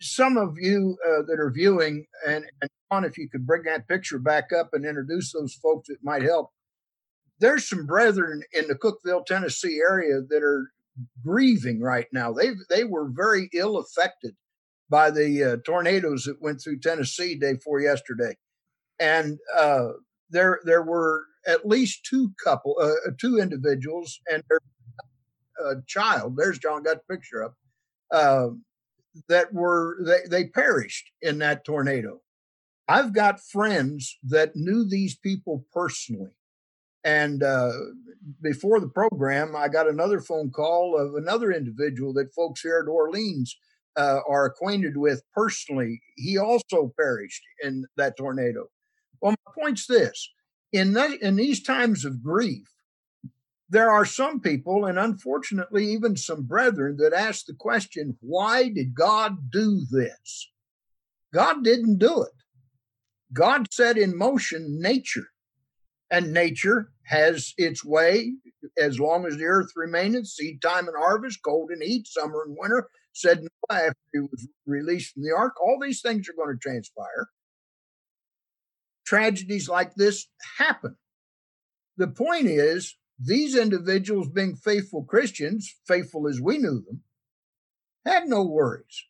Some 0.00 0.36
of 0.36 0.56
you 0.58 0.96
uh, 1.06 1.22
that 1.26 1.40
are 1.40 1.50
viewing, 1.50 2.06
and, 2.26 2.44
and 2.60 3.04
if 3.04 3.18
you 3.18 3.28
could 3.28 3.46
bring 3.46 3.64
that 3.64 3.88
picture 3.88 4.18
back 4.18 4.52
up 4.52 4.70
and 4.72 4.84
introduce 4.84 5.32
those 5.32 5.54
folks, 5.54 5.88
it 5.88 5.98
might 6.02 6.22
help. 6.22 6.50
There's 7.40 7.68
some 7.68 7.86
brethren 7.86 8.42
in 8.52 8.68
the 8.68 8.74
Cookeville, 8.74 9.26
Tennessee 9.26 9.80
area 9.80 10.20
that 10.28 10.42
are 10.42 10.70
grieving 11.24 11.80
right 11.80 12.06
now. 12.12 12.32
They 12.32 12.50
they 12.68 12.84
were 12.84 13.08
very 13.08 13.48
ill 13.52 13.78
affected 13.78 14.34
by 14.90 15.10
the 15.10 15.44
uh, 15.44 15.56
tornadoes 15.64 16.24
that 16.24 16.42
went 16.42 16.60
through 16.60 16.80
Tennessee 16.80 17.34
day 17.36 17.54
before 17.54 17.80
yesterday, 17.80 18.36
and 18.98 19.38
uh, 19.56 19.88
there 20.30 20.60
there 20.64 20.82
were 20.82 21.24
at 21.46 21.66
least 21.66 22.04
two 22.04 22.32
couple 22.42 22.76
uh, 22.80 23.08
uh 23.08 23.12
two 23.18 23.38
individuals 23.38 24.20
and 24.30 24.42
their 24.48 24.60
uh, 25.64 25.74
child. 25.86 26.36
There's 26.36 26.58
John 26.58 26.82
got 26.82 26.98
the 27.06 27.14
picture 27.14 27.44
up. 27.44 27.54
That 29.28 29.52
were 29.52 29.98
they, 30.04 30.20
they 30.28 30.48
perished 30.48 31.10
in 31.22 31.38
that 31.38 31.64
tornado. 31.64 32.20
I've 32.88 33.12
got 33.12 33.40
friends 33.40 34.16
that 34.22 34.56
knew 34.56 34.88
these 34.88 35.16
people 35.16 35.66
personally. 35.72 36.30
And 37.04 37.42
uh, 37.42 37.72
before 38.42 38.80
the 38.80 38.88
program, 38.88 39.54
I 39.54 39.68
got 39.68 39.88
another 39.88 40.20
phone 40.20 40.50
call 40.50 40.98
of 40.98 41.14
another 41.14 41.52
individual 41.52 42.12
that 42.14 42.34
folks 42.34 42.62
here 42.62 42.82
at 42.82 42.90
Orleans 42.90 43.56
uh, 43.96 44.20
are 44.28 44.46
acquainted 44.46 44.96
with 44.96 45.22
personally. 45.34 46.00
He 46.16 46.38
also 46.38 46.92
perished 46.98 47.42
in 47.62 47.84
that 47.96 48.16
tornado. 48.16 48.66
Well, 49.20 49.34
my 49.46 49.52
point's 49.62 49.86
this: 49.86 50.30
in 50.72 50.96
in 51.20 51.36
these 51.36 51.62
times 51.62 52.04
of 52.04 52.22
grief, 52.22 52.68
there 53.68 53.90
are 53.90 54.04
some 54.04 54.40
people, 54.40 54.86
and 54.86 54.98
unfortunately, 54.98 55.86
even 55.86 56.16
some 56.16 56.44
brethren, 56.44 56.96
that 56.98 57.12
ask 57.12 57.46
the 57.46 57.54
question, 57.54 58.16
"Why 58.20 58.68
did 58.68 58.94
God 58.94 59.50
do 59.50 59.84
this?" 59.90 60.50
God 61.32 61.62
didn't 61.62 61.98
do 61.98 62.22
it. 62.22 62.32
God 63.32 63.72
set 63.72 63.98
in 63.98 64.16
motion 64.16 64.80
nature, 64.80 65.28
and 66.10 66.32
nature 66.32 66.92
has 67.04 67.52
its 67.58 67.84
way 67.84 68.36
as 68.78 68.98
long 68.98 69.26
as 69.26 69.36
the 69.36 69.44
earth 69.44 69.72
remaineth, 69.76 70.26
seed 70.26 70.62
time 70.62 70.88
and 70.88 70.96
harvest, 70.96 71.42
cold 71.42 71.70
and 71.70 71.82
heat, 71.82 72.06
summer 72.06 72.42
and 72.44 72.56
winter. 72.58 72.88
Said 73.12 73.40
Noah 73.40 73.80
after 73.80 73.98
he 74.12 74.20
was 74.20 74.48
released 74.64 75.12
from 75.12 75.24
the 75.24 75.34
ark, 75.36 75.60
all 75.60 75.78
these 75.80 76.00
things 76.00 76.28
are 76.28 76.34
going 76.34 76.54
to 76.54 76.60
transpire. 76.60 77.28
Tragedies 79.04 79.68
like 79.68 79.94
this 79.94 80.28
happen. 80.58 80.96
The 81.96 82.08
point 82.08 82.46
is, 82.46 82.96
these 83.18 83.56
individuals, 83.56 84.28
being 84.28 84.54
faithful 84.54 85.04
Christians, 85.04 85.74
faithful 85.86 86.28
as 86.28 86.40
we 86.40 86.58
knew 86.58 86.82
them, 86.82 87.02
had 88.06 88.28
no 88.28 88.44
worries. 88.44 89.04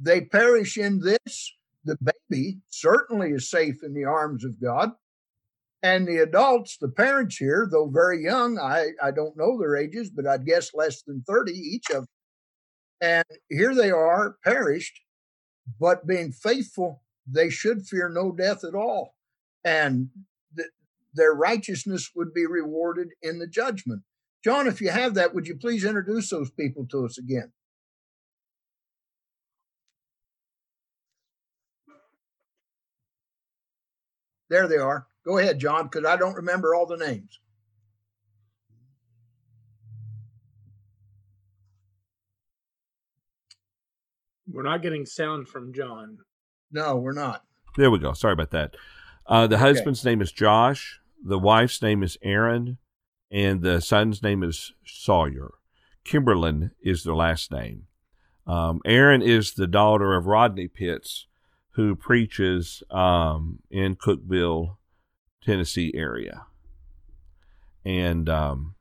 They 0.00 0.22
perish 0.22 0.76
in 0.76 1.00
this 1.00 1.54
the 1.84 2.12
baby 2.30 2.58
certainly 2.68 3.30
is 3.30 3.50
safe 3.50 3.82
in 3.82 3.94
the 3.94 4.04
arms 4.04 4.44
of 4.44 4.60
God. 4.60 4.92
And 5.82 6.06
the 6.06 6.18
adults, 6.18 6.76
the 6.76 6.88
parents 6.88 7.36
here, 7.36 7.68
though 7.70 7.88
very 7.88 8.22
young, 8.22 8.58
I, 8.58 8.88
I 9.02 9.10
don't 9.12 9.36
know 9.36 9.58
their 9.58 9.76
ages, 9.76 10.10
but 10.10 10.26
I'd 10.26 10.44
guess 10.44 10.74
less 10.74 11.02
than 11.02 11.22
30 11.26 11.52
each 11.52 11.88
of 11.90 12.02
them. 12.02 12.06
And 13.00 13.24
here 13.48 13.74
they 13.74 13.90
are, 13.90 14.36
perished, 14.42 15.00
but 15.78 16.06
being 16.06 16.32
faithful, 16.32 17.02
they 17.26 17.48
should 17.48 17.86
fear 17.86 18.08
no 18.08 18.32
death 18.32 18.64
at 18.64 18.74
all. 18.74 19.14
And 19.64 20.08
their 21.14 21.32
righteousness 21.32 22.10
would 22.14 22.32
be 22.34 22.46
rewarded 22.46 23.08
in 23.22 23.38
the 23.38 23.46
judgment. 23.46 24.02
John, 24.44 24.66
if 24.66 24.80
you 24.80 24.90
have 24.90 25.14
that, 25.14 25.34
would 25.34 25.46
you 25.46 25.56
please 25.56 25.84
introduce 25.84 26.30
those 26.30 26.50
people 26.50 26.86
to 26.90 27.04
us 27.04 27.18
again? 27.18 27.52
There 34.50 34.68
they 34.68 34.76
are. 34.76 35.06
Go 35.26 35.38
ahead, 35.38 35.58
John, 35.58 35.84
because 35.84 36.06
I 36.06 36.16
don't 36.16 36.36
remember 36.36 36.74
all 36.74 36.86
the 36.86 36.96
names. 36.96 37.40
We're 44.50 44.62
not 44.62 44.82
getting 44.82 45.04
sound 45.04 45.48
from 45.48 45.74
John. 45.74 46.18
No, 46.72 46.96
we're 46.96 47.12
not. 47.12 47.42
There 47.76 47.90
we 47.90 47.98
go. 47.98 48.14
Sorry 48.14 48.32
about 48.32 48.50
that. 48.52 48.74
Uh, 49.28 49.46
the 49.46 49.56
okay. 49.56 49.64
husband's 49.64 50.04
name 50.04 50.22
is 50.22 50.32
Josh. 50.32 51.00
The 51.22 51.38
wife's 51.38 51.82
name 51.82 52.02
is 52.02 52.16
Erin, 52.22 52.78
and 53.30 53.60
the 53.60 53.80
son's 53.80 54.22
name 54.22 54.42
is 54.42 54.72
Sawyer. 54.86 55.50
Kimberlin 56.04 56.70
is 56.82 57.04
their 57.04 57.14
last 57.14 57.52
name. 57.52 57.82
Um, 58.46 58.80
Erin 58.86 59.20
is 59.20 59.52
the 59.52 59.66
daughter 59.66 60.14
of 60.14 60.26
Rodney 60.26 60.68
Pitts, 60.68 61.26
who 61.72 61.94
preaches 61.94 62.82
um, 62.90 63.58
in 63.70 63.96
Cookeville, 63.96 64.76
Tennessee 65.44 65.92
area. 65.94 66.46
And 67.84 68.28
um, 68.30 68.74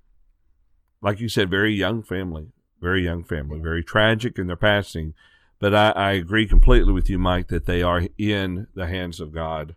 like 1.02 1.20
you 1.20 1.28
said, 1.28 1.50
very 1.50 1.74
young 1.74 2.02
family, 2.02 2.48
very 2.80 3.04
young 3.04 3.24
family, 3.24 3.60
very 3.60 3.84
tragic 3.84 4.40
in 4.40 4.48
their 4.48 4.56
passing. 4.56 5.14
But 5.60 5.76
I, 5.76 5.90
I 5.92 6.12
agree 6.14 6.48
completely 6.48 6.94
with 6.94 7.10
you, 7.10 7.18
Mike, 7.18 7.50
that 7.50 7.66
they 7.66 7.82
are 7.82 8.08
in 8.18 8.68
the 8.74 8.88
hands 8.88 9.20
of 9.20 9.34
God, 9.34 9.76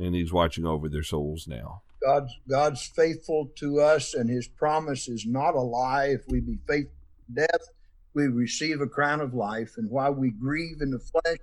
and 0.00 0.14
He's 0.14 0.32
watching 0.32 0.66
over 0.66 0.88
their 0.88 1.02
souls 1.02 1.46
now. 1.46 1.82
God's 2.02 2.32
God's 2.48 2.84
faithful 2.84 3.50
to 3.56 3.80
us, 3.80 4.14
and 4.14 4.28
His 4.28 4.48
promise 4.48 5.08
is 5.08 5.26
not 5.26 5.54
a 5.54 5.60
lie. 5.60 6.06
If 6.06 6.22
we 6.28 6.40
be 6.40 6.58
faithful 6.66 6.94
to 7.26 7.46
death, 7.46 7.68
we 8.14 8.26
receive 8.26 8.80
a 8.80 8.86
crown 8.86 9.20
of 9.20 9.34
life. 9.34 9.74
And 9.76 9.90
while 9.90 10.12
we 10.12 10.30
grieve 10.30 10.80
in 10.80 10.90
the 10.90 10.98
flesh, 10.98 11.38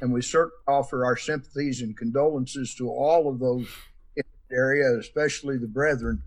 and 0.00 0.12
we 0.12 0.22
certainly 0.22 0.56
offer 0.66 1.04
our 1.04 1.16
sympathies 1.16 1.82
and 1.82 1.96
condolences 1.96 2.74
to 2.76 2.88
all 2.88 3.28
of 3.28 3.38
those 3.38 3.68
in 4.16 4.22
the 4.48 4.56
area, 4.56 4.98
especially 4.98 5.58
the 5.58 5.68
brethren. 5.68 6.22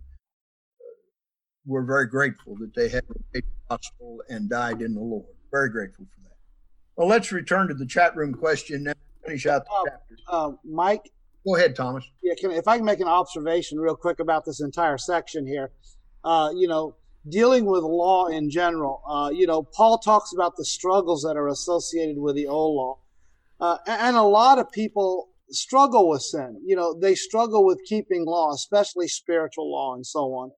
We're 1.65 1.85
very 1.85 2.07
grateful 2.07 2.55
that 2.57 2.75
they 2.75 2.89
have 2.89 3.03
the 3.31 3.41
gospel 3.69 4.21
and 4.29 4.49
died 4.49 4.81
in 4.81 4.93
the 4.93 5.01
Lord. 5.01 5.25
Very 5.51 5.69
grateful 5.69 6.05
for 6.05 6.21
that. 6.23 6.35
Well, 6.95 7.07
let's 7.07 7.31
return 7.31 7.67
to 7.69 7.73
the 7.73 7.85
chat 7.85 8.15
room 8.15 8.33
question 8.33 8.85
and 8.87 8.95
finish 9.25 9.45
out 9.45 9.65
the 9.65 9.71
uh, 9.71 9.83
chapter. 9.85 10.15
Uh, 10.27 10.51
Mike? 10.63 11.11
Go 11.45 11.55
ahead, 11.55 11.75
Thomas. 11.75 12.05
Yeah, 12.21 12.33
can, 12.39 12.51
if 12.51 12.67
I 12.67 12.77
can 12.77 12.85
make 12.85 13.01
an 13.01 13.07
observation 13.07 13.79
real 13.79 13.95
quick 13.95 14.19
about 14.19 14.45
this 14.45 14.61
entire 14.61 14.97
section 14.97 15.45
here. 15.45 15.71
Uh, 16.23 16.51
you 16.55 16.69
know, 16.69 16.95
dealing 17.29 17.65
with 17.65 17.83
law 17.83 18.27
in 18.27 18.49
general, 18.49 19.01
uh, 19.07 19.29
you 19.29 19.45
know, 19.45 19.63
Paul 19.63 19.97
talks 19.97 20.31
about 20.33 20.55
the 20.55 20.63
struggles 20.63 21.23
that 21.23 21.35
are 21.35 21.49
associated 21.49 22.17
with 22.17 22.35
the 22.35 22.47
old 22.47 22.75
law. 22.75 22.97
Uh, 23.59 23.77
and 23.87 24.15
a 24.15 24.23
lot 24.23 24.57
of 24.57 24.71
people 24.71 25.29
struggle 25.49 26.09
with 26.09 26.21
sin. 26.21 26.61
You 26.65 26.75
know, 26.75 26.97
they 26.97 27.15
struggle 27.15 27.65
with 27.65 27.79
keeping 27.85 28.25
law, 28.25 28.53
especially 28.53 29.07
spiritual 29.07 29.71
law 29.71 29.95
and 29.95 30.05
so 30.05 30.19
on, 30.33 30.51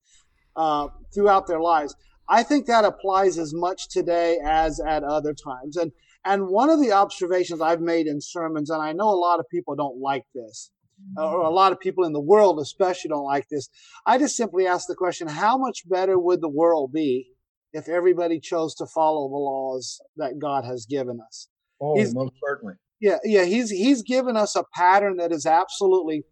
uh, 0.55 0.87
throughout 1.13 1.47
their 1.47 1.59
lives. 1.59 1.95
I 2.29 2.43
think 2.43 2.65
that 2.67 2.85
applies 2.85 3.37
as 3.37 3.53
much 3.53 3.89
today 3.89 4.39
as 4.43 4.79
at 4.79 5.03
other 5.03 5.33
times. 5.33 5.77
And 5.77 5.91
and 6.27 6.47
one 6.47 6.71
of 6.71 6.81
the 6.81 6.91
observations 6.91 7.61
I've 7.61 7.81
made 7.81 8.07
in 8.07 8.19
sermons, 8.19 8.71
and 8.71 8.81
I 8.81 8.93
know 8.93 9.09
a 9.09 9.15
lot 9.15 9.39
of 9.39 9.47
people 9.49 9.75
don't 9.75 9.99
like 9.99 10.25
this, 10.33 10.71
or 11.17 11.41
a 11.41 11.49
lot 11.49 11.71
of 11.71 11.79
people 11.79 12.05
in 12.05 12.13
the 12.13 12.19
world 12.19 12.59
especially 12.59 13.09
don't 13.09 13.25
like 13.25 13.47
this. 13.49 13.69
I 14.05 14.17
just 14.17 14.35
simply 14.35 14.67
ask 14.67 14.87
the 14.87 14.95
question: 14.95 15.27
How 15.27 15.57
much 15.57 15.87
better 15.87 16.17
would 16.19 16.41
the 16.41 16.49
world 16.49 16.91
be 16.93 17.27
if 17.73 17.89
everybody 17.89 18.39
chose 18.39 18.75
to 18.75 18.85
follow 18.85 19.27
the 19.27 19.35
laws 19.35 19.99
that 20.17 20.39
God 20.39 20.65
has 20.65 20.85
given 20.85 21.19
us? 21.25 21.47
Oh, 21.81 21.97
He's, 21.97 22.13
most 22.13 22.35
certainly. 22.45 22.75
Yeah, 23.01 23.17
yeah, 23.23 23.43
he's 23.43 23.69
he's 23.69 24.01
given 24.01 24.37
us 24.37 24.55
a 24.55 24.63
pattern 24.73 25.17
that 25.17 25.31
is 25.31 25.45
absolutely 25.45 26.23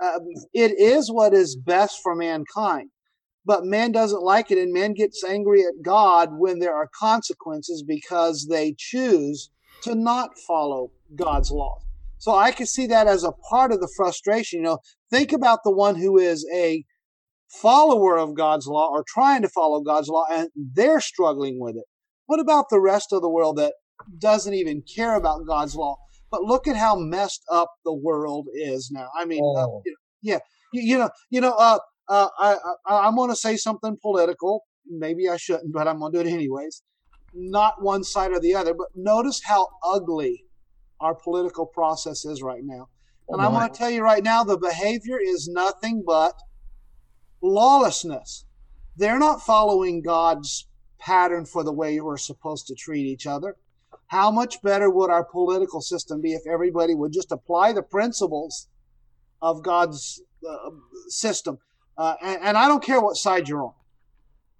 uh, 0.00 0.18
it 0.52 0.78
is 0.78 1.10
what 1.10 1.32
is 1.32 1.56
best 1.56 2.00
for 2.02 2.14
mankind. 2.14 2.90
But 3.44 3.64
man 3.64 3.92
doesn't 3.92 4.22
like 4.22 4.50
it, 4.50 4.58
and 4.58 4.72
man 4.72 4.92
gets 4.92 5.24
angry 5.24 5.62
at 5.62 5.82
God 5.82 6.30
when 6.38 6.58
there 6.58 6.74
are 6.74 6.90
consequences 6.98 7.82
because 7.86 8.46
they 8.50 8.74
choose 8.76 9.50
to 9.82 9.94
not 9.94 10.38
follow 10.46 10.90
God's 11.14 11.50
laws. 11.50 11.87
So 12.18 12.34
I 12.34 12.50
can 12.50 12.66
see 12.66 12.86
that 12.88 13.06
as 13.06 13.24
a 13.24 13.32
part 13.50 13.72
of 13.72 13.80
the 13.80 13.92
frustration. 13.96 14.60
You 14.60 14.64
know, 14.64 14.78
think 15.10 15.32
about 15.32 15.60
the 15.64 15.72
one 15.72 15.96
who 15.96 16.18
is 16.18 16.46
a 16.54 16.84
follower 17.60 18.18
of 18.18 18.34
God's 18.34 18.66
law 18.66 18.90
or 18.90 19.04
trying 19.06 19.42
to 19.42 19.48
follow 19.48 19.80
God's 19.80 20.08
law, 20.08 20.24
and 20.30 20.48
they're 20.56 21.00
struggling 21.00 21.58
with 21.60 21.76
it. 21.76 21.84
What 22.26 22.40
about 22.40 22.66
the 22.70 22.80
rest 22.80 23.12
of 23.12 23.22
the 23.22 23.30
world 23.30 23.56
that 23.56 23.74
doesn't 24.18 24.54
even 24.54 24.82
care 24.82 25.14
about 25.16 25.46
God's 25.46 25.74
law? 25.74 25.96
but 26.30 26.42
look 26.42 26.66
at 26.66 26.76
how 26.76 26.96
messed 26.96 27.42
up 27.50 27.70
the 27.84 27.94
world 27.94 28.46
is 28.54 28.90
now. 28.92 29.08
I 29.18 29.24
mean, 29.24 29.42
uh, 29.56 29.66
Oh. 29.66 29.82
yeah, 30.22 30.38
you, 30.72 30.82
you 30.82 30.98
know, 30.98 31.10
you 31.30 31.40
know, 31.40 31.52
uh, 31.52 31.78
uh, 32.08 32.28
I, 32.38 32.56
I, 32.86 33.06
I'm 33.06 33.16
going 33.16 33.30
to 33.30 33.36
say 33.36 33.56
something 33.56 33.96
political. 34.00 34.64
Maybe 34.86 35.28
I 35.28 35.36
shouldn't, 35.36 35.72
but 35.72 35.86
I'm 35.88 35.98
going 36.00 36.12
to 36.12 36.22
do 36.22 36.28
it 36.28 36.32
anyways. 36.32 36.82
Not 37.34 37.82
one 37.82 38.04
side 38.04 38.32
or 38.32 38.40
the 38.40 38.54
other, 38.54 38.74
but 38.74 38.88
notice 38.94 39.40
how 39.44 39.68
ugly 39.84 40.44
our 41.00 41.14
political 41.14 41.66
process 41.66 42.24
is 42.24 42.42
right 42.42 42.64
now. 42.64 42.88
And 43.28 43.42
I 43.42 43.48
want 43.48 43.72
to 43.72 43.78
tell 43.78 43.90
you 43.90 44.02
right 44.02 44.24
now, 44.24 44.42
the 44.42 44.56
behavior 44.56 45.18
is 45.22 45.48
nothing 45.48 46.02
but 46.06 46.34
lawlessness. 47.42 48.46
They're 48.96 49.18
not 49.18 49.42
following 49.42 50.02
God's 50.02 50.66
pattern 50.98 51.44
for 51.44 51.62
the 51.62 51.72
way 51.72 52.00
we're 52.00 52.16
supposed 52.16 52.66
to 52.68 52.74
treat 52.74 53.06
each 53.06 53.26
other. 53.26 53.56
How 54.06 54.30
much 54.30 54.62
better 54.62 54.90
would 54.90 55.10
our 55.10 55.24
political 55.24 55.82
system 55.82 56.22
be 56.22 56.32
if 56.32 56.46
everybody 56.46 56.94
would 56.94 57.12
just 57.12 57.30
apply 57.30 57.72
the 57.74 57.82
principles 57.82 58.68
of 59.42 59.62
God's 59.62 60.22
uh, 60.48 60.70
system? 61.08 61.58
Uh, 61.96 62.14
and, 62.22 62.38
and 62.42 62.56
I 62.56 62.66
don't 62.66 62.82
care 62.82 63.00
what 63.00 63.16
side 63.16 63.48
you're 63.48 63.62
on, 63.62 63.74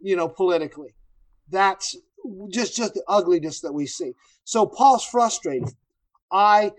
you 0.01 0.15
know, 0.15 0.29
politically. 0.29 0.95
That's 1.51 1.97
just 2.51 2.77
just 2.77 2.95
the 2.95 3.03
ugliness 3.09 3.61
that 3.61 3.73
we 3.73 3.87
see. 3.87 4.13
So 4.45 4.67
Paul's 4.67 5.05
frustrated. 5.05 5.71
I 6.33 6.73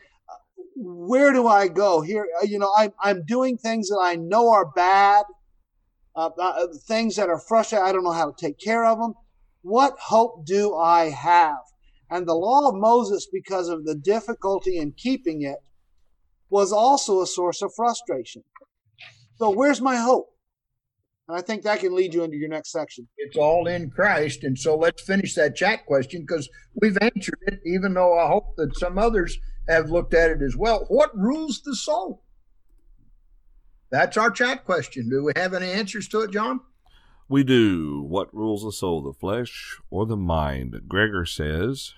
where 0.76 1.34
do 1.34 1.47
I 1.47 1.68
go 1.68 2.02
here? 2.02 2.28
uh, 2.41 2.45
You 2.45 2.60
know, 2.60 2.72
I'm 2.78 2.91
I'm 3.02 3.26
doing 3.26 3.58
things 3.58 3.89
that 3.89 4.00
I 4.02 4.16
know 4.16 4.52
are 4.52 4.66
bad, 4.72 5.26
uh, 6.16 6.30
uh, 6.39 6.68
things 6.88 7.16
that 7.16 7.30
are 7.30 7.39
frustrating. 7.39 7.86
I 7.88 7.91
don't 7.91 8.04
know 8.04 8.12
how 8.12 8.32
to 8.32 8.36
take 8.45 8.60
care 8.60 8.86
of 8.86 9.00
them. 9.00 9.14
What 9.62 9.95
hope 10.00 10.45
do 10.45 10.76
I 10.76 11.10
have? 11.10 11.58
And 12.10 12.28
the 12.28 12.34
law 12.34 12.70
of 12.70 12.76
Moses, 12.76 13.28
because 13.32 13.70
of 13.70 13.86
the 13.86 13.95
difficulty 13.95 14.78
in 14.78 14.93
keeping 14.93 15.41
it, 15.43 15.58
was 16.50 16.72
also 16.72 17.22
a 17.22 17.28
source 17.28 17.62
of 17.62 17.72
frustration. 17.76 18.43
So 19.38 19.50
where's 19.52 19.82
my 19.82 19.97
hope? 19.97 20.28
And 21.30 21.38
I 21.38 21.42
think 21.42 21.62
that 21.62 21.80
can 21.80 21.96
lead 21.96 22.16
you 22.16 22.24
into 22.24 22.38
your 22.38 22.50
next 22.50 22.72
section. 22.72 23.08
It's 23.18 23.38
all 23.38 23.68
in 23.68 23.92
Christ. 23.92 24.44
And 24.44 24.58
so 24.58 24.76
let's 24.76 25.04
finish 25.04 25.36
that 25.36 25.56
chat 25.56 25.86
question 25.86 26.22
because 26.22 26.50
we've 26.82 26.98
answered 27.00 27.38
it, 27.44 27.60
even 27.68 27.94
though 27.94 28.18
I 28.18 28.26
hope 28.26 28.56
that 28.56 28.76
some 28.76 28.98
others 28.98 29.38
have 29.68 29.92
looked 29.92 30.16
at 30.16 30.32
it 30.32 30.42
as 30.42 30.58
well. 30.58 30.86
What 30.88 31.16
rules 31.16 31.62
the 31.62 31.76
soul? 31.76 32.24
That's 33.92 34.18
our 34.18 34.32
chat 34.32 34.66
question. 34.66 35.08
Do 35.08 35.24
we 35.24 35.34
have 35.36 35.54
any 35.54 35.70
answers 35.70 36.08
to 36.10 36.22
it, 36.22 36.32
John? 36.32 36.62
We 37.28 37.44
do. 37.44 38.02
What 38.02 38.34
rules 38.34 38.64
the 38.64 38.72
soul, 38.72 39.04
the 39.04 39.14
flesh 39.14 39.78
or 39.92 40.08
the 40.08 40.18
mind? 40.18 40.82
Gregor 40.88 41.26
says, 41.26 41.94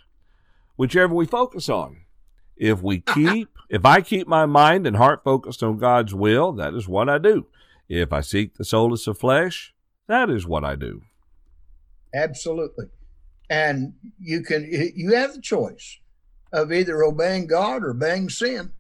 whichever 0.76 1.14
we 1.14 1.26
focus 1.26 1.70
on. 1.70 2.02
If 2.58 2.84
we 2.84 3.00
keep, 3.14 3.48
if 3.70 3.86
I 3.86 4.02
keep 4.02 4.28
my 4.28 4.46
mind 4.46 4.86
and 4.86 4.98
heart 4.98 5.24
focused 5.24 5.64
on 5.64 5.78
God's 5.78 6.14
will, 6.14 6.52
that 6.52 6.74
is 6.74 6.86
what 6.86 7.08
I 7.08 7.18
do. 7.18 7.48
If 7.94 8.14
I 8.14 8.22
seek 8.22 8.56
the 8.56 8.64
solace 8.64 9.06
of 9.06 9.18
flesh, 9.18 9.74
that 10.08 10.30
is 10.30 10.48
what 10.48 10.64
I 10.64 10.78
do. 10.78 11.02
Absolutely. 12.16 12.86
And 13.50 13.96
you 14.18 14.44
can 14.44 14.66
you 14.96 15.14
have 15.14 15.34
the 15.34 15.42
choice 15.42 16.00
of 16.54 16.72
either 16.72 17.04
obeying 17.04 17.48
God 17.48 17.84
or 17.84 17.92
obeying 17.92 18.30
sin. 18.30 18.72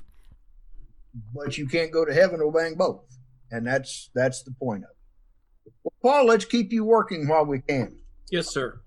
But 1.35 1.57
you 1.57 1.67
can't 1.67 1.91
go 1.91 2.05
to 2.05 2.13
heaven 2.13 2.39
obeying 2.41 2.75
both. 2.75 3.03
And 3.51 3.67
that's 3.67 4.09
that's 4.15 4.43
the 4.43 4.51
point 4.51 4.85
of 4.85 4.91
it. 4.91 5.73
Well, 5.83 5.93
Paul, 6.01 6.27
let's 6.27 6.45
keep 6.45 6.71
you 6.71 6.85
working 6.85 7.27
while 7.27 7.45
we 7.45 7.59
can. 7.59 7.99
Yes, 8.31 8.47
sir. 8.47 8.79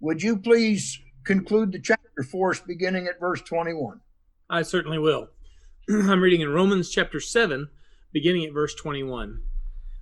Would 0.00 0.24
you 0.24 0.38
please 0.38 0.98
conclude 1.22 1.70
the 1.70 1.78
chapter 1.78 2.24
for 2.28 2.50
us 2.50 2.58
beginning 2.58 3.06
at 3.06 3.20
verse 3.20 3.42
21? 3.42 4.00
I 4.50 4.62
certainly 4.62 4.98
will. 4.98 5.28
I'm 5.88 6.20
reading 6.20 6.40
in 6.40 6.48
Romans 6.48 6.90
chapter 6.90 7.20
7, 7.20 7.68
beginning 8.16 8.46
at 8.46 8.54
verse 8.54 8.74
21. 8.74 9.42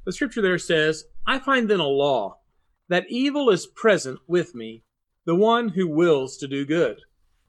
The 0.04 0.12
scripture 0.12 0.40
there 0.40 0.56
says, 0.56 1.06
I 1.26 1.40
find 1.40 1.68
then 1.68 1.80
a 1.80 1.88
law, 1.88 2.38
that 2.88 3.06
evil 3.08 3.50
is 3.50 3.66
present 3.66 4.20
with 4.28 4.54
me, 4.54 4.84
the 5.26 5.34
one 5.34 5.70
who 5.70 5.88
wills 5.88 6.36
to 6.36 6.46
do 6.46 6.64
good. 6.64 7.00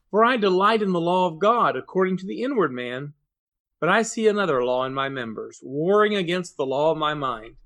For 0.09 0.25
I 0.25 0.37
delight 0.37 0.81
in 0.81 0.91
the 0.91 0.99
law 0.99 1.27
of 1.27 1.37
God 1.37 1.77
according 1.77 2.17
to 2.17 2.25
the 2.25 2.41
inward 2.41 2.71
man, 2.71 3.13
but 3.79 3.89
I 3.89 4.01
see 4.01 4.27
another 4.27 4.65
law 4.65 4.85
in 4.85 4.93
my 4.95 5.07
members, 5.07 5.59
warring 5.61 6.15
against 6.15 6.57
the 6.57 6.65
law 6.65 6.89
of 6.89 6.97
my 6.97 7.13
mind, 7.13 7.57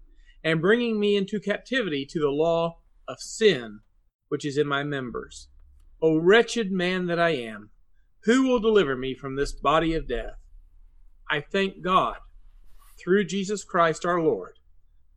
and 0.43 0.59
bringing 0.59 0.99
me 0.99 1.15
into 1.15 1.39
captivity 1.39 2.05
to 2.09 2.19
the 2.19 2.27
law 2.27 2.79
of 3.07 3.21
sin, 3.21 3.79
which 4.27 4.43
is 4.43 4.57
in 4.57 4.67
my 4.67 4.83
members. 4.83 5.47
O 6.01 6.17
wretched 6.17 6.69
man 6.69 7.07
that 7.07 7.17
I 7.17 7.29
am! 7.29 7.69
Who 8.25 8.43
will 8.49 8.59
deliver 8.59 8.97
me 8.97 9.15
from 9.15 9.37
this 9.37 9.53
body 9.53 9.93
of 9.93 10.05
death? 10.05 10.35
I 11.31 11.39
thank 11.39 11.81
God 11.81 12.17
through 13.01 13.25
Jesus 13.25 13.63
Christ 13.63 14.05
our 14.05 14.21
Lord. 14.21 14.59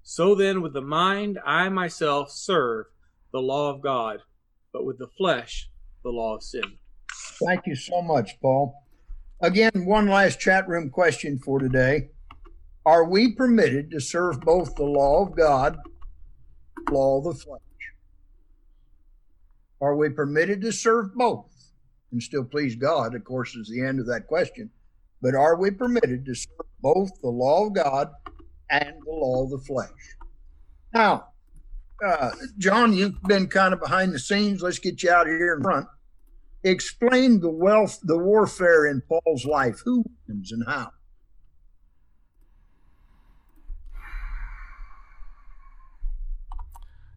So 0.03 0.35
then, 0.35 0.63
with 0.63 0.73
the 0.73 0.81
mind, 0.81 1.39
I 1.45 1.69
myself 1.69 2.31
serve 2.31 2.87
the 3.33 3.41
law 3.41 3.71
of 3.71 3.81
God, 3.81 4.21
but 4.73 4.85
with 4.85 4.99
the 4.99 5.09
flesh, 5.17 5.71
the 6.03 6.11
law 6.11 6.35
of 6.35 6.43
sin. 6.43 6.79
Thank 7.45 7.67
you 7.67 7.77
so 7.77 8.03
much, 8.03 8.41
Paul. 8.41 8.75
Again, 9.41 9.87
one 9.87 10.07
last 10.07 10.41
chat 10.41 10.69
room 10.69 10.91
question 10.91 11.39
for 11.39 11.59
today. 11.59 12.11
Are 12.85 13.05
we 13.05 13.33
permitted 13.33 13.91
to 13.93 14.01
serve 14.01 14.41
both 14.41 14.75
the 14.75 14.85
law 14.85 15.25
of 15.25 15.37
God, 15.37 15.79
law 16.91 17.19
of 17.19 17.25
the 17.25 17.35
flesh? 17.35 17.61
Are 19.81 19.97
we 19.97 20.11
permitted 20.11 20.61
to 20.63 20.73
serve 20.73 21.15
both 21.15 21.51
and 22.11 22.23
still 22.23 22.45
please 22.45 22.77
God? 22.77 23.15
Of 23.15 23.25
course, 23.25 23.55
is 23.55 23.69
the 23.69 23.85
end 23.85 24.01
of 24.01 24.07
that 24.07 24.27
question. 24.27 24.71
But 25.23 25.35
are 25.35 25.57
we 25.57 25.71
permitted 25.71 26.27
to 26.27 26.35
serve 26.35 26.67
both 26.81 27.11
the 27.23 27.31
law 27.31 27.67
of 27.67 27.75
God 27.75 28.11
and 28.69 28.97
the 29.05 29.13
law 29.13 29.45
of 29.45 29.51
the 29.51 29.59
flesh? 29.59 30.17
Now, 30.93 31.29
uh, 32.05 32.33
John, 32.59 32.93
you've 32.93 33.23
been 33.23 33.47
kind 33.47 33.73
of 33.73 33.81
behind 33.81 34.13
the 34.13 34.19
scenes. 34.19 34.61
Let's 34.61 34.81
get 34.81 35.03
you 35.03 35.11
out 35.11 35.27
here 35.27 35.55
in 35.55 35.63
front 35.63 35.87
explain 36.65 37.41
the 37.41 37.51
wealth, 37.51 37.99
the 38.03 38.19
warfare 38.19 38.87
in 38.87 39.03
Paul's 39.03 39.45
life. 39.45 39.83
Who 39.85 40.05
wins 40.29 40.53
and 40.53 40.65
how? 40.67 40.93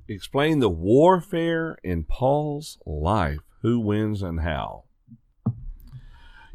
Explain 0.07 0.59
the 0.59 0.69
warfare 0.69 1.77
in 1.83 2.03
Paul's 2.03 2.77
life. 2.85 3.39
Who 3.61 3.79
wins 3.79 4.21
and 4.21 4.41
how? 4.41 4.83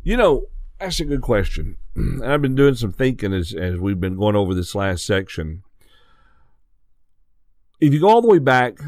You 0.02 0.16
know, 0.16 0.44
that's 0.80 0.98
a 0.98 1.04
good 1.04 1.20
question. 1.20 1.76
I've 2.24 2.42
been 2.42 2.54
doing 2.54 2.74
some 2.74 2.92
thinking 2.92 3.34
as, 3.34 3.52
as 3.52 3.78
we've 3.78 4.00
been 4.00 4.16
going 4.16 4.34
over 4.34 4.54
this 4.54 4.74
last 4.74 5.04
section. 5.04 5.62
If 7.80 7.92
you 7.92 8.00
go 8.00 8.08
all 8.08 8.22
the 8.22 8.28
way 8.28 8.38
back, 8.38 8.78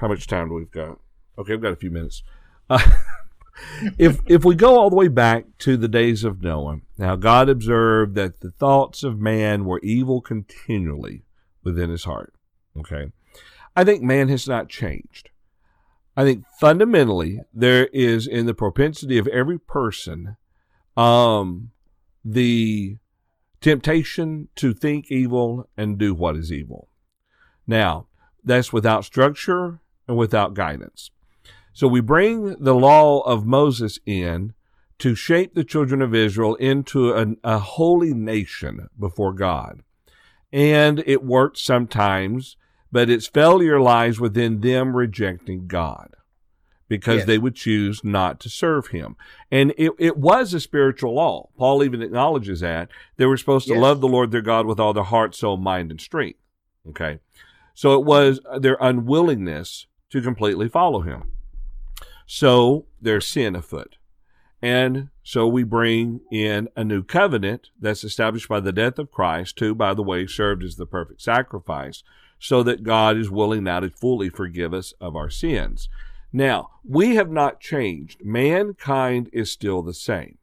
how 0.00 0.08
much 0.08 0.26
time 0.26 0.48
do 0.48 0.54
we've 0.54 0.70
got? 0.70 0.98
Okay, 1.38 1.52
we've 1.52 1.62
got 1.62 1.72
a 1.72 1.76
few 1.76 1.90
minutes. 1.90 2.22
Uh, 2.68 2.90
if 3.98 4.20
if 4.26 4.44
we 4.44 4.54
go 4.54 4.78
all 4.78 4.90
the 4.90 4.96
way 4.96 5.08
back 5.08 5.46
to 5.58 5.76
the 5.76 5.88
days 5.88 6.24
of 6.24 6.42
Noah, 6.42 6.80
now 6.98 7.16
God 7.16 7.48
observed 7.48 8.14
that 8.16 8.40
the 8.40 8.50
thoughts 8.50 9.02
of 9.02 9.18
man 9.18 9.64
were 9.64 9.80
evil 9.80 10.20
continually 10.20 11.22
within 11.62 11.90
his 11.90 12.04
heart. 12.04 12.34
Okay. 12.76 13.12
I 13.76 13.84
think 13.84 14.02
man 14.02 14.28
has 14.28 14.48
not 14.48 14.68
changed. 14.68 15.30
I 16.16 16.24
think 16.24 16.44
fundamentally 16.58 17.40
there 17.54 17.86
is 17.92 18.26
in 18.26 18.46
the 18.46 18.54
propensity 18.54 19.16
of 19.16 19.28
every 19.28 19.58
person 19.58 20.36
um 21.00 21.70
the 22.22 22.98
temptation 23.62 24.48
to 24.54 24.74
think 24.74 25.10
evil 25.10 25.68
and 25.76 25.98
do 25.98 26.14
what 26.14 26.36
is 26.36 26.52
evil. 26.52 26.88
Now, 27.66 28.06
that's 28.44 28.72
without 28.72 29.04
structure 29.04 29.80
and 30.06 30.16
without 30.18 30.54
guidance. 30.54 31.10
So 31.72 31.88
we 31.88 32.00
bring 32.00 32.56
the 32.62 32.74
law 32.74 33.20
of 33.20 33.46
Moses 33.46 33.98
in 34.04 34.52
to 34.98 35.14
shape 35.14 35.54
the 35.54 35.64
children 35.64 36.02
of 36.02 36.14
Israel 36.14 36.56
into 36.56 37.14
an, 37.14 37.38
a 37.42 37.58
holy 37.58 38.12
nation 38.12 38.88
before 38.98 39.32
God. 39.32 39.82
And 40.52 41.02
it 41.06 41.24
works 41.24 41.62
sometimes, 41.62 42.56
but 42.92 43.08
its 43.08 43.26
failure 43.26 43.80
lies 43.80 44.20
within 44.20 44.60
them 44.60 44.94
rejecting 44.94 45.66
God 45.66 46.10
because 46.90 47.18
Yes. 47.18 47.26
they 47.26 47.38
would 47.38 47.54
choose 47.54 48.02
not 48.02 48.40
to 48.40 48.48
serve 48.50 48.88
him. 48.88 49.14
And 49.48 49.72
it, 49.78 49.92
it 49.96 50.16
was 50.16 50.52
a 50.52 50.58
spiritual 50.60 51.14
law. 51.14 51.48
Paul 51.56 51.84
even 51.84 52.02
acknowledges 52.02 52.58
that. 52.60 52.90
They 53.16 53.26
were 53.26 53.36
supposed 53.36 53.68
to 53.68 53.74
Yes. 53.74 53.80
love 53.80 54.00
the 54.00 54.08
Lord 54.08 54.32
their 54.32 54.42
God 54.42 54.66
with 54.66 54.80
all 54.80 54.92
their 54.92 55.04
heart, 55.04 55.36
soul, 55.36 55.56
mind, 55.56 55.92
and 55.92 56.00
strength. 56.00 56.40
Okay. 56.88 57.20
So 57.74 57.94
it 57.94 58.04
was 58.04 58.40
their 58.58 58.76
unwillingness 58.80 59.86
to 60.10 60.20
completely 60.20 60.68
follow 60.68 61.02
him. 61.02 61.30
So 62.26 62.86
there's 63.00 63.24
sin 63.26 63.54
afoot. 63.54 63.96
And 64.60 65.10
so 65.22 65.46
we 65.46 65.62
bring 65.62 66.20
in 66.32 66.68
a 66.76 66.82
new 66.82 67.04
covenant 67.04 67.70
that's 67.80 68.02
established 68.02 68.48
by 68.48 68.58
the 68.58 68.72
death 68.72 68.98
of 68.98 69.12
Christ, 69.12 69.58
who, 69.60 69.76
by 69.76 69.94
the 69.94 70.02
way, 70.02 70.26
served 70.26 70.64
as 70.64 70.74
the 70.74 70.86
perfect 70.86 71.22
sacrifice, 71.22 72.02
so 72.40 72.64
that 72.64 72.82
God 72.82 73.16
is 73.16 73.30
willing 73.30 73.62
now 73.62 73.78
to 73.80 73.90
fully 73.90 74.28
forgive 74.28 74.74
us 74.74 74.92
of 75.00 75.14
our 75.14 75.30
sins. 75.30 75.88
Now, 76.32 76.70
we 76.84 77.16
have 77.16 77.30
not 77.30 77.60
changed. 77.60 78.24
Mankind 78.24 79.28
is 79.32 79.50
still 79.50 79.82
the 79.82 79.94
same. 79.94 80.38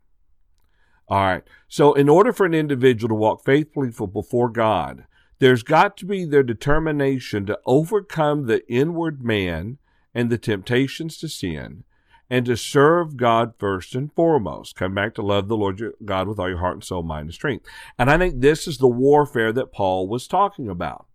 All 1.08 1.24
right. 1.24 1.44
So, 1.70 1.94
in 1.94 2.10
order 2.10 2.34
for 2.34 2.46
an 2.46 2.54
individual 2.54 3.10
to 3.10 3.16
walk 3.16 3.46
faithfully 3.46 3.90
before 3.90 4.50
God, 4.50 5.06
there's 5.40 5.64
got 5.64 5.96
to 5.98 6.06
be 6.06 6.26
their 6.26 6.44
determination 6.44 7.46
to 7.46 7.60
overcome 7.66 8.46
the 8.46 8.68
inward 8.70 9.24
man 9.24 9.78
and 10.14 10.30
the 10.30 10.38
temptations 10.38 11.18
to 11.20 11.30
sin 11.30 11.84
and 12.30 12.46
to 12.46 12.58
serve 12.58 13.16
God 13.16 13.54
first 13.58 13.96
and 13.96 14.12
foremost. 14.14 14.76
Come 14.76 14.94
back 14.96 15.14
to 15.16 15.22
love 15.22 15.48
the 15.48 15.56
Lord 15.56 15.80
your 15.80 15.94
God 16.04 16.28
with 16.28 16.40
all 16.40 16.50
your 16.50 16.58
heart 16.58 16.76
and 16.76 16.84
soul, 16.84 17.04
mind, 17.04 17.28
and 17.28 17.34
strength. 17.34 17.66
And 17.98 18.10
I 18.10 18.18
think 18.18 18.42
this 18.42 18.68
is 18.68 18.78
the 18.78 18.88
warfare 18.88 19.54
that 19.54 19.72
Paul 19.72 20.08
was 20.08 20.28
talking 20.28 20.70
about. 20.70 21.06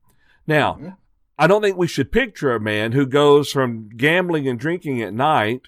Now, 0.46 0.74
mm-hmm. 0.74 0.88
I 1.38 1.46
don't 1.46 1.62
think 1.62 1.76
we 1.76 1.88
should 1.88 2.12
picture 2.12 2.54
a 2.54 2.60
man 2.60 2.92
who 2.92 3.06
goes 3.06 3.50
from 3.50 3.88
gambling 3.96 4.46
and 4.46 4.58
drinking 4.58 5.02
at 5.02 5.14
night 5.14 5.62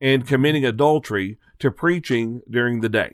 and 0.00 0.26
committing 0.26 0.64
adultery 0.64 1.38
to 1.58 1.70
preaching 1.70 2.42
during 2.48 2.80
the 2.80 2.88
day. 2.88 3.12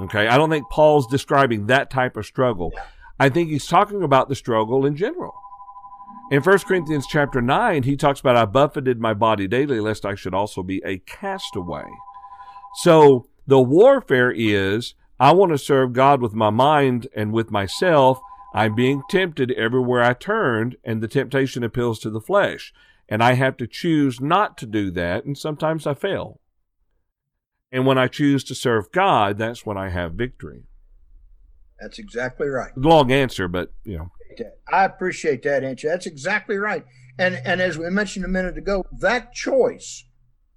Okay. 0.00 0.28
I 0.28 0.36
don't 0.36 0.50
think 0.50 0.70
Paul's 0.70 1.06
describing 1.06 1.66
that 1.66 1.90
type 1.90 2.16
of 2.16 2.26
struggle. 2.26 2.72
I 3.18 3.28
think 3.28 3.50
he's 3.50 3.66
talking 3.66 4.02
about 4.02 4.28
the 4.28 4.34
struggle 4.34 4.84
in 4.84 4.96
general. 4.96 5.34
In 6.30 6.42
1 6.42 6.58
Corinthians 6.60 7.06
chapter 7.06 7.42
9, 7.42 7.82
he 7.82 7.96
talks 7.96 8.20
about 8.20 8.36
I 8.36 8.46
buffeted 8.46 8.98
my 8.98 9.14
body 9.14 9.46
daily 9.46 9.78
lest 9.78 10.04
I 10.04 10.14
should 10.14 10.34
also 10.34 10.62
be 10.62 10.82
a 10.84 10.98
castaway. 10.98 11.84
So 12.82 13.28
the 13.46 13.60
warfare 13.60 14.32
is 14.34 14.94
I 15.20 15.32
want 15.32 15.52
to 15.52 15.58
serve 15.58 15.92
God 15.92 16.20
with 16.20 16.34
my 16.34 16.50
mind 16.50 17.06
and 17.14 17.32
with 17.32 17.50
myself. 17.50 18.20
I'm 18.54 18.74
being 18.74 19.02
tempted 19.10 19.50
everywhere 19.52 20.02
I 20.02 20.14
turn, 20.14 20.74
and 20.84 21.02
the 21.02 21.08
temptation 21.08 21.64
appeals 21.64 21.98
to 22.00 22.10
the 22.10 22.20
flesh. 22.20 22.72
And 23.08 23.22
I 23.22 23.34
have 23.34 23.56
to 23.58 23.66
choose 23.66 24.20
not 24.20 24.56
to 24.58 24.66
do 24.66 24.90
that, 24.92 25.24
and 25.24 25.36
sometimes 25.36 25.86
I 25.86 25.94
fail. 25.94 26.40
And 27.70 27.84
when 27.84 27.98
I 27.98 28.06
choose 28.06 28.44
to 28.44 28.54
serve 28.54 28.92
God, 28.92 29.36
that's 29.36 29.66
when 29.66 29.76
I 29.76 29.88
have 29.88 30.12
victory. 30.12 30.62
That's 31.80 31.98
exactly 31.98 32.46
right. 32.46 32.70
Long 32.76 33.10
answer, 33.10 33.48
but 33.48 33.72
you 33.84 33.98
know. 33.98 34.10
I 34.72 34.84
appreciate 34.84 35.42
that 35.42 35.64
answer. 35.64 35.88
That's 35.88 36.06
exactly 36.06 36.56
right. 36.56 36.84
And 37.18 37.40
and 37.44 37.60
as 37.60 37.76
we 37.76 37.90
mentioned 37.90 38.24
a 38.24 38.28
minute 38.28 38.56
ago, 38.56 38.84
that 39.00 39.32
choice 39.32 40.04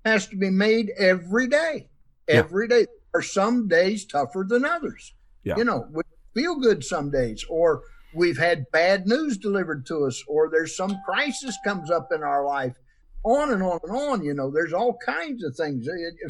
has 0.06 0.28
to 0.28 0.38
be 0.38 0.50
made 0.50 0.92
every 0.98 1.48
day. 1.48 1.90
Every 2.28 2.68
yeah. 2.70 2.78
day. 2.78 2.86
Are 3.14 3.22
some 3.22 3.68
days 3.68 4.06
tougher 4.06 4.46
than 4.48 4.64
others. 4.64 5.14
Yeah. 5.44 5.58
You 5.58 5.64
know, 5.64 5.88
we 5.92 6.04
feel 6.38 6.56
good 6.56 6.84
some 6.84 7.10
days, 7.10 7.44
or 7.50 7.82
we've 8.14 8.38
had 8.38 8.70
bad 8.72 9.08
news 9.08 9.38
delivered 9.38 9.86
to 9.88 10.06
us, 10.06 10.24
or 10.28 10.50
there's 10.50 10.78
some 10.78 10.96
crisis 11.06 11.58
comes 11.64 11.90
up 11.90 12.10
in 12.12 12.22
our 12.24 12.46
life 12.46 12.76
on 13.24 13.52
and 13.52 13.64
on 13.64 13.80
and 13.84 13.92
on. 13.92 14.24
You 14.24 14.34
know, 14.34 14.52
there's 14.52 14.74
all 14.74 14.98
kinds 15.06 15.44
of 15.44 15.56
things. 15.56 15.88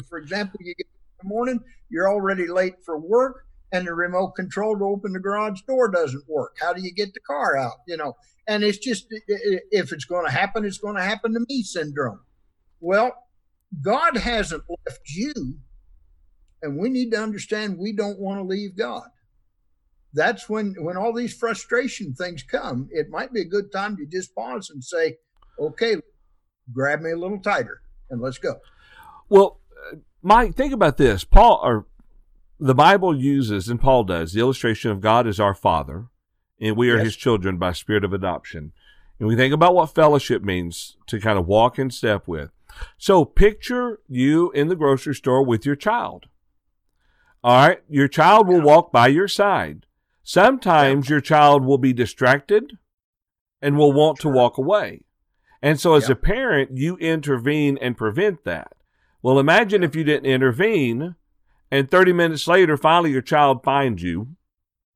For 0.08 0.18
example, 0.18 0.60
you 0.62 0.74
get 0.74 0.86
in 0.86 1.28
the 1.28 1.28
morning, 1.28 1.60
you're 1.90 2.10
already 2.10 2.46
late 2.46 2.76
for 2.84 2.98
work, 2.98 3.44
and 3.72 3.86
the 3.86 3.92
remote 3.92 4.32
control 4.32 4.78
to 4.78 4.84
open 4.84 5.12
the 5.12 5.20
garage 5.20 5.60
door 5.68 5.90
doesn't 5.90 6.24
work. 6.26 6.56
How 6.60 6.72
do 6.72 6.80
you 6.80 6.92
get 6.92 7.12
the 7.12 7.20
car 7.20 7.56
out? 7.56 7.76
You 7.86 7.98
know, 7.98 8.16
and 8.46 8.64
it's 8.64 8.78
just 8.78 9.06
if 9.10 9.92
it's 9.92 10.06
going 10.06 10.24
to 10.24 10.32
happen, 10.32 10.64
it's 10.64 10.78
going 10.78 10.96
to 10.96 11.02
happen 11.02 11.34
to 11.34 11.44
me 11.48 11.62
syndrome. 11.62 12.20
Well, 12.80 13.12
God 13.82 14.16
hasn't 14.16 14.62
left 14.68 15.10
you, 15.14 15.58
and 16.62 16.78
we 16.78 16.88
need 16.88 17.10
to 17.10 17.22
understand 17.22 17.76
we 17.76 17.92
don't 17.92 18.18
want 18.18 18.40
to 18.40 18.44
leave 18.44 18.74
God. 18.74 19.08
That's 20.14 20.48
when 20.48 20.74
when 20.78 20.96
all 20.96 21.12
these 21.12 21.34
frustration 21.34 22.14
things 22.14 22.42
come. 22.42 22.88
It 22.90 23.10
might 23.10 23.32
be 23.32 23.42
a 23.42 23.48
good 23.48 23.70
time 23.72 23.96
to 23.96 24.06
just 24.06 24.34
pause 24.34 24.70
and 24.70 24.82
say, 24.82 25.18
"Okay, 25.58 25.96
grab 26.72 27.00
me 27.00 27.10
a 27.10 27.16
little 27.16 27.40
tighter 27.40 27.82
and 28.10 28.20
let's 28.20 28.38
go. 28.38 28.56
Well, 29.28 29.60
Mike, 30.22 30.54
think 30.54 30.72
about 30.72 30.96
this. 30.96 31.24
Paul 31.24 31.60
or 31.62 31.86
the 32.58 32.74
Bible 32.74 33.16
uses, 33.16 33.68
and 33.68 33.80
Paul 33.80 34.04
does, 34.04 34.32
the 34.32 34.40
illustration 34.40 34.90
of 34.90 35.00
God 35.00 35.26
as 35.26 35.38
our 35.38 35.54
Father, 35.54 36.06
and 36.60 36.76
we 36.76 36.90
are 36.90 36.96
yes. 36.96 37.06
His 37.06 37.16
children 37.16 37.58
by 37.58 37.72
spirit 37.72 38.04
of 38.04 38.12
adoption. 38.12 38.72
And 39.18 39.28
we 39.28 39.36
think 39.36 39.52
about 39.52 39.74
what 39.74 39.94
fellowship 39.94 40.42
means 40.42 40.96
to 41.06 41.20
kind 41.20 41.38
of 41.38 41.46
walk 41.46 41.78
in 41.78 41.90
step 41.90 42.28
with. 42.28 42.50
So 42.98 43.24
picture 43.24 44.00
you 44.08 44.52
in 44.52 44.68
the 44.68 44.76
grocery 44.76 45.14
store 45.14 45.44
with 45.44 45.66
your 45.66 45.76
child. 45.76 46.26
All 47.42 47.68
right, 47.68 47.82
your 47.88 48.08
child 48.08 48.46
will 48.46 48.60
walk 48.60 48.92
by 48.92 49.08
your 49.08 49.28
side. 49.28 49.86
Sometimes 50.28 51.08
your 51.08 51.22
child 51.22 51.64
will 51.64 51.78
be 51.78 51.94
distracted 51.94 52.76
and 53.62 53.78
will 53.78 53.94
want 53.94 54.18
to 54.18 54.28
walk 54.28 54.58
away. 54.58 55.06
And 55.62 55.80
so, 55.80 55.94
as 55.94 56.10
a 56.10 56.14
parent, 56.14 56.76
you 56.76 56.98
intervene 56.98 57.78
and 57.80 57.96
prevent 57.96 58.44
that. 58.44 58.72
Well, 59.22 59.38
imagine 59.38 59.82
if 59.82 59.96
you 59.96 60.04
didn't 60.04 60.30
intervene, 60.30 61.14
and 61.70 61.90
30 61.90 62.12
minutes 62.12 62.46
later, 62.46 62.76
finally, 62.76 63.10
your 63.10 63.22
child 63.22 63.64
finds 63.64 64.02
you. 64.02 64.36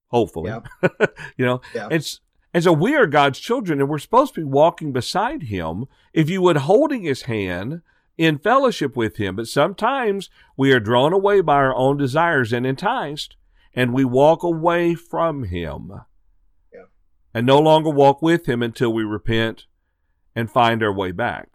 Hopefully, 0.08 0.50
yep. 0.50 0.68
you 1.38 1.46
know, 1.46 1.62
yep. 1.74 1.90
it's 1.92 2.20
and 2.52 2.62
so 2.62 2.74
we 2.74 2.94
are 2.94 3.06
God's 3.06 3.38
children, 3.38 3.80
and 3.80 3.88
we're 3.88 3.98
supposed 3.98 4.34
to 4.34 4.42
be 4.42 4.44
walking 4.44 4.92
beside 4.92 5.44
Him. 5.44 5.86
If 6.12 6.28
you 6.28 6.42
would, 6.42 6.58
holding 6.58 7.04
His 7.04 7.22
hand 7.22 7.80
in 8.18 8.36
fellowship 8.36 8.96
with 8.96 9.16
Him. 9.16 9.36
But 9.36 9.48
sometimes 9.48 10.28
we 10.58 10.74
are 10.74 10.78
drawn 10.78 11.14
away 11.14 11.40
by 11.40 11.54
our 11.54 11.74
own 11.74 11.96
desires 11.96 12.52
and 12.52 12.66
enticed, 12.66 13.36
and 13.74 13.92
we 13.92 14.04
walk 14.04 14.42
away 14.42 14.94
from 14.94 15.44
Him, 15.44 15.92
and 17.34 17.46
no 17.46 17.58
longer 17.58 17.90
walk 17.90 18.20
with 18.22 18.46
Him 18.46 18.62
until 18.62 18.92
we 18.92 19.04
repent 19.04 19.66
and 20.34 20.50
find 20.50 20.82
our 20.82 20.92
way 20.92 21.12
back? 21.12 21.48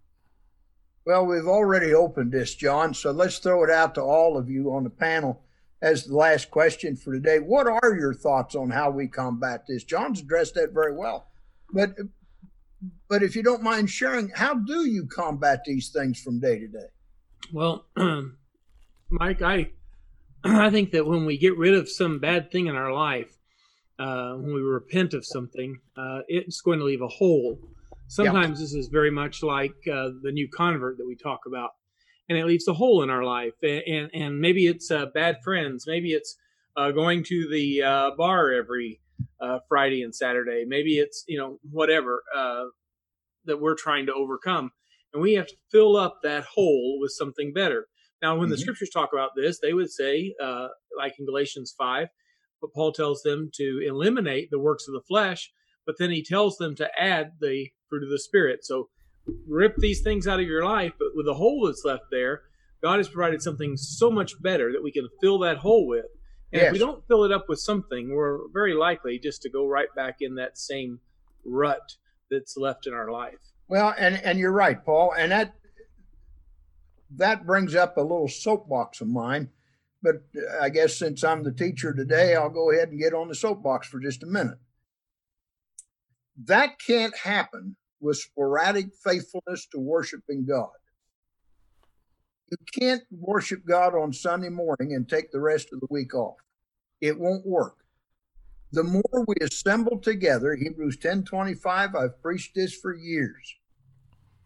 Well, 1.06 1.26
we've 1.26 1.48
already 1.48 1.94
opened 1.94 2.32
this, 2.32 2.54
John, 2.56 2.94
so 2.94 3.12
let's 3.12 3.40
throw 3.40 3.64
it 3.64 3.70
out 3.70 3.96
to 3.96 4.02
all 4.02 4.38
of 4.38 4.50
you 4.50 4.74
on 4.74 4.84
the 4.84 4.90
panel 4.90 5.42
as 5.82 6.06
the 6.06 6.16
last 6.16 6.52
question 6.52 6.96
for 6.96 7.14
today. 7.14 7.40
What 7.40 7.68
are 7.68 7.96
your 7.96 8.14
thoughts 8.14 8.56
on 8.56 8.70
how 8.70 8.90
we 8.90 9.08
combat 9.08 9.66
this? 9.68 9.84
John's 9.84 10.20
addressed 10.22 10.56
that 10.56 10.74
very 10.74 10.96
well. 10.96 11.28
But 11.72 11.96
but 13.08 13.24
if 13.24 13.36
you 13.36 13.44
don't 13.44 13.64
mind 13.64 13.90
sharing, 13.90 14.30
how 14.30 14.56
do 14.56 14.86
you 14.86 15.06
combat 15.06 15.64
these 15.66 15.90
things 15.90 16.22
from 16.22 16.40
day 16.40 16.60
to 16.60 16.68
day? 16.68 16.88
Well, 17.54 17.86
Mike, 19.10 19.42
I 19.42 19.72
I 20.44 20.70
think 20.70 20.92
that 20.92 21.06
when 21.06 21.26
we 21.26 21.38
get 21.38 21.58
rid 21.58 21.74
of 21.74 21.90
some 21.90 22.20
bad 22.20 22.52
thing 22.52 22.68
in 22.68 22.76
our 22.76 22.94
life, 22.94 23.38
uh, 24.00 24.34
when 24.34 24.54
we 24.54 24.62
repent 24.62 25.14
of 25.14 25.26
something, 25.26 25.80
uh, 25.96 26.20
it's 26.28 26.62
going 26.62 26.80
to 26.80 26.86
leave 26.86 27.02
a 27.02 27.08
hole 27.08 27.60
Sometimes 28.08 28.60
this 28.60 28.74
is 28.74 28.88
very 28.88 29.12
much 29.12 29.44
like 29.44 29.76
uh, 29.92 30.10
the 30.22 30.32
new 30.32 30.48
convert 30.50 30.98
that 30.98 31.06
we 31.06 31.16
talk 31.16 31.42
about, 31.46 31.72
and 32.30 32.38
it 32.38 32.46
leaves 32.46 32.68
a 32.68 32.74
hole 32.74 33.04
in 33.04 33.10
our 33.10 33.24
life. 33.24 33.54
And 33.62 33.84
and, 33.86 34.10
and 34.14 34.40
maybe 34.40 34.68
it's 34.68 34.90
uh, 34.90 35.08
bad 35.08 35.38
friends. 35.44 35.86
Maybe 35.86 36.14
it's 36.14 36.38
uh, 36.78 36.92
going 36.92 37.24
to 37.26 37.50
the 37.50 37.84
uh, 37.84 38.12
bar 38.18 38.54
every 38.54 39.02
uh, 39.42 39.60
Friday 39.68 40.04
and 40.04 40.16
Saturday. 40.16 40.64
Maybe 40.66 40.98
it's 40.98 41.26
you 41.28 41.38
know 41.38 41.60
whatever 41.70 42.24
uh, 42.36 42.66
that 43.46 43.60
we're 43.60 43.76
trying 43.76 44.06
to 44.06 44.14
overcome, 44.14 44.72
and 45.14 45.22
we 45.22 45.34
have 45.34 45.48
to 45.48 45.56
fill 45.70 45.98
up 45.98 46.20
that 46.24 46.46
hole 46.46 47.00
with 47.02 47.12
something 47.12 47.52
better. 47.52 47.88
Now, 48.22 48.36
when 48.36 48.46
mm-hmm. 48.46 48.52
the 48.52 48.58
scriptures 48.58 48.90
talk 48.90 49.10
about 49.14 49.32
this, 49.36 49.60
they 49.60 49.74
would 49.74 49.92
say, 49.92 50.34
like 50.98 51.14
in 51.20 51.26
Galatians 51.26 51.74
five, 51.78 52.08
but 52.62 52.74
Paul 52.74 52.92
tells 52.92 53.22
them 53.22 53.52
to 53.56 53.82
eliminate 53.88 54.50
the 54.50 54.60
works 54.60 54.88
of 54.88 54.94
the 54.94 55.02
flesh 55.08 55.52
but 55.88 55.96
then 55.98 56.12
he 56.12 56.22
tells 56.22 56.58
them 56.58 56.76
to 56.76 56.90
add 57.00 57.32
the 57.40 57.70
fruit 57.90 58.04
of 58.04 58.10
the 58.10 58.20
spirit. 58.20 58.64
So 58.64 58.90
rip 59.48 59.76
these 59.78 60.02
things 60.02 60.28
out 60.28 60.40
of 60.40 60.46
your 60.46 60.66
life, 60.66 60.92
but 61.00 61.08
with 61.16 61.26
the 61.26 61.34
hole 61.34 61.66
that's 61.66 61.84
left 61.84 62.04
there, 62.12 62.42
God 62.84 62.98
has 62.98 63.08
provided 63.08 63.42
something 63.42 63.76
so 63.78 64.12
much 64.12 64.40
better 64.44 64.72
that 64.74 64.84
we 64.84 64.92
can 64.92 65.08
fill 65.22 65.40
that 65.40 65.58
hole 65.58 65.88
with. 65.88 66.06
And 66.52 66.62
yes. 66.62 66.68
if 66.68 66.74
we 66.74 66.80
don't 66.80 67.04
fill 67.08 67.24
it 67.24 67.32
up 67.32 67.46
with 67.50 67.60
something, 67.60 68.14
we're 68.14 68.40
very 68.54 68.74
likely 68.74 69.18
just 69.18 69.42
to 69.42 69.50
go 69.50 69.66
right 69.66 69.88
back 69.96 70.18
in 70.20 70.36
that 70.36 70.58
same 70.58 71.00
rut 71.46 71.94
that's 72.30 72.56
left 72.58 72.86
in 72.86 72.94
our 72.94 73.10
life. 73.10 73.40
Well, 73.70 73.94
and 73.98 74.22
and 74.24 74.40
you're 74.40 74.54
right, 74.54 74.84
Paul, 74.86 75.14
and 75.18 75.32
that 75.32 75.54
that 77.16 77.46
brings 77.46 77.76
up 77.76 77.98
a 77.98 78.02
little 78.02 78.28
soapbox 78.28 79.02
of 79.02 79.08
mine. 79.08 79.50
But 80.02 80.24
uh, 80.36 80.62
I 80.62 80.70
guess 80.70 80.98
since 80.98 81.24
I'm 81.24 81.44
the 81.44 81.52
teacher 81.52 81.94
today, 81.94 82.36
I'll 82.36 82.50
go 82.50 82.72
ahead 82.72 82.90
and 82.90 83.00
get 83.00 83.14
on 83.14 83.28
the 83.28 83.36
soapbox 83.36 83.88
for 83.88 84.00
just 84.00 84.24
a 84.24 84.28
minute. 84.28 84.60
That 86.46 86.80
can't 86.80 87.16
happen 87.18 87.76
with 88.00 88.18
sporadic 88.18 88.94
faithfulness 89.04 89.68
to 89.72 89.80
worshiping 89.80 90.46
God. 90.46 90.70
You 92.52 92.58
can't 92.80 93.04
worship 93.12 93.66
God 93.68 93.96
on 93.96 94.14
Sunday 94.14 94.50
morning 94.50 94.94
and 94.94 95.10
take 95.10 95.32
the 95.32 95.42
rest 95.42 95.74
of 95.74 95.80
the 95.80 95.88
week 95.90 96.14
off. 96.14 96.38
It 97.02 97.20
won't 97.20 97.46
work. 97.46 97.78
The 98.72 98.84
more 98.84 99.26
we 99.28 99.36
assemble 99.42 100.00
together, 100.00 100.56
Hebrews 100.56 100.98
10:25, 100.98 101.96
I've 101.96 102.22
preached 102.22 102.56
this 102.56 102.76
for 102.76 102.94
years. 102.94 103.56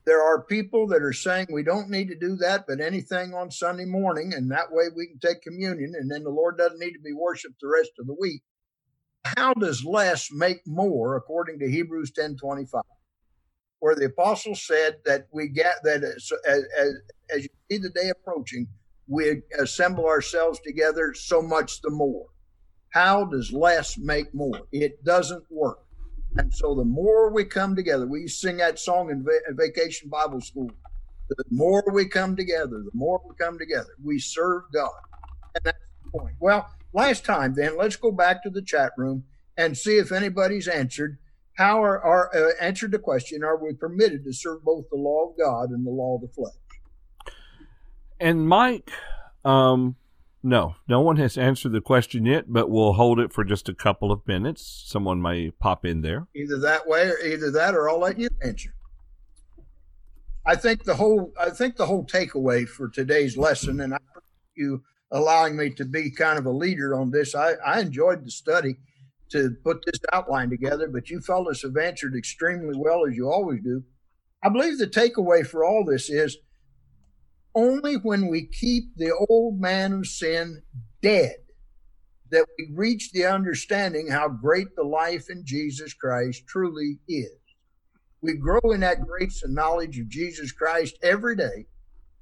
There 0.06 0.22
are 0.22 0.44
people 0.44 0.88
that 0.88 1.04
are 1.04 1.14
saying 1.14 1.48
we 1.52 1.64
don't 1.64 1.90
need 1.90 2.08
to 2.08 2.16
do 2.18 2.36
that, 2.38 2.66
but 2.68 2.82
anything 2.82 3.34
on 3.34 3.52
Sunday 3.52 3.86
morning, 3.86 4.34
and 4.34 4.52
that 4.52 4.72
way 4.72 4.86
we 4.96 5.08
can 5.08 5.20
take 5.20 5.42
communion, 5.42 5.94
and 5.96 6.10
then 6.10 6.24
the 6.24 6.30
Lord 6.30 6.58
doesn't 6.58 6.80
need 6.80 6.94
to 6.94 7.00
be 7.00 7.14
worshiped 7.14 7.62
the 7.62 7.68
rest 7.68 7.92
of 8.00 8.08
the 8.08 8.16
week 8.20 8.42
how 9.24 9.54
does 9.54 9.84
less 9.86 10.30
make 10.32 10.66
more 10.66 11.16
according 11.16 11.60
to 11.60 11.70
Hebrews 11.70 12.12
10 12.12 12.38
25? 12.38 12.82
Where 13.80 13.96
the 13.96 14.06
apostle 14.06 14.56
said 14.56 14.98
that 15.06 15.28
we 15.32 15.48
get 15.48 15.76
that 15.84 16.04
as, 16.04 16.32
as, 16.48 16.64
as 17.36 17.44
you 17.44 17.50
see 17.70 17.78
the 17.78 17.90
day 17.90 18.10
approaching, 18.10 18.68
we 19.08 19.42
assemble 19.60 20.06
ourselves 20.06 20.60
together, 20.60 21.14
so 21.14 21.42
much 21.42 21.82
the 21.82 21.90
more. 21.90 22.28
How 22.90 23.26
does 23.26 23.52
less 23.52 23.98
make 23.98 24.34
more? 24.34 24.62
It 24.72 25.04
doesn't 25.04 25.46
work. 25.50 25.80
And 26.38 26.54
so 26.54 26.76
the 26.76 26.86
more 26.86 27.32
we 27.32 27.46
come 27.46 27.76
together, 27.76 28.08
we 28.08 28.28
sing 28.28 28.58
that 28.58 28.80
song 28.80 29.10
in 29.10 29.24
va- 29.24 29.54
Vacation 29.54 30.10
Bible 30.10 30.42
School. 30.42 30.72
The 31.30 31.44
more 31.50 31.84
we 31.92 32.08
come 32.08 32.36
together, 32.36 32.84
the 32.84 32.92
more 32.94 33.22
we 33.28 33.36
come 33.36 33.58
together, 33.58 33.96
we 34.04 34.20
serve 34.20 34.64
God. 34.74 34.92
And 35.56 35.64
that's 35.64 35.78
the 36.04 36.20
point. 36.20 36.36
Well, 36.40 36.70
last 36.94 37.26
time 37.26 37.54
then, 37.54 37.78
let's 37.78 37.96
go 37.96 38.12
back 38.12 38.44
to 38.44 38.50
the 38.50 38.62
chat 38.62 38.92
room 38.98 39.24
and 39.58 39.78
see 39.78 39.98
if 39.98 40.12
anybody's 40.12 40.68
answered 40.68 41.18
how 41.58 41.84
are, 41.84 42.02
are 42.02 42.36
uh, 42.36 42.52
answered 42.60 42.92
the 42.92 43.00
question 43.00 43.44
are 43.44 43.58
we 43.62 43.74
permitted 43.74 44.24
to 44.24 44.34
serve 44.34 44.64
both 44.64 44.86
the 44.90 44.98
law 44.98 45.30
of 45.30 45.38
god 45.38 45.70
and 45.70 45.86
the 45.86 45.92
law 45.92 46.16
of 46.16 46.22
the 46.22 46.28
flesh 46.30 46.54
And 48.20 48.48
Mike, 48.48 48.90
um, 49.44 49.96
no, 50.44 50.76
no 50.88 51.02
one 51.02 51.18
has 51.18 51.38
answered 51.38 51.72
the 51.72 51.82
question 51.82 52.26
yet, 52.26 52.46
but 52.48 52.70
we'll 52.70 52.94
hold 52.94 53.20
it 53.20 53.32
for 53.32 53.44
just 53.44 53.70
a 53.70 53.74
couple 53.76 54.12
of 54.12 54.26
minutes. 54.28 54.84
Someone 54.88 55.22
may 55.22 55.52
pop 55.52 55.86
in 55.86 56.02
there. 56.02 56.28
either 56.36 56.58
that 56.60 56.88
way 56.88 57.10
or 57.10 57.18
either 57.20 57.52
that 57.52 57.76
or 57.76 57.90
i'll 57.90 58.00
let 58.00 58.18
you 58.18 58.28
answer 58.44 58.74
i 60.46 60.56
think 60.56 60.84
the 60.84 60.96
whole 60.96 61.32
i 61.40 61.50
think 61.50 61.76
the 61.76 61.86
whole 61.86 62.06
takeaway 62.06 62.68
for 62.68 62.88
today's 62.90 63.38
lesson 63.38 63.80
and 63.82 63.94
i 63.94 63.98
appreciate 63.98 64.56
you 64.56 64.84
allowing 65.12 65.56
me 65.56 65.70
to 65.70 65.86
be 65.86 66.10
kind 66.10 66.40
of 66.40 66.46
a 66.46 66.52
leader 66.52 66.96
on 67.00 67.12
this 67.12 67.36
i, 67.36 67.54
I 67.66 67.80
enjoyed 67.82 68.26
the 68.26 68.32
study 68.32 68.78
to 69.30 69.52
put 69.64 69.84
this 69.86 70.00
outline 70.12 70.50
together 70.50 70.88
but 70.88 71.10
you 71.10 71.22
fellas 71.22 71.62
have 71.62 71.78
answered 71.78 72.16
extremely 72.16 72.76
well 72.76 73.06
as 73.08 73.16
you 73.16 73.30
always 73.30 73.62
do 73.64 73.84
i 74.44 74.50
believe 74.50 74.80
the 74.80 74.88
takeaway 74.88 75.46
for 75.46 75.64
all 75.64 75.86
this 75.86 76.10
is 76.10 76.38
only 77.56 77.96
when 77.96 78.28
we 78.28 78.48
keep 78.48 78.96
the 78.96 79.14
old 79.30 79.60
man 79.60 79.94
of 79.94 80.08
sin 80.08 80.62
dead 81.02 81.36
that 82.32 82.46
we 82.58 82.72
reach 82.74 83.12
the 83.12 83.26
understanding 83.26 84.08
how 84.08 84.30
great 84.30 84.68
the 84.76 84.84
life 84.84 85.30
in 85.30 85.46
Jesus 85.46 85.94
Christ 85.94 86.44
truly 86.48 86.98
is. 87.08 87.32
We 88.22 88.36
grow 88.36 88.72
in 88.72 88.80
that 88.82 89.06
grace 89.06 89.44
and 89.44 89.54
knowledge 89.54 90.00
of 90.00 90.10
Jesus 90.10 90.52
Christ 90.52 90.98
every 91.04 91.36
day. 91.36 91.66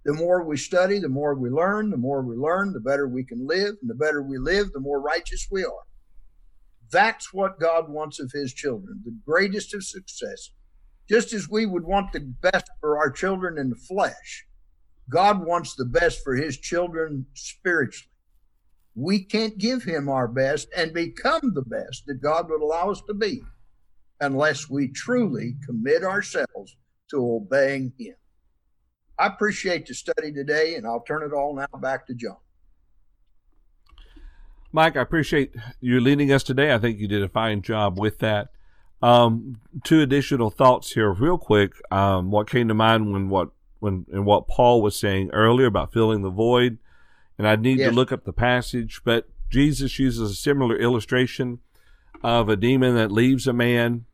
The 0.06 0.14
more 0.14 0.44
we 0.44 0.58
study, 0.58 1.00
the 1.00 1.10
more 1.10 1.36
we 1.36 1.50
learn. 1.50 1.90
The 1.90 1.98
more 1.98 2.22
we 2.22 2.36
learn, 2.36 2.74
the 2.74 2.80
better 2.80 3.08
we 3.08 3.24
can 3.24 3.46
live. 3.46 3.76
And 3.82 3.90
the 3.90 3.96
better 3.96 4.24
we 4.24 4.38
live, 4.38 4.72
the 4.72 4.80
more 4.80 5.02
righteous 5.02 5.48
we 5.52 5.64
are. 5.64 5.86
That's 6.92 7.34
what 7.34 7.60
God 7.60 7.90
wants 7.90 8.20
of 8.20 8.32
his 8.32 8.54
children, 8.54 9.02
the 9.06 9.16
greatest 9.26 9.76
of 9.76 9.84
success. 9.84 10.52
Just 11.08 11.34
as 11.34 11.50
we 11.50 11.66
would 11.66 11.84
want 11.84 12.14
the 12.14 12.22
best 12.42 12.66
for 12.80 12.98
our 12.98 13.12
children 13.12 13.58
in 13.58 13.70
the 13.70 13.76
flesh, 13.76 14.48
God 15.10 15.46
wants 15.46 15.76
the 15.76 15.86
best 15.86 16.24
for 16.24 16.36
his 16.36 16.58
children 16.58 17.26
spiritually. 17.34 18.12
We 18.96 19.24
can't 19.24 19.58
give 19.58 19.84
him 19.84 20.10
our 20.10 20.28
best 20.28 20.68
and 20.76 20.94
become 20.94 21.54
the 21.54 21.64
best 21.64 22.06
that 22.06 22.22
God 22.22 22.50
would 22.50 22.62
allow 22.62 22.92
us 22.92 23.02
to 23.08 23.14
be 23.14 23.42
unless 24.22 24.70
we 24.70 24.90
truly 24.90 25.56
commit 25.66 26.04
ourselves 26.04 26.76
to 27.10 27.18
obeying 27.18 27.94
him. 27.98 28.16
I 29.18 29.28
appreciate 29.28 29.86
the 29.86 29.94
study 29.94 30.32
today, 30.32 30.76
and 30.76 30.86
I'll 30.86 31.02
turn 31.02 31.24
it 31.24 31.34
all 31.34 31.56
now 31.56 31.80
back 31.80 32.08
to 32.08 32.14
John. 32.14 32.38
Mike, 34.72 34.96
I 34.96 35.02
appreciate 35.02 35.56
you 35.82 36.00
leading 36.00 36.32
us 36.32 36.44
today. 36.44 36.74
I 36.74 36.78
think 36.78 37.00
you 37.00 37.08
did 37.08 37.24
a 37.24 37.30
fine 37.30 37.62
job 37.62 38.00
with 38.00 38.20
that. 38.20 38.50
Um, 39.02 39.60
two 39.84 40.02
additional 40.02 40.52
thoughts 40.52 40.92
here, 40.92 41.12
real 41.12 41.38
quick. 41.38 41.74
Um, 41.90 42.32
what 42.32 42.50
came 42.50 42.68
to 42.68 42.74
mind 42.74 43.12
when 43.12 43.30
what 43.30 43.50
when 43.80 44.06
and 44.12 44.26
what 44.26 44.48
Paul 44.48 44.82
was 44.82 44.96
saying 44.98 45.30
earlier 45.32 45.68
about 45.68 45.94
filling 45.94 46.22
the 46.22 46.30
void, 46.30 46.78
and 47.38 47.48
I 47.48 47.56
need 47.56 47.80
Yes. 47.80 47.90
to 47.90 47.96
look 47.96 48.12
up 48.12 48.26
the 48.26 48.34
passage, 48.34 49.02
but 49.04 49.30
Jesus 49.50 49.98
uses 50.00 50.32
a 50.32 50.36
similar 50.36 50.78
illustration 50.78 51.60
of 52.24 52.50
a 52.50 52.56
demon 52.56 52.96
that 52.96 53.12
leaves 53.12 53.48
a 53.48 53.54
man 53.54 54.06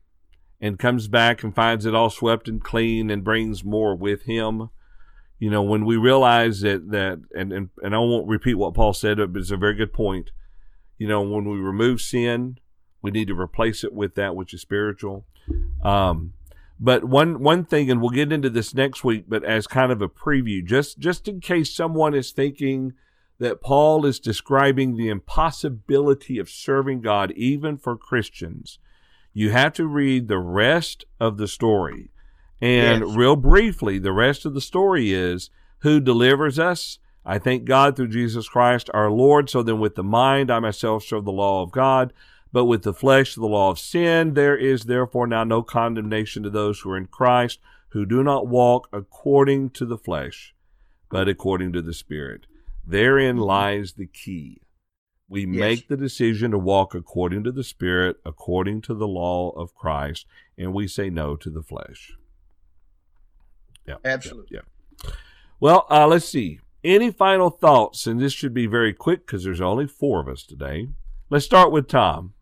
and 0.62 0.80
comes 0.80 1.08
back 1.08 1.44
and 1.44 1.54
finds 1.54 1.86
it 1.86 1.96
all 1.96 2.10
swept 2.10 2.48
and 2.48 2.64
clean 2.64 3.10
and 3.10 3.24
brings 3.24 3.64
more 3.64 3.96
with 3.96 4.24
him. 4.24 4.70
You 5.40 5.50
know, 5.50 5.62
when 5.62 5.86
we 5.86 5.98
realize 5.98 6.62
that 6.62 6.92
that 6.92 7.20
and 7.36 7.52
and, 7.52 7.70
and 7.82 7.94
I 7.94 8.00
won't 8.00 8.28
repeat 8.28 8.54
what 8.56 8.74
Paul 8.74 8.94
said, 8.94 9.18
but 9.18 9.36
it's 9.36 9.52
a 9.52 9.58
very 9.58 9.74
good 9.74 9.92
point. 9.92 10.32
You 10.98 11.08
know, 11.10 11.22
when 11.22 11.44
we 11.50 11.58
remove 11.58 12.00
sin, 12.00 12.60
we 13.02 13.12
need 13.12 13.28
to 13.28 13.38
replace 13.40 13.84
it 13.84 13.94
with 13.94 14.16
that 14.16 14.36
which 14.36 14.54
is 14.54 14.62
spiritual. 14.62 15.26
Um, 15.84 16.34
but 16.80 17.06
one 17.06 17.40
one 17.42 17.66
thing, 17.66 17.90
and 17.90 18.02
we'll 18.02 18.10
get 18.10 18.34
into 18.34 18.50
this 18.50 18.74
next 18.74 19.04
week, 19.04 19.26
but 19.28 19.44
as 19.44 19.68
kind 19.68 19.92
of 19.92 20.02
a 20.02 20.10
preview, 20.10 20.64
just 20.66 21.00
just 21.00 21.28
in 21.28 21.40
case 21.40 21.74
someone 21.74 22.14
is 22.14 22.32
thinking 22.32 22.94
that 23.40 23.62
Paul 23.62 24.06
is 24.06 24.20
describing 24.20 24.96
the 24.96 25.10
impossibility 25.10 26.38
of 26.40 26.50
serving 26.50 27.02
God 27.02 27.32
even 27.32 27.78
for 27.78 27.98
Christians, 27.98 28.80
you 29.34 29.52
have 29.52 29.74
to 29.74 29.86
read 29.86 30.28
the 30.28 30.40
rest 30.40 31.06
of 31.20 31.38
the 31.38 31.48
story. 31.48 32.12
And 32.62 33.02
Yes. 33.02 33.16
real 33.16 33.36
briefly, 33.36 34.00
the 34.00 34.14
rest 34.14 34.46
of 34.46 34.54
the 34.54 34.62
story 34.62 35.12
is 35.12 35.50
who 35.80 36.00
delivers 36.00 36.58
us? 36.58 37.00
I 37.26 37.40
thank 37.40 37.66
God 37.66 37.96
through 37.96 38.10
Jesus 38.10 38.48
Christ 38.48 38.90
our 38.94 39.10
Lord. 39.12 39.50
So 39.50 39.64
then, 39.64 39.80
with 39.80 39.96
the 39.96 40.04
mind, 40.04 40.52
I 40.52 40.60
myself 40.60 41.04
serve 41.04 41.26
the 41.26 41.32
law 41.32 41.64
of 41.64 41.72
God, 41.72 42.14
but 42.56 42.68
with 42.68 42.84
the 42.84 42.94
flesh, 42.94 43.36
the 43.36 43.46
law 43.46 43.70
of 43.70 43.78
sin. 43.78 44.34
There 44.34 44.56
is 44.56 44.86
therefore 44.86 45.28
now 45.28 45.44
no 45.44 45.62
condemnation 45.62 46.42
to 46.44 46.50
those 46.50 46.80
who 46.80 46.92
are 46.92 46.98
in 46.98 47.08
Christ, 47.08 47.60
who 47.90 48.06
do 48.06 48.24
not 48.24 48.48
walk 48.48 48.88
according 48.94 49.72
to 49.72 49.86
the 49.86 49.98
flesh, 49.98 50.56
but 51.10 51.28
according 51.28 51.74
to 51.74 51.82
the 51.82 51.94
Spirit. 51.94 52.46
Therein 52.88 53.36
lies 53.36 53.96
the 53.96 54.08
key. 54.08 54.62
We 55.28 55.42
Yes. 55.42 55.50
make 55.60 55.88
the 55.90 55.98
decision 55.98 56.52
to 56.52 56.58
walk 56.58 56.96
according 56.96 57.44
to 57.44 57.52
the 57.52 57.62
Spirit, 57.62 58.22
according 58.24 58.84
to 58.84 58.94
the 58.94 59.06
law 59.06 59.50
of 59.50 59.76
Christ, 59.76 60.26
and 60.58 60.74
we 60.74 60.88
say 60.88 61.10
no 61.10 61.36
to 61.36 61.50
the 61.50 61.62
flesh. 61.62 62.14
Yeah. 63.86 63.98
Absolutely. 64.06 64.56
Yeah. 64.56 64.62
yeah. 65.04 65.12
Well, 65.60 65.88
uh, 65.90 66.08
let's 66.08 66.30
see. 66.30 66.62
Any 66.86 67.12
final 67.12 67.50
thoughts? 67.50 68.08
And 68.08 68.22
this 68.22 68.32
should 68.32 68.54
be 68.54 68.66
very 68.66 68.94
quick 68.94 69.26
because 69.26 69.44
there's 69.44 69.60
only 69.60 69.88
four 69.88 70.22
of 70.22 70.30
us 70.30 70.44
today. 70.46 70.88
Let's 71.30 71.44
start 71.44 71.74
with 71.74 71.90
Tom. 71.90 72.35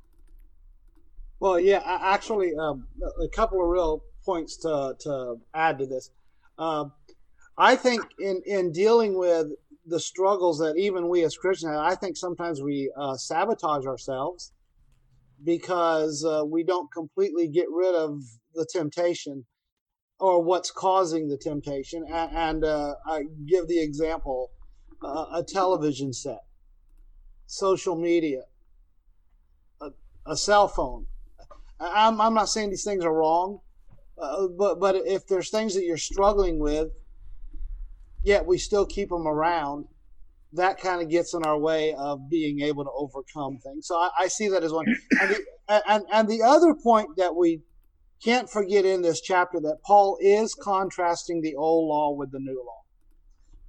Well, 1.44 1.60
yeah, 1.60 1.82
actually, 1.86 2.56
um, 2.56 2.88
a 3.22 3.28
couple 3.28 3.62
of 3.62 3.68
real 3.68 4.02
points 4.24 4.56
to 4.60 4.96
to 5.02 5.36
add 5.54 5.78
to 5.80 5.86
this. 5.86 6.10
Um, 6.58 6.94
I 7.58 7.76
think 7.76 8.02
in 8.18 8.42
in 8.46 8.72
dealing 8.72 9.18
with 9.18 9.48
the 9.86 10.00
struggles 10.00 10.60
that 10.60 10.78
even 10.78 11.10
we 11.10 11.22
as 11.26 11.36
Christians 11.36 11.74
have, 11.74 11.82
I 11.82 11.96
think 11.96 12.16
sometimes 12.16 12.62
we 12.62 12.90
uh, 12.96 13.18
sabotage 13.18 13.86
ourselves 13.86 14.54
because 15.44 16.24
uh, 16.24 16.46
we 16.46 16.64
don't 16.64 16.90
completely 16.94 17.50
get 17.50 17.66
rid 17.70 17.94
of 17.94 18.22
the 18.54 18.66
temptation 18.72 19.44
or 20.22 20.42
what's 20.42 20.72
causing 20.72 21.28
the 21.28 21.38
temptation. 21.38 22.06
And, 22.10 22.32
and 22.32 22.64
uh, 22.64 22.94
I 23.06 23.24
give 23.46 23.68
the 23.68 23.82
example: 23.82 24.52
uh, 25.04 25.26
a 25.34 25.44
television 25.46 26.14
set, 26.14 26.46
social 27.48 27.98
media, 27.98 28.44
a, 29.82 29.90
a 30.26 30.38
cell 30.38 30.70
phone. 30.70 31.08
I'm, 31.84 32.22
I'm 32.22 32.34
not 32.34 32.50
saying 32.50 32.70
these 32.70 32.84
things 32.84 33.04
are 33.04 33.14
wrong, 33.14 33.60
uh, 34.18 34.48
but 34.48 34.80
but 34.80 34.96
if 34.96 35.28
there's 35.28 35.50
things 35.50 35.76
that 35.76 35.84
you're 35.84 35.98
struggling 35.98 36.60
with, 36.60 36.90
yet 38.24 38.46
we 38.46 38.58
still 38.58 38.86
keep 38.86 39.10
them 39.10 39.28
around, 39.28 39.86
that 40.54 40.80
kind 40.80 41.02
of 41.02 41.10
gets 41.10 41.34
in 41.34 41.44
our 41.44 41.58
way 41.58 41.94
of 41.94 42.30
being 42.30 42.62
able 42.62 42.84
to 42.84 42.92
overcome 42.96 43.58
things. 43.60 43.88
So 43.88 43.96
I, 43.96 44.10
I 44.20 44.28
see 44.28 44.48
that 44.50 44.64
as 44.64 44.72
one. 44.72 44.86
And 45.22 45.30
the, 45.30 45.84
and 45.88 46.04
and 46.12 46.28
the 46.28 46.42
other 46.42 46.74
point 46.74 47.10
that 47.18 47.36
we 47.36 47.62
can't 48.24 48.50
forget 48.50 48.86
in 48.86 49.02
this 49.02 49.22
chapter 49.22 49.60
that 49.62 49.80
Paul 49.84 50.18
is 50.22 50.54
contrasting 50.54 51.42
the 51.42 51.56
old 51.56 51.90
law 51.90 52.12
with 52.12 52.32
the 52.32 52.40
new 52.40 52.64
law. 52.66 52.82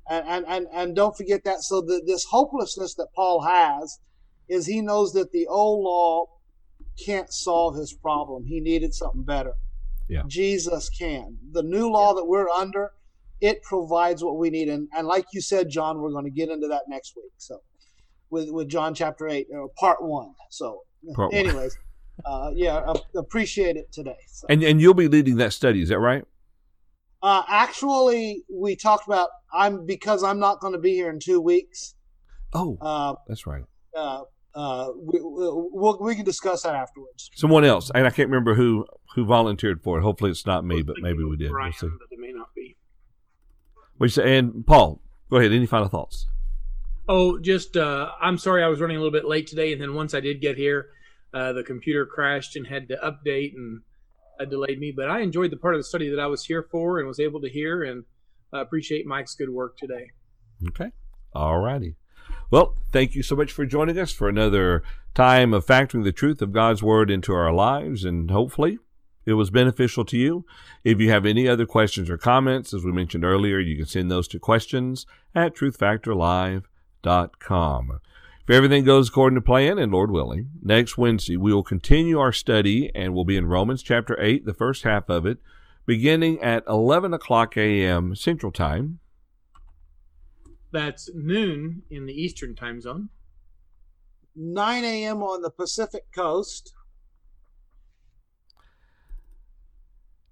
And 0.09 0.27
and 0.29 0.45
and, 0.47 0.67
and 0.73 0.97
don't 0.97 1.17
forget 1.17 1.45
that. 1.45 1.63
So 1.63 1.81
the, 1.81 2.03
this 2.05 2.27
hopelessness 2.31 2.95
that 2.95 3.09
Paul 3.15 3.43
has 3.43 3.99
is 4.49 4.67
he 4.67 4.81
knows 4.81 5.13
that 5.13 5.33
the 5.33 5.47
old 5.47 5.85
law 5.85 6.27
can't 7.05 7.33
solve 7.33 7.77
his 7.77 7.93
problem. 7.93 8.45
He 8.47 8.61
needed 8.61 8.95
something 8.95 9.23
better. 9.25 9.53
Yeah. 10.09 10.23
Jesus 10.27 10.89
can. 10.91 11.39
The 11.53 11.63
new 11.63 11.91
law 11.91 12.15
that 12.15 12.27
we're 12.27 12.49
under, 12.49 12.91
it 13.41 13.63
provides 13.63 14.23
what 14.23 14.37
we 14.39 14.51
need. 14.51 14.69
And, 14.69 14.89
and 14.97 15.07
like 15.07 15.25
you 15.33 15.41
said, 15.41 15.69
John, 15.71 16.01
we're 16.01 16.11
going 16.11 16.25
to 16.25 16.31
get 16.31 16.51
into 16.51 16.69
that 16.69 16.83
next 16.89 17.15
week. 17.17 17.33
So 17.39 17.59
with, 18.31 18.51
with 18.51 18.69
John 18.69 18.95
chapter 18.95 19.29
8, 19.29 19.47
or 19.53 19.69
part 19.79 20.03
one. 20.03 20.35
So, 20.51 20.81
Part 21.15 21.33
one. 21.33 21.41
anyways, 21.47 21.77
uh, 22.25 22.51
yeah, 22.55 22.93
appreciate 23.17 23.77
it 23.77 23.93
today. 23.93 24.17
So, 24.29 24.47
And 24.49 24.63
and 24.63 24.81
you'll 24.81 24.95
be 24.95 25.09
leading 25.09 25.37
that 25.37 25.53
study, 25.53 25.83
is 25.83 25.89
that 25.91 25.99
right? 25.99 26.25
uh, 27.23 27.43
actually, 27.49 28.45
we 28.53 28.77
talked 28.77 29.07
about 29.07 29.29
I'm 29.53 29.87
because 29.87 30.23
I'm 30.23 30.39
not 30.39 30.61
going 30.61 30.73
to 30.75 30.79
be 30.79 30.93
here 30.93 31.09
in 31.11 31.19
two 31.21 31.41
weeks. 31.41 31.95
Oh, 32.53 32.77
Uh, 32.81 33.15
that's 33.27 33.47
right. 33.47 33.65
uh, 33.97 34.23
uh, 34.55 34.91
we, 34.97 35.19
we'll, 35.21 35.99
we 36.01 36.15
can 36.15 36.25
discuss 36.25 36.63
that 36.63 36.75
afterwards. 36.75 37.31
Someone 37.35 37.65
else, 37.65 37.91
and 37.95 38.07
I 38.07 38.11
can't 38.11 38.29
remember 38.29 38.55
who 38.55 38.87
who 39.15 39.25
volunteered 39.25 39.83
for 39.83 39.99
it. 39.99 40.03
Hopefully, 40.03 40.31
it's 40.31 40.47
not 40.47 40.65
me, 40.65 40.83
but 40.83 40.97
maybe 41.01 41.25
we 41.25 41.37
did. 41.37 41.51
We'll 41.53 41.73
see. 41.73 41.89
but 41.89 42.09
it 42.11 42.19
may 42.19 42.33
not 42.33 42.55
be. 42.55 42.77
We 43.99 44.09
say, 44.09 44.39
and 44.39 44.67
Paul, 44.67 45.01
go 45.31 45.37
ahead. 45.39 45.53
Any 45.53 45.67
final 45.67 45.89
thoughts? 45.89 46.27
Oh, 47.09 47.39
just 47.39 47.77
uh, 47.77 48.13
I'm 48.21 48.39
sorry 48.39 48.63
I 48.63 48.69
was 48.69 48.81
running 48.81 48.97
a 48.97 49.01
little 49.01 49.13
bit 49.13 49.25
late 49.27 49.47
today, 49.47 49.73
and 49.73 49.81
then 49.81 49.95
once 49.95 50.15
I 50.15 50.21
did 50.21 50.41
get 50.41 50.57
here, 50.57 50.89
uh, 51.33 51.53
the 51.53 51.63
computer 51.63 52.07
crashed 52.07 52.57
and 52.57 52.67
had 52.67 52.89
to 52.89 52.97
update 52.97 53.55
and 53.55 53.83
uh, 54.41 54.45
delayed 54.45 54.79
me. 54.79 54.93
But 54.95 55.11
I 55.11 55.21
enjoyed 55.21 55.51
the 55.51 55.57
part 55.57 55.75
of 55.75 55.81
the 55.81 55.85
study 55.85 56.09
that 56.11 56.21
I 56.21 56.27
was 56.27 56.45
here 56.45 56.67
for 56.71 56.99
and 56.99 57.07
was 57.09 57.21
able 57.21 57.41
to 57.43 57.49
hear, 57.49 57.83
and 57.83 58.05
uh, 58.53 58.59
appreciate 58.61 59.07
Mike's 59.07 59.35
good 59.35 59.51
work 59.51 59.77
today. 59.77 60.11
Okay. 60.69 60.93
All 61.35 61.59
righty. 61.59 61.97
Well, 62.51 62.77
thank 62.93 63.15
you 63.15 63.23
so 63.23 63.37
much 63.37 63.53
for 63.53 63.67
joining 63.67 63.99
us 63.99 64.13
for 64.13 64.29
another 64.29 64.83
time 65.15 65.55
of 65.55 65.67
factoring 65.67 66.05
the 66.05 66.13
truth 66.13 66.43
of 66.43 66.53
God's 66.53 66.83
Word 66.83 67.11
into 67.11 67.33
our 67.33 67.53
lives, 67.53 68.05
and 68.05 68.31
hopefully 68.31 68.79
it 69.27 69.35
was 69.35 69.51
beneficial 69.51 70.05
to 70.07 70.17
you. 70.17 70.45
If 70.83 70.99
you 71.01 71.11
have 71.11 71.27
any 71.27 71.47
other 71.49 71.67
questions 71.67 72.11
or 72.11 72.19
comments, 72.19 72.75
as 72.75 72.85
we 72.85 72.93
mentioned 72.93 73.25
earlier, 73.25 73.59
you 73.59 73.77
can 73.77 73.87
send 73.87 74.11
those 74.11 74.29
to 74.29 74.39
questions 74.39 75.07
at 75.35 75.57
truthfactorlive.com. 75.57 78.01
If 78.47 78.51
everything 78.51 78.85
goes 78.85 79.09
according 79.09 79.37
to 79.37 79.41
plan 79.41 79.79
and 79.79 79.91
Lord 79.91 80.11
willing, 80.11 80.51
next 80.63 80.99
Wednesday 80.99 81.39
we 81.39 81.55
will 81.55 81.63
continue 81.63 82.19
our 82.19 82.33
study 82.33 82.91
and 82.95 83.15
we'll 83.15 83.25
be 83.25 83.39
in 83.39 83.47
Romans 83.47 83.83
chapter 83.83 84.21
8, 84.21 84.45
the 84.45 84.53
first 84.53 84.83
half 84.83 85.09
of 85.09 85.25
it, 85.25 85.39
beginning 85.87 86.43
at 86.43 86.63
11 86.69 87.15
o'clock 87.15 87.57
a.m. 87.57 88.15
Central 88.15 88.53
Time. 88.53 88.99
That's 90.75 91.09
noon 91.15 91.85
in 91.89 92.05
the 92.07 92.13
Eastern 92.13 92.55
time 92.57 92.81
zone. 92.81 93.11
9 94.35 94.83
a.m. 94.83 95.23
on 95.23 95.41
the 95.41 95.51
Pacific 95.51 96.07
Coast. 96.13 96.75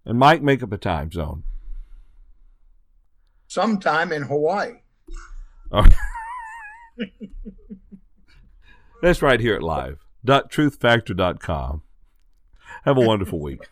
And 0.05 0.19
Mike, 0.19 0.43
make 0.43 0.65
up 0.65 0.73
a 0.73 0.79
time 0.79 1.13
zone. 1.13 1.45
Sometime 3.47 4.11
in 4.11 4.23
Hawaii. 4.23 4.81
Oh. 5.71 5.87
That's 9.01 9.23
right 9.23 9.39
here 9.39 9.55
at 9.55 9.63
live.truthfactor.com. 9.63 11.83
Have 12.85 12.99
a 12.99 13.01
wonderful 13.01 13.39
week. 13.39 13.69